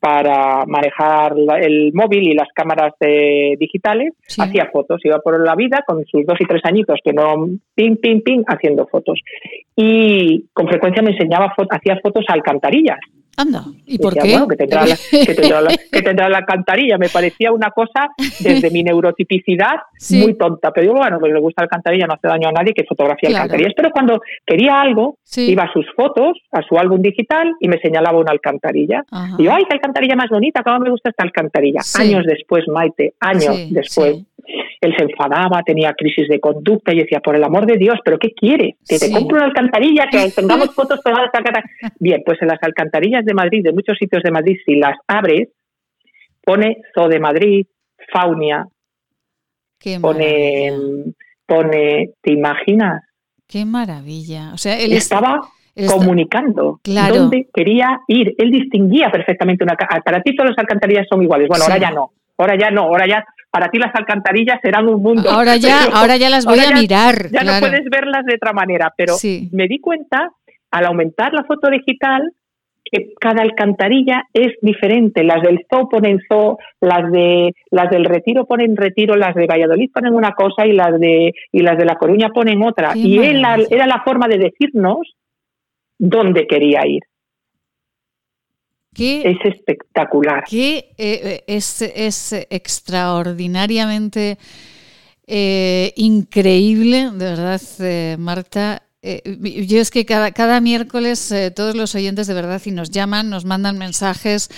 [0.00, 6.04] para manejar el móvil y las cámaras digitales, hacía fotos, iba por la vida con
[6.06, 7.46] sus dos y tres añitos, que no,
[7.76, 9.20] ping, ping, ping, haciendo fotos.
[9.76, 12.98] Y con frecuencia me enseñaba, hacía fotos a alcantarillas.
[13.36, 14.38] Anda, ¿y por qué?
[14.48, 16.98] que, tendrá la, que, tendrá la, alcantarilla.
[16.98, 18.08] Me parecía una cosa,
[18.40, 19.76] desde mi neurotipicidad,
[20.10, 20.70] muy tonta.
[20.70, 23.30] Pero digo, bueno, pues le gusta la alcantarilla, no hace daño a nadie que fotografía
[23.30, 23.44] claro.
[23.44, 23.72] alcantarillas.
[23.74, 28.18] Pero cuando quería algo, iba a sus fotos, a su álbum digital y me señalaba
[28.18, 29.04] una alcantarilla.
[29.38, 30.62] Y yo, ¡ay, qué alcantarilla más bonita!
[30.62, 31.80] ¿Cómo me gusta esta alcantarilla?
[31.98, 34.24] Años después, Maite, años después
[34.80, 38.18] él se enfadaba, tenía crisis de conducta y decía, por el amor de Dios, ¿pero
[38.18, 38.74] qué quieres?
[38.86, 41.62] Que te compre una alcantarilla, que tengamos fotos pegadas a
[41.98, 45.48] Bien, pues en las alcantarillas de Madrid, de muchos sitios de Madrid, si las abres,
[46.44, 47.66] pone Zoo de Madrid,
[48.12, 48.66] Faunia,
[50.00, 50.72] pone,
[51.46, 53.02] pone, ¿te imaginas?
[53.46, 54.50] Qué maravilla.
[54.52, 55.40] O sea, él estaba
[55.86, 58.34] comunicando dónde quería ir.
[58.38, 59.76] Él distinguía perfectamente una.
[59.76, 61.48] Para ti todas las alcantarillas son iguales.
[61.48, 62.12] Bueno, ahora ya no.
[62.42, 62.82] Ahora ya no.
[62.82, 65.30] Ahora ya para ti las alcantarillas serán un mundo.
[65.30, 67.30] Ahora ya, ahora ya las voy a mirar.
[67.30, 69.14] Ya no puedes verlas de otra manera, pero
[69.52, 70.30] me di cuenta
[70.70, 72.32] al aumentar la foto digital
[72.82, 75.22] que cada alcantarilla es diferente.
[75.22, 79.90] Las del zoo ponen zoo, las de las del Retiro ponen Retiro, las de Valladolid
[79.92, 82.92] ponen una cosa y las de y las de La Coruña ponen otra.
[82.96, 85.14] y él, era la forma de decirnos
[85.98, 87.02] dónde quería ir
[88.96, 90.44] es espectacular.
[90.44, 94.38] Que eh, eh, es, es, extraordinariamente
[95.26, 97.60] eh, increíble, de verdad,
[98.18, 98.82] Marta.
[99.02, 103.44] yo es que cada, cada miércoles todos los oyentes de verdad y nos llaman, nos
[103.44, 104.50] mandan mensajes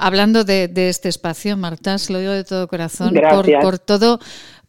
[0.00, 4.20] hablando de, este espacio, Marta, se lo digo de todo corazón, por, por, todo,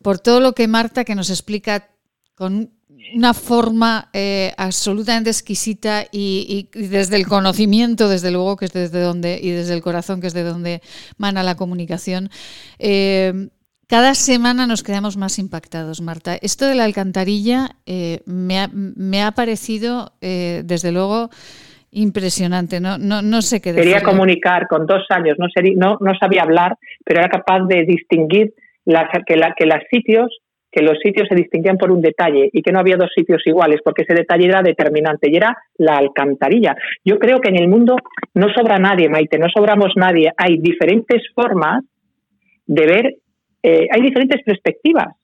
[0.01, 1.89] por todo lo que Marta que nos explica
[2.35, 2.76] con
[3.15, 9.39] una forma eh, absolutamente exquisita y, desde el conocimiento, desde luego, que es desde donde,
[9.41, 10.81] y desde el corazón, que es de donde
[11.17, 12.29] mana la comunicación.
[12.79, 13.49] Eh,
[13.88, 16.35] cada semana nos quedamos más impactados, Marta.
[16.41, 21.29] Esto de la alcantarilla eh, me, ha, parecido, desde luego,
[21.91, 22.81] impresionante.
[22.81, 23.91] No, no, no sé qué decir.
[23.91, 28.53] Quería comunicar con dos años, no, no, no sabía hablar, pero era capaz de distinguir
[29.25, 30.38] que, la, que los sitios
[30.77, 33.79] que los sitios se distinguían por un detalle y que no había dos sitios iguales,
[33.83, 36.75] porque ese detalle era determinante y era la alcantarilla.
[37.03, 37.95] Yo creo que en el mundo
[38.35, 40.31] no sobra nadie, Maite, no sobramos nadie.
[40.37, 41.83] Hay diferentes formas
[42.67, 43.15] de ver,
[43.63, 45.15] eh, hay diferentes perspectivas.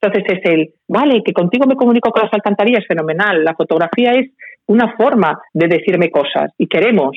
[0.00, 3.44] Entonces es el, vale, que contigo me comunico con las alcantarillas, fenomenal.
[3.44, 4.32] La fotografía es
[4.66, 7.16] una forma de decirme cosas y queremos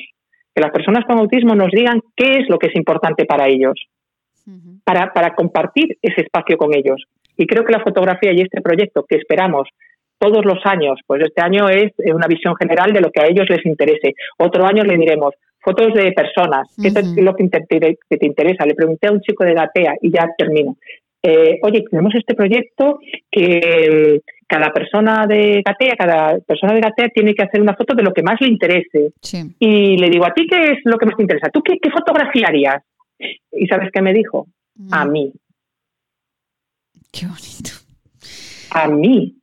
[0.54, 3.74] que las personas con autismo nos digan qué es lo que es importante para ellos.
[4.84, 7.06] para, para compartir ese espacio con ellos.
[7.36, 9.68] Y creo que la fotografía y este proyecto que esperamos
[10.18, 13.48] todos los años, pues este año es una visión general de lo que a ellos
[13.48, 14.14] les interese.
[14.38, 18.66] Otro año le diremos fotos de personas, ¿qué es lo que te, interesa?
[18.66, 20.76] Le pregunté a un chico de Gatea y ya termino.
[21.22, 22.98] Eh, oye, tenemos este proyecto
[23.30, 28.02] que cada persona de Gatea, cada persona de Gatea tiene que hacer una foto de
[28.02, 29.12] lo que más le interese.
[29.58, 31.48] Y le digo, ¿a ti qué es lo que más te interesa?
[31.50, 32.82] ¿Tú qué, qué fotografiarías?
[33.52, 34.46] ¿Y sabes qué me dijo?
[34.90, 35.32] A mí.
[37.12, 37.70] Qué bonito.
[38.70, 39.36] A mí.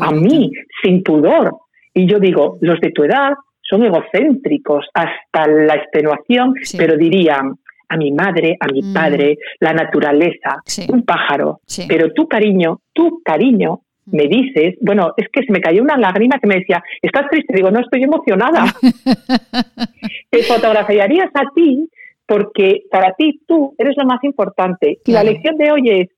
[0.00, 0.50] A mí,
[0.82, 1.54] sin pudor.
[1.92, 7.58] Y yo digo, los de tu edad son egocéntricos hasta la extenuación, pero dirían,
[7.88, 8.94] a mi madre, a mi mm.
[8.94, 11.60] padre, la naturaleza, un pájaro.
[11.88, 14.28] Pero tu cariño, tu cariño, me mm.
[14.28, 17.54] dices, bueno, es que se me cayó una lágrima que me decía, ¿estás triste?
[17.54, 18.64] Digo, no, estoy emocionada.
[20.30, 21.88] Te fotografiarías a ti
[22.26, 24.98] porque para ti tú eres lo más importante.
[25.04, 26.08] Y la lección de hoy es,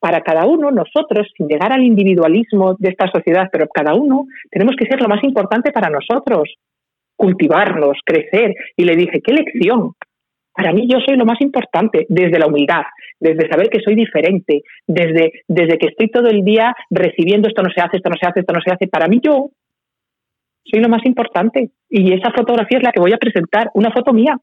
[0.00, 4.76] para cada uno, nosotros, sin llegar al individualismo de esta sociedad, pero cada uno tenemos
[4.76, 6.54] que ser lo más importante para nosotros,
[7.16, 8.54] cultivarnos, crecer.
[8.76, 9.92] Y le dije, ¿qué lección?
[10.52, 12.82] Para mí yo soy lo más importante, desde la humildad,
[13.20, 17.70] desde saber que soy diferente, desde, desde que estoy todo el día recibiendo esto no
[17.70, 18.88] se hace, esto no se hace, esto no se hace.
[18.88, 19.50] Para mí yo
[20.64, 21.70] soy lo más importante.
[21.88, 24.36] Y esa fotografía es la que voy a presentar, una foto mía.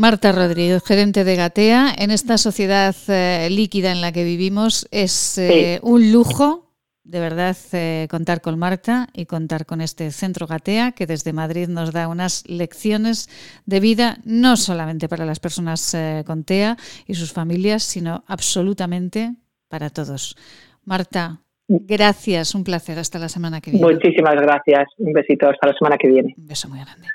[0.00, 5.36] Marta Rodríguez, gerente de Gatea, en esta sociedad eh, líquida en la que vivimos es
[5.36, 6.72] eh, un lujo
[7.04, 11.68] de verdad eh, contar con Marta y contar con este centro Gatea que desde Madrid
[11.68, 13.28] nos da unas lecciones
[13.66, 15.94] de vida no solamente para las personas
[16.24, 19.34] con TEA y sus familias, sino absolutamente
[19.68, 20.34] para todos.
[20.82, 22.98] Marta, gracias, un placer.
[22.98, 23.86] Hasta la semana que viene.
[23.86, 24.88] Muchísimas gracias.
[24.96, 25.46] Un besito.
[25.50, 26.34] Hasta la semana que viene.
[26.38, 27.06] Un beso muy grande.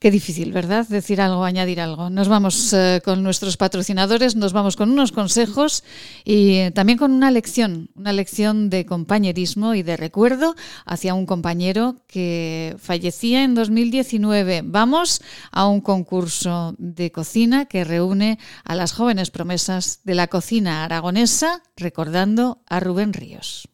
[0.00, 0.88] Qué difícil, ¿verdad?
[0.88, 2.08] Decir algo, añadir algo.
[2.08, 5.84] Nos vamos eh, con nuestros patrocinadores, nos vamos con unos consejos
[6.24, 10.54] y también con una lección, una lección de compañerismo y de recuerdo
[10.86, 14.62] hacia un compañero que fallecía en 2019.
[14.64, 15.20] Vamos
[15.50, 21.62] a un concurso de cocina que reúne a las jóvenes promesas de la cocina aragonesa,
[21.76, 23.68] recordando a Rubén Ríos.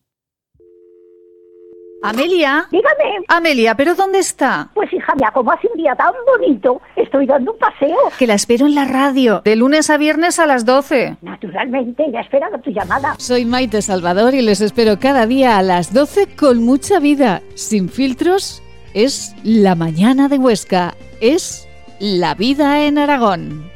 [2.08, 2.66] Amelia.
[2.70, 3.24] Dígame.
[3.28, 4.68] Amelia, ¿pero dónde está?
[4.74, 7.96] Pues hija mía, como hace un día tan bonito, estoy dando un paseo.
[8.18, 11.16] Que la espero en la radio, de lunes a viernes a las 12.
[11.22, 13.14] Naturalmente, ya esperado tu llamada.
[13.18, 17.88] Soy Maite Salvador y les espero cada día a las 12 con mucha vida, sin
[17.88, 18.62] filtros.
[18.94, 21.68] Es la mañana de Huesca, es
[21.98, 23.75] la vida en Aragón.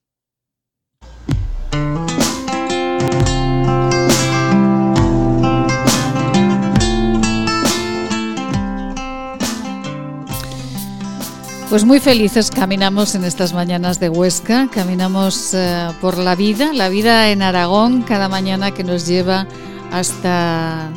[11.71, 16.89] Pues muy felices caminamos en estas mañanas de Huesca, caminamos eh, por la vida, la
[16.89, 19.47] vida en Aragón, cada mañana que nos lleva
[19.89, 20.89] hasta,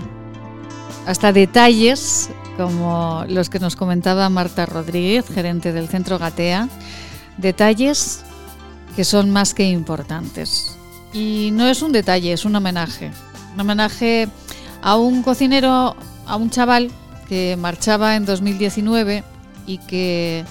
[1.06, 6.68] hasta detalles como los que nos comentaba Marta Rodríguez, gerente del Centro Gatea,
[7.38, 8.24] detalles
[8.96, 10.76] que son más que importantes.
[11.12, 13.12] Y no es un detalle, es un homenaje,
[13.54, 14.26] un homenaje
[14.82, 15.94] a un cocinero,
[16.26, 16.90] a un chaval
[17.28, 19.22] que marchaba en 2019
[19.68, 20.44] y que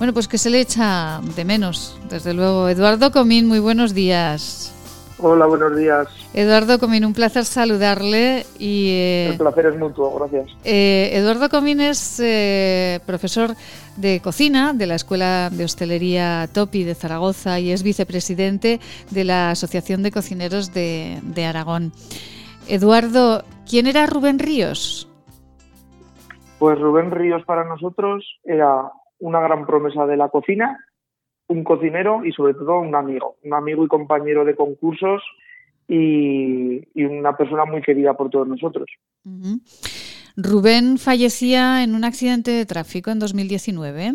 [0.00, 2.70] bueno, pues que se le echa de menos, desde luego.
[2.70, 4.74] Eduardo Comín, muy buenos días.
[5.18, 6.08] Hola, buenos días.
[6.32, 8.46] Eduardo Comín, un placer saludarle.
[8.58, 10.56] Y, eh, El placer es mutuo, gracias.
[10.64, 13.50] Eh, Eduardo Comín es eh, profesor
[13.98, 19.50] de cocina de la Escuela de Hostelería Topi de Zaragoza y es vicepresidente de la
[19.50, 21.92] Asociación de Cocineros de, de Aragón.
[22.68, 25.10] Eduardo, ¿quién era Rubén Ríos?
[26.58, 28.90] Pues Rubén Ríos para nosotros era
[29.20, 30.78] una gran promesa de la cocina
[31.50, 35.20] un cocinero y sobre todo un amigo, un amigo y compañero de concursos
[35.88, 38.86] y, una persona muy querida por todos nosotros.
[40.36, 44.12] Rubén fallecía en un accidente de tráfico en 2019.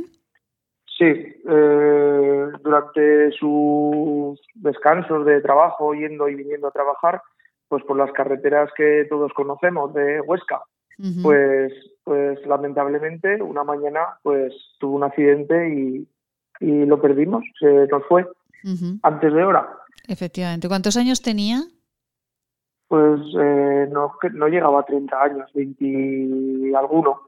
[0.98, 7.22] Sí, eh, durante sus descansos de trabajo, yendo y viniendo a trabajar,
[7.68, 10.62] pues por las carreteras que todos conocemos de Huesca,
[11.22, 11.74] pues,
[12.04, 16.08] pues lamentablemente una mañana pues tuvo un accidente y,
[16.60, 18.28] y lo perdimos, se nos fue
[19.04, 19.70] antes de hora.
[20.08, 20.68] Efectivamente.
[20.68, 21.62] ¿Cuántos años tenía?
[22.88, 27.22] Pues eh, no, no llegaba a 30 años, 20 y alguno.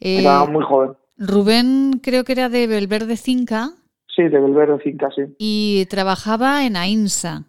[0.00, 0.92] Era eh, muy joven.
[1.16, 3.70] Rubén creo que era de Belverde Cinca.
[4.14, 5.22] Sí, de Belverde Cinca, sí.
[5.38, 7.44] Y trabajaba en AINSA.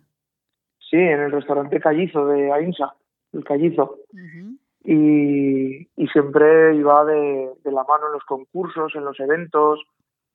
[0.79, 2.95] Sí, en el restaurante Callizo de AINSA,
[3.33, 3.99] el Callizo.
[4.85, 9.79] Y, y, siempre iba de, de, la mano en los concursos, en los eventos,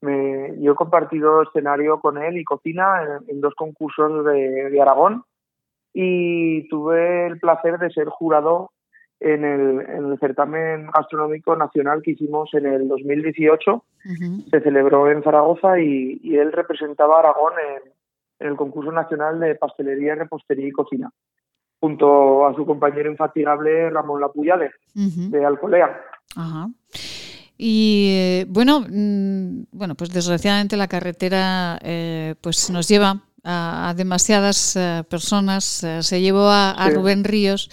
[0.00, 5.24] me, yo he compartido escenario con él y cocina en, dos concursos de, Aragón
[5.92, 8.70] y tuve el placer de ser jurado
[9.18, 13.84] en el, certamen gastronómico nacional que hicimos en el 2018.
[14.50, 17.92] Se celebró en Zaragoza y, él representaba a Aragón en,
[18.48, 21.10] el concurso nacional de pastelería, repostería y cocina,
[21.80, 26.00] junto a su compañero infatigable Ramón Lapuyade, de Alcolea.
[26.36, 26.68] Ajá.
[27.62, 34.76] Y eh, bueno, mm, bueno, pues desgraciadamente la carretera eh, pues nos lleva a, demasiadas
[34.76, 35.64] eh, personas.
[36.00, 37.70] se llevó a, Rubén Ríos,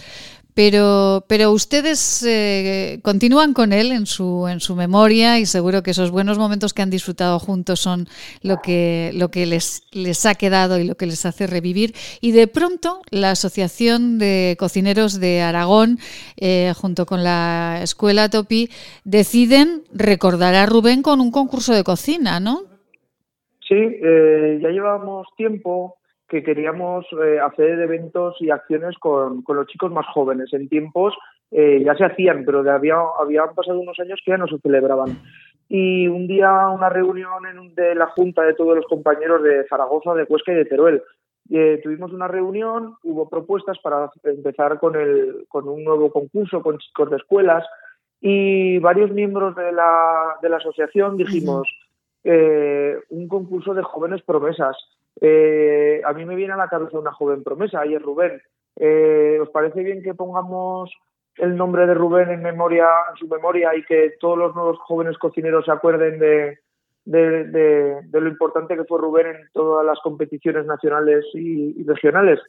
[0.58, 5.92] pero, pero ustedes eh, continúan con él en su, en su memoria y seguro que
[5.92, 8.06] esos buenos momentos que han disfrutado juntos son
[8.42, 11.92] lo que, lo que les, les ha quedado y lo que les hace revivir.
[12.20, 15.98] Y de pronto la Asociación de Cocineros de Aragón,
[16.36, 18.68] eh, junto con la Escuela Topi,
[19.04, 22.62] deciden recordar a Rubén con un concurso de cocina, ¿no?
[23.68, 25.97] Sí, eh, ya llevamos tiempo
[26.28, 30.52] que queríamos eh, hacer eventos y acciones con, con, los chicos más jóvenes.
[30.52, 31.14] En tiempos
[31.50, 35.18] eh, ya se hacían, pero había, habían pasado unos años que ya no se celebraban.
[35.70, 40.14] Y un día una reunión en, de la Junta de todos los compañeros de Zaragoza,
[40.14, 41.02] de Cuesca y de Teruel.
[41.50, 46.76] Eh, tuvimos una reunión, hubo propuestas para empezar con, el, con un nuevo concurso con
[46.76, 47.64] chicos de escuelas
[48.20, 51.66] y varios miembros de la, de la asociación dijimos
[53.10, 54.76] un concurso de jóvenes promesas
[55.20, 58.40] eh, a mí me viene a la cabeza una joven promesa, y es Rubén.
[58.76, 60.92] Eh, ¿Os parece bien que pongamos
[61.36, 65.18] el nombre de Rubén en memoria, en su memoria, y que todos los nuevos jóvenes
[65.18, 66.58] cocineros se acuerden de,
[67.04, 72.40] de, lo importante que fue Rubén en todas las competiciones nacionales y, regionales.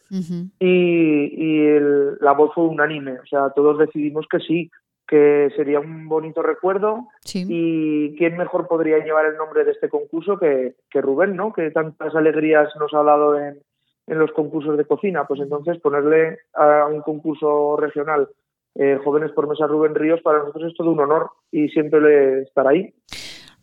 [0.60, 1.80] Y,
[2.20, 4.70] la voz fue unánime, o sea, todos decidimos que sí,
[5.10, 10.38] que sería un bonito recuerdo y quién mejor podría llevar el nombre de este concurso
[10.38, 11.52] que, Rubén, ¿no?
[11.52, 13.60] Que tantas alegrías nos ha dado en,
[14.06, 15.26] en los concursos de cocina.
[15.26, 18.30] Pues entonces ponerle a un concurso regional
[18.76, 22.42] eh, Jóvenes por Mesa Rubén Ríos para nosotros es todo un honor y siempre le
[22.44, 22.94] estar ahí.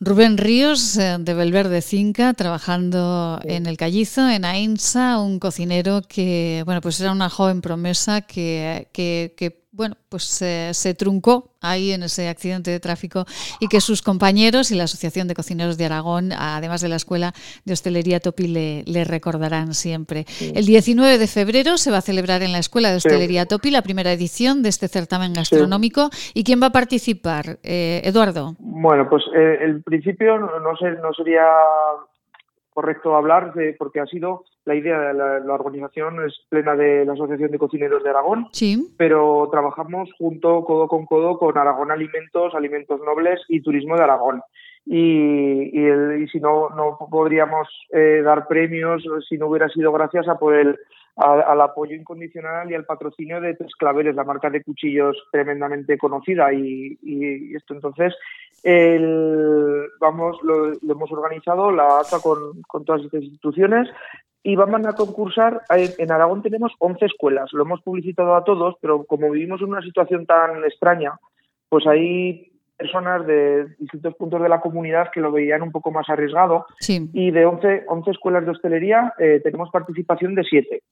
[0.01, 6.62] Rubén Ríos, eh, de Belverde Cinca, trabajando en el Callizo, en AINSA, un cocinero que,
[6.66, 12.03] bueno, pues era una joven promesa que, que, que bueno, pues se truncó ahí en
[12.03, 13.24] ese accidente de tráfico
[13.61, 17.32] y que sus compañeros y la Asociación de Cocineros de Aragón, además de la Escuela
[17.65, 20.24] de Hostelería Topi, le, recordarán siempre.
[20.40, 23.82] El 19 de febrero se va a celebrar en la Escuela de Hostelería Topi la
[23.82, 26.11] primera edición de este certamen gastronómico.
[26.35, 27.59] ¿Y quién va a participar?
[27.62, 28.55] Eh, Eduardo.
[28.59, 31.44] Bueno, pues eh, el principio no, no sería
[32.77, 37.15] correcto hablar de, porque ha sido la idea de la, organización es plena de la
[37.15, 38.94] Asociación de Cocineros de Aragón, sí.
[38.98, 44.43] pero trabajamos junto codo con codo con Aragón Alimentos, Alimentos Nobles y Turismo de Aragón.
[44.85, 50.39] Y, y, si no, no podríamos eh, dar premios si no hubiera sido gracias a
[50.39, 50.78] por el
[51.16, 56.53] al apoyo incondicional y al patrocinio de Tres Claveres, la marca de cuchillos tremendamente conocida.
[56.53, 58.15] Y, y esto entonces,
[58.66, 63.88] el, vamos, lo, hemos organizado, la ATA con, con todas estas instituciones
[64.43, 65.62] y vamos a concursar.
[65.70, 69.82] En Aragón tenemos 11 escuelas, lo hemos publicitado a todos, pero como vivimos en una
[69.82, 71.12] situación tan extraña,
[71.68, 76.09] pues hay personas de distintos puntos de la comunidad que lo veían un poco más
[76.09, 76.66] arriesgado.
[77.12, 80.82] Y de 11, 11 escuelas de hostelería eh, tenemos participación de 7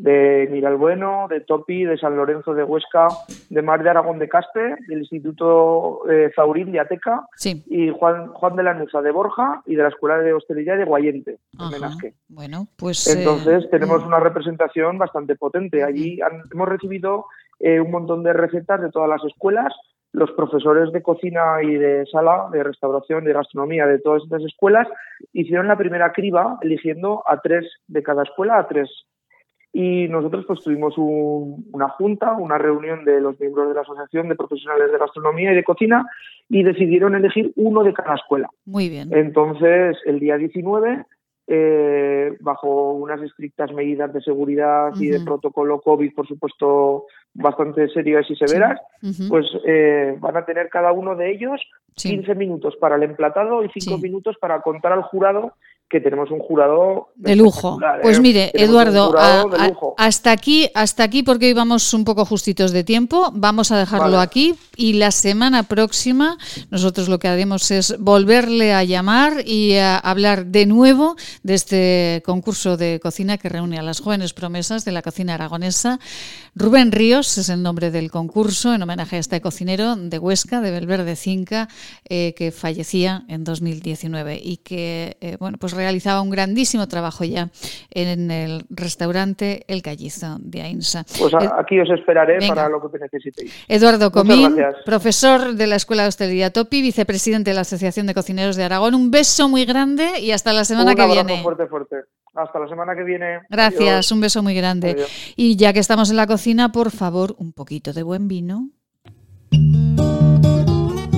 [0.00, 3.08] de Miralbueno, de Topi, de San Lorenzo de Huesca,
[3.50, 8.56] de Mar de Aragón de Caspe, del Instituto eh, Zaurín de Ateca y Juan, Juan
[8.56, 12.14] de la Nusa de Borja y de la Escuela de Hostelería de Guayente, en Menasque.
[12.28, 13.14] Bueno, pues...
[13.14, 14.06] Entonces eh, tenemos mm.
[14.06, 15.84] una representación bastante potente.
[15.84, 16.18] Allí
[16.52, 17.26] hemos recibido
[17.58, 19.74] eh, un montón de recetas de todas las escuelas,
[20.12, 24.88] los profesores de cocina y de sala, de restauración, de gastronomía de todas estas escuelas
[25.32, 28.90] hicieron la primera criba eligiendo a tres de cada escuela, a tres
[29.72, 34.34] y nosotros pues tuvimos una junta, una reunión de los miembros de la Asociación de
[34.34, 36.06] Profesionales de Gastronomía y de Cocina
[36.48, 38.50] y decidieron elegir uno de cada escuela.
[38.64, 39.14] Muy bien.
[39.14, 41.04] Entonces, el día 19,
[41.46, 48.28] eh, bajo unas estrictas medidas de seguridad y de protocolo COVID, por supuesto, bastante serias
[48.28, 48.80] y severas,
[49.28, 51.60] pues eh, van a tener cada uno de ellos
[51.94, 55.54] 15 minutos para el emplatado y 5 minutos para contar al jurado
[55.90, 57.78] que tenemos un jurado de lujo.
[58.00, 58.20] Pues ¿eh?
[58.20, 62.84] mire, Eduardo, a- a- hasta aquí, hasta aquí porque hoy vamos un poco justitos de
[62.84, 63.32] tiempo.
[63.34, 64.18] Vamos a dejarlo Vale.
[64.18, 66.38] aquí y la semana próxima
[66.70, 72.22] nosotros lo que haremos es volverle a llamar y a hablar de nuevo de este
[72.24, 75.98] concurso de cocina que reúne a las jóvenes promesas de la cocina aragonesa.
[76.54, 80.70] Rubén Ríos es el nombre del concurso en homenaje a este cocinero de Huesca, de
[80.70, 81.68] Belverde Cinca,
[82.08, 87.48] eh, que fallecía en 2019 y que eh, bueno, pues realizaba un grandísimo trabajo ya
[87.90, 91.04] en el restaurante El Callizo de Ainsa.
[91.18, 92.54] Pues a- Eh, aquí os esperaré venga.
[92.54, 93.52] para lo que necesitéis.
[93.66, 94.54] Eduardo Comín,
[94.84, 98.94] profesor de la Escuela de Hostelería Topi, vicepresidente de la Asociación de Cocineros de Aragón.
[98.94, 101.42] Un beso muy grande y hasta la semana un que viene.
[101.42, 101.96] fuerte, fuerte.
[102.34, 103.40] Hasta la semana que viene.
[103.48, 104.12] Gracias, Adiós.
[104.12, 104.90] un beso muy grande.
[104.90, 105.08] Adiós.
[105.34, 108.68] Y ya que estamos en la cocina, por favor, un poquito de buen vino.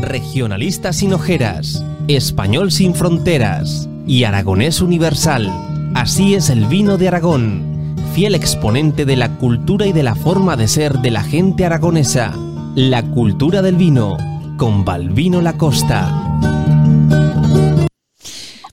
[0.01, 5.51] Regionalista sin ojeras, español sin fronteras y aragonés universal.
[5.95, 10.57] Así es el vino de Aragón, fiel exponente de la cultura y de la forma
[10.57, 12.33] de ser de la gente aragonesa.
[12.75, 14.17] La cultura del vino,
[14.57, 16.11] con Balvino Lacosta.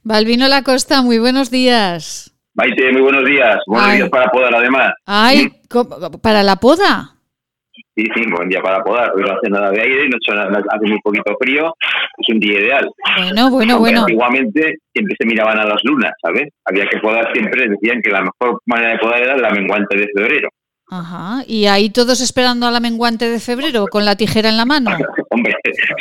[0.04, 2.32] Balvino Lacosta, muy buenos días.
[2.56, 3.58] Maite, muy buenos días.
[3.68, 3.98] Buenos Ay.
[3.98, 4.92] días para podar, además.
[5.06, 5.88] Ay, co-
[6.22, 7.16] ¿para la poda?
[7.96, 9.12] Sí, sí, buen día para podar.
[9.16, 11.74] Hoy no hace nada de aire, no hace, muy poquito frío.
[12.18, 12.90] Es un día ideal.
[13.18, 14.02] Bueno, bueno, Aunque bueno.
[14.02, 16.48] Antiguamente siempre se miraban a las lunas, ¿sabes?
[16.66, 20.08] Había que podar siempre, decían que la mejor manera de podar era la menguante de
[20.16, 20.50] febrero.
[20.92, 21.44] Ajá.
[21.46, 24.90] Y ahí todos esperando a la menguante de febrero con la tijera en la mano.
[25.30, 25.54] Hombre,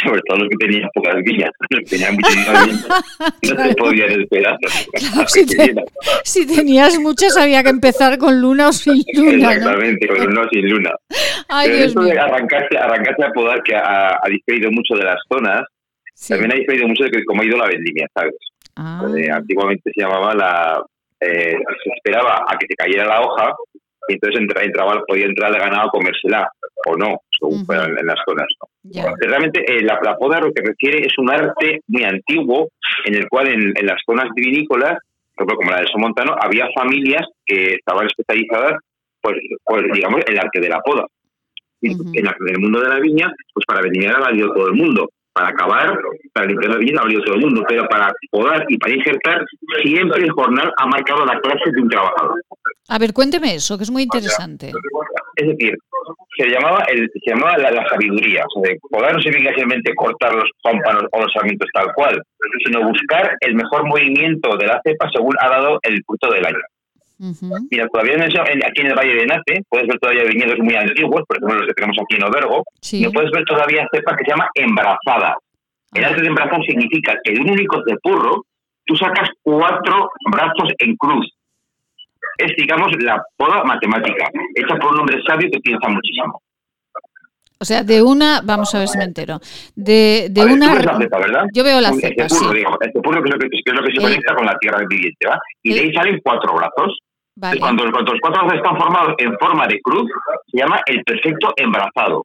[0.02, 2.16] sobre todo los que tenían pocas viñas, los que tenían
[3.56, 4.56] no se podían esperar.
[5.26, 5.74] si, te-
[6.24, 9.50] si tenías muchas había que empezar con luna o sin luna, ¿no?
[9.50, 10.90] Exactamente, con luna o sin luna.
[11.48, 12.14] Ay, Pero Dios esto mío.
[12.14, 15.62] de arrancarse, arrancarse a podar, que ha, ha diferido mucho de las zonas,
[16.28, 18.34] también ha diferido mucho de que cómo ha ido la vendimia, ¿sabes?
[18.76, 19.04] Ah.
[19.16, 20.82] Eh, antiguamente se llamaba la...
[21.20, 21.52] eh,
[21.84, 23.52] se esperaba a que se cayera la hoja
[24.08, 26.50] y entonces entra- entraba, podía entrar el ganado a comérsela,
[26.86, 28.46] o no, según fueran en las zonas.
[28.60, 28.68] ¿no?
[29.20, 32.68] Realmente eh, la, la poda lo que refiere es un arte muy antiguo
[33.04, 34.98] en el cual en, en las zonas vinícolas,
[35.34, 38.74] por ejemplo, como la del Somontano, había familias que estaban especializadas,
[39.20, 41.04] pues, pues digamos, en el arte de la poda.
[42.18, 44.74] En, la- en el mundo de la viña, pues para vendimiar ha valido todo el
[44.74, 45.10] mundo.
[45.38, 45.96] Para acabar,
[46.32, 47.62] para limpiar la viña ha valido todo el mundo.
[47.68, 49.44] Pero para podar y para injertar,
[49.82, 52.40] siempre el jornal ha marcado la clase de un trabajador.
[52.88, 54.72] A ver, cuénteme eso, que es muy interesante.
[55.36, 55.76] Es decir,
[56.36, 58.42] se llamaba, el, se llamaba la, la sabiduría.
[58.44, 62.20] O sea, de podar no significa simplemente cortar los pámpanos o los sarmientos tal cual,
[62.64, 66.58] sino buscar el mejor movimiento de la cepa según ha dado el fruto del año.
[67.18, 70.58] Mira, todavía en eso- en- aquí en el Valle de Nace puedes ver todavía viñedos
[70.60, 73.04] muy antiguos, por ejemplo los que tenemos aquí en Obergo, Sí.
[73.04, 75.36] y puedes ver todavía cepas que se llama embrazada.
[75.94, 78.44] El arte de embrazar significa que de un único cepurro
[78.86, 81.26] tú sacas cuatro brazos en cruz.
[82.38, 86.40] Es, digamos, la poda matemática, hecha por un hombre sabio que piensa muchísimo.
[87.60, 89.40] O sea, de una, vamos a ver si me entero.
[89.74, 90.68] De, de ver, una.
[90.70, 91.44] tú ves la cepa, ¿verdad?
[91.52, 92.46] Yo veo la cepa, sí.
[92.54, 94.46] digamos, el cepurro que es lo que, que es lo que se El- conecta con
[94.46, 95.38] la tierra viviente, ¿va?
[95.64, 96.98] Y de ahí salen cuatro brazos.
[97.40, 97.60] Vale.
[97.60, 100.10] Cuando, cuando los cuatro están formados en forma de cruz,
[100.50, 102.24] se llama el perfecto embrazado.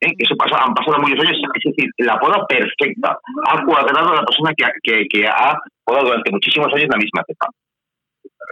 [0.00, 0.12] ¿Eh?
[0.18, 3.16] Eso pasa, han pasado muchos años, es decir, la poda perfecta.
[3.48, 6.96] Ha cuadrado a la persona que, ha- que, que ha podado durante muchísimos años la
[6.96, 7.46] misma cepa.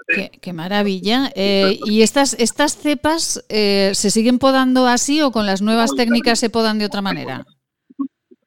[0.07, 1.31] Qué, qué maravilla.
[1.35, 6.39] Eh, ¿Y estas, estas cepas eh, se siguen podando así o con las nuevas técnicas
[6.39, 7.45] se podan de otra manera?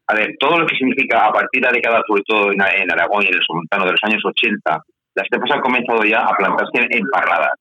[0.07, 2.91] A ver, todo lo que significa a partir de la década, sobre todo en, en
[2.91, 4.83] Aragón y en el Somontano de los años 80,
[5.15, 7.53] las cepas han comenzado ya a plantarse en parradas,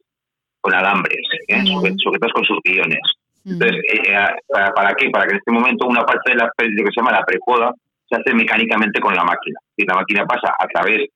[0.61, 1.19] con alambres,
[1.49, 1.63] ¿eh?
[1.65, 3.01] Sujet- sujetadas con sus guiones.
[3.47, 4.19] Entonces, eh, eh,
[4.49, 5.09] ¿para, ¿para qué?
[5.11, 7.73] Para que en este momento una parte de la lo que se llama la prepoda
[8.09, 9.59] se hace mecánicamente con la máquina.
[9.77, 11.09] Y la máquina pasa a través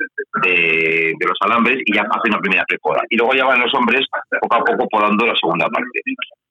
[0.43, 3.03] de, de los alambres y ya hace una primera prepoda.
[3.11, 4.07] Y luego ya van los hombres
[4.41, 6.01] poco a poco podando la segunda parte.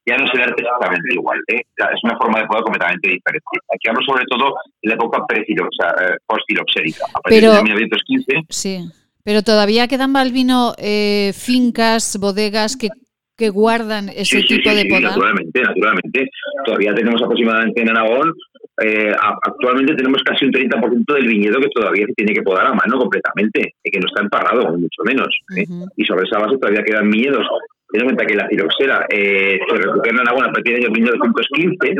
[0.06, 1.62] Ya no es el arte exactamente igual, ¿eh?
[1.76, 3.44] Es una forma de poda completamente diferente.
[3.74, 8.42] Aquí hablo sobre todo de la época eh, postiloxérica, a partir Pero- de 1915.
[8.50, 8.78] Sí,
[9.24, 12.88] pero todavía quedan, Balbino, eh, fincas, bodegas que,
[13.36, 16.30] que guardan ese Sí, tipo sí, de sí, naturalmente, naturalmente.
[16.64, 18.32] Todavía tenemos aproximadamente en Aragón,
[18.82, 22.74] eh, actualmente tenemos casi un 30% del viñedo que todavía se tiene que podar a
[22.74, 25.28] mano completamente, y que no está emparrado, mucho menos.
[25.56, 25.64] ¿eh?
[25.96, 27.46] Y sobre esa base todavía quedan viñedos.
[27.90, 30.92] Ten en cuenta que la filoxera eh, se recupera en Aragón a partir del año
[30.92, 31.94] 1915,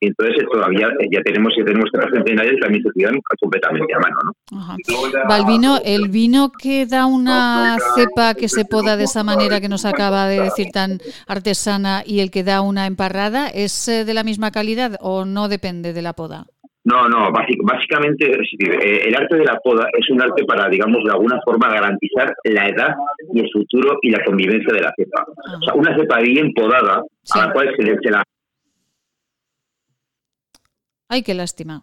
[0.00, 3.94] y entonces todavía eh, ya tenemos ya tenemos tierras centenarias que también se cuidan completamente
[3.94, 4.16] a mano.
[4.24, 4.66] ¿no?
[5.28, 9.84] Balbino, el vino que da una cepa que se poda de esa manera que nos
[9.84, 14.24] acaba de decir tan artesana y el que da una emparrada, ¿es eh, de la
[14.24, 16.46] misma calidad o no depende de la poda?
[16.82, 21.04] No, no, básic- básicamente eh, el arte de la poda es un arte para, digamos,
[21.04, 22.94] de alguna forma garantizar la edad
[23.34, 25.26] y el futuro y la convivencia de la cepa.
[25.28, 27.02] O sea, una cepa bien podada
[27.34, 28.22] a la cual se le se la
[31.10, 31.82] Ay, qué lástima.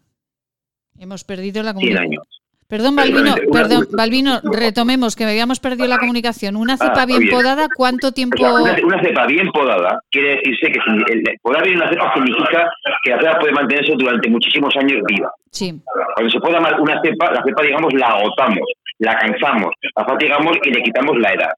[0.98, 2.24] Hemos perdido la 100 comunicación.
[2.68, 2.96] Perdón.
[3.00, 6.56] Una- perdón, Balbino, retomemos que habíamos perdido la comunicación.
[6.58, 7.32] Una Ah, cepa bien bien.
[7.32, 8.36] podada, ¿cuánto O tiempo?
[8.38, 12.14] sea, una, una cepa bien podada quiere decirse que si- el, podar bien una cepa
[12.14, 12.70] significa
[13.04, 15.32] que la cepa puede mantenerse durante muchísimos años viva.
[15.52, 15.80] Sí.
[16.16, 18.68] Cuando se poda mal una cepa, la cepa, digamos, la agotamos,
[19.00, 21.52] la cansamos, la fatigamos y le quitamos la edad.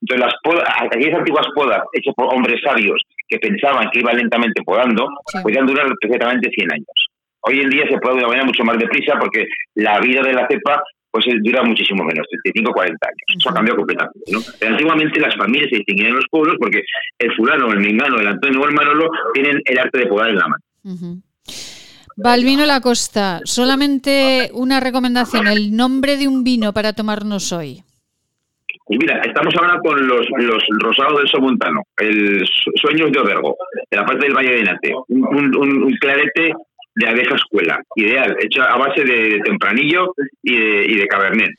[0.00, 4.62] Entonces, las podas, aquellas antiguas podas hechas por hombres sabios que pensaban que iban lentamente
[4.62, 5.08] podando,
[5.42, 7.08] podían durar perfectamente 100 años.
[7.42, 10.32] Hoy en día se puede de una manera mucho más deprisa porque la vida de
[10.32, 13.36] la cepa pues eh, dura muchísimo menos, 35 o 40 años.
[13.38, 14.18] Eso ha cambiado completamente.
[14.32, 14.38] ¿no?
[14.66, 16.80] Antiguamente las familias se distinguían en los pueblos porque
[17.18, 20.36] el fulano, el mengano, el Antonio o el Manolo tienen el arte de podar en
[20.38, 20.62] la mano.
[20.84, 21.20] Ujú.
[22.16, 27.82] Balbino Lacosta, solamente una recomendación, el nombre de un vino para tomarnos hoy.
[28.84, 33.56] Pues mira, estamos ahora con los, los rosados del Somontano, el Su- Sueños de Obergo,
[33.90, 34.92] de la parte del Valle de Nate.
[35.08, 36.52] Un, un- un- un clarete
[36.94, 41.50] de abeja escuela, ideal, hecho a base de tempranillo y de, y de cabernet.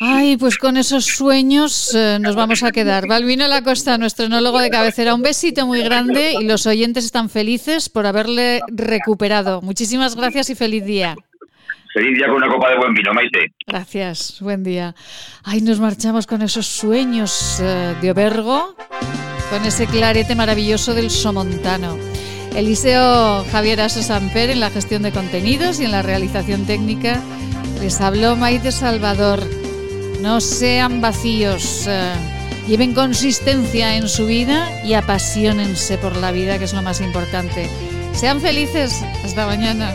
[0.00, 3.08] Ay, pues con esos sueños eh, nos vamos a quedar.
[3.08, 7.88] Balbino Lacosta, nuestro enólogo de cabecera, un besito muy grande y los oyentes están felices
[7.88, 9.60] por haberle recuperado.
[9.60, 11.16] Muchísimas gracias y feliz día.
[11.92, 13.52] Feliz día con una copa de buen vino, Maite.
[13.66, 14.94] Gracias, buen día.
[15.42, 18.76] Ay, nos marchamos con esos sueños eh, de Obergo,
[19.50, 22.07] con ese clarete maravilloso del Somontano.
[22.58, 27.22] Eliseo Javier Aso Samper en la gestión de contenidos y en la realización técnica.
[27.80, 29.40] Les habló Maite Salvador.
[30.22, 32.12] No sean vacíos, eh,
[32.66, 37.70] lleven consistencia en su vida y apasionense por la vida, que es lo más importante.
[38.12, 39.04] Sean felices.
[39.24, 39.94] Hasta mañana.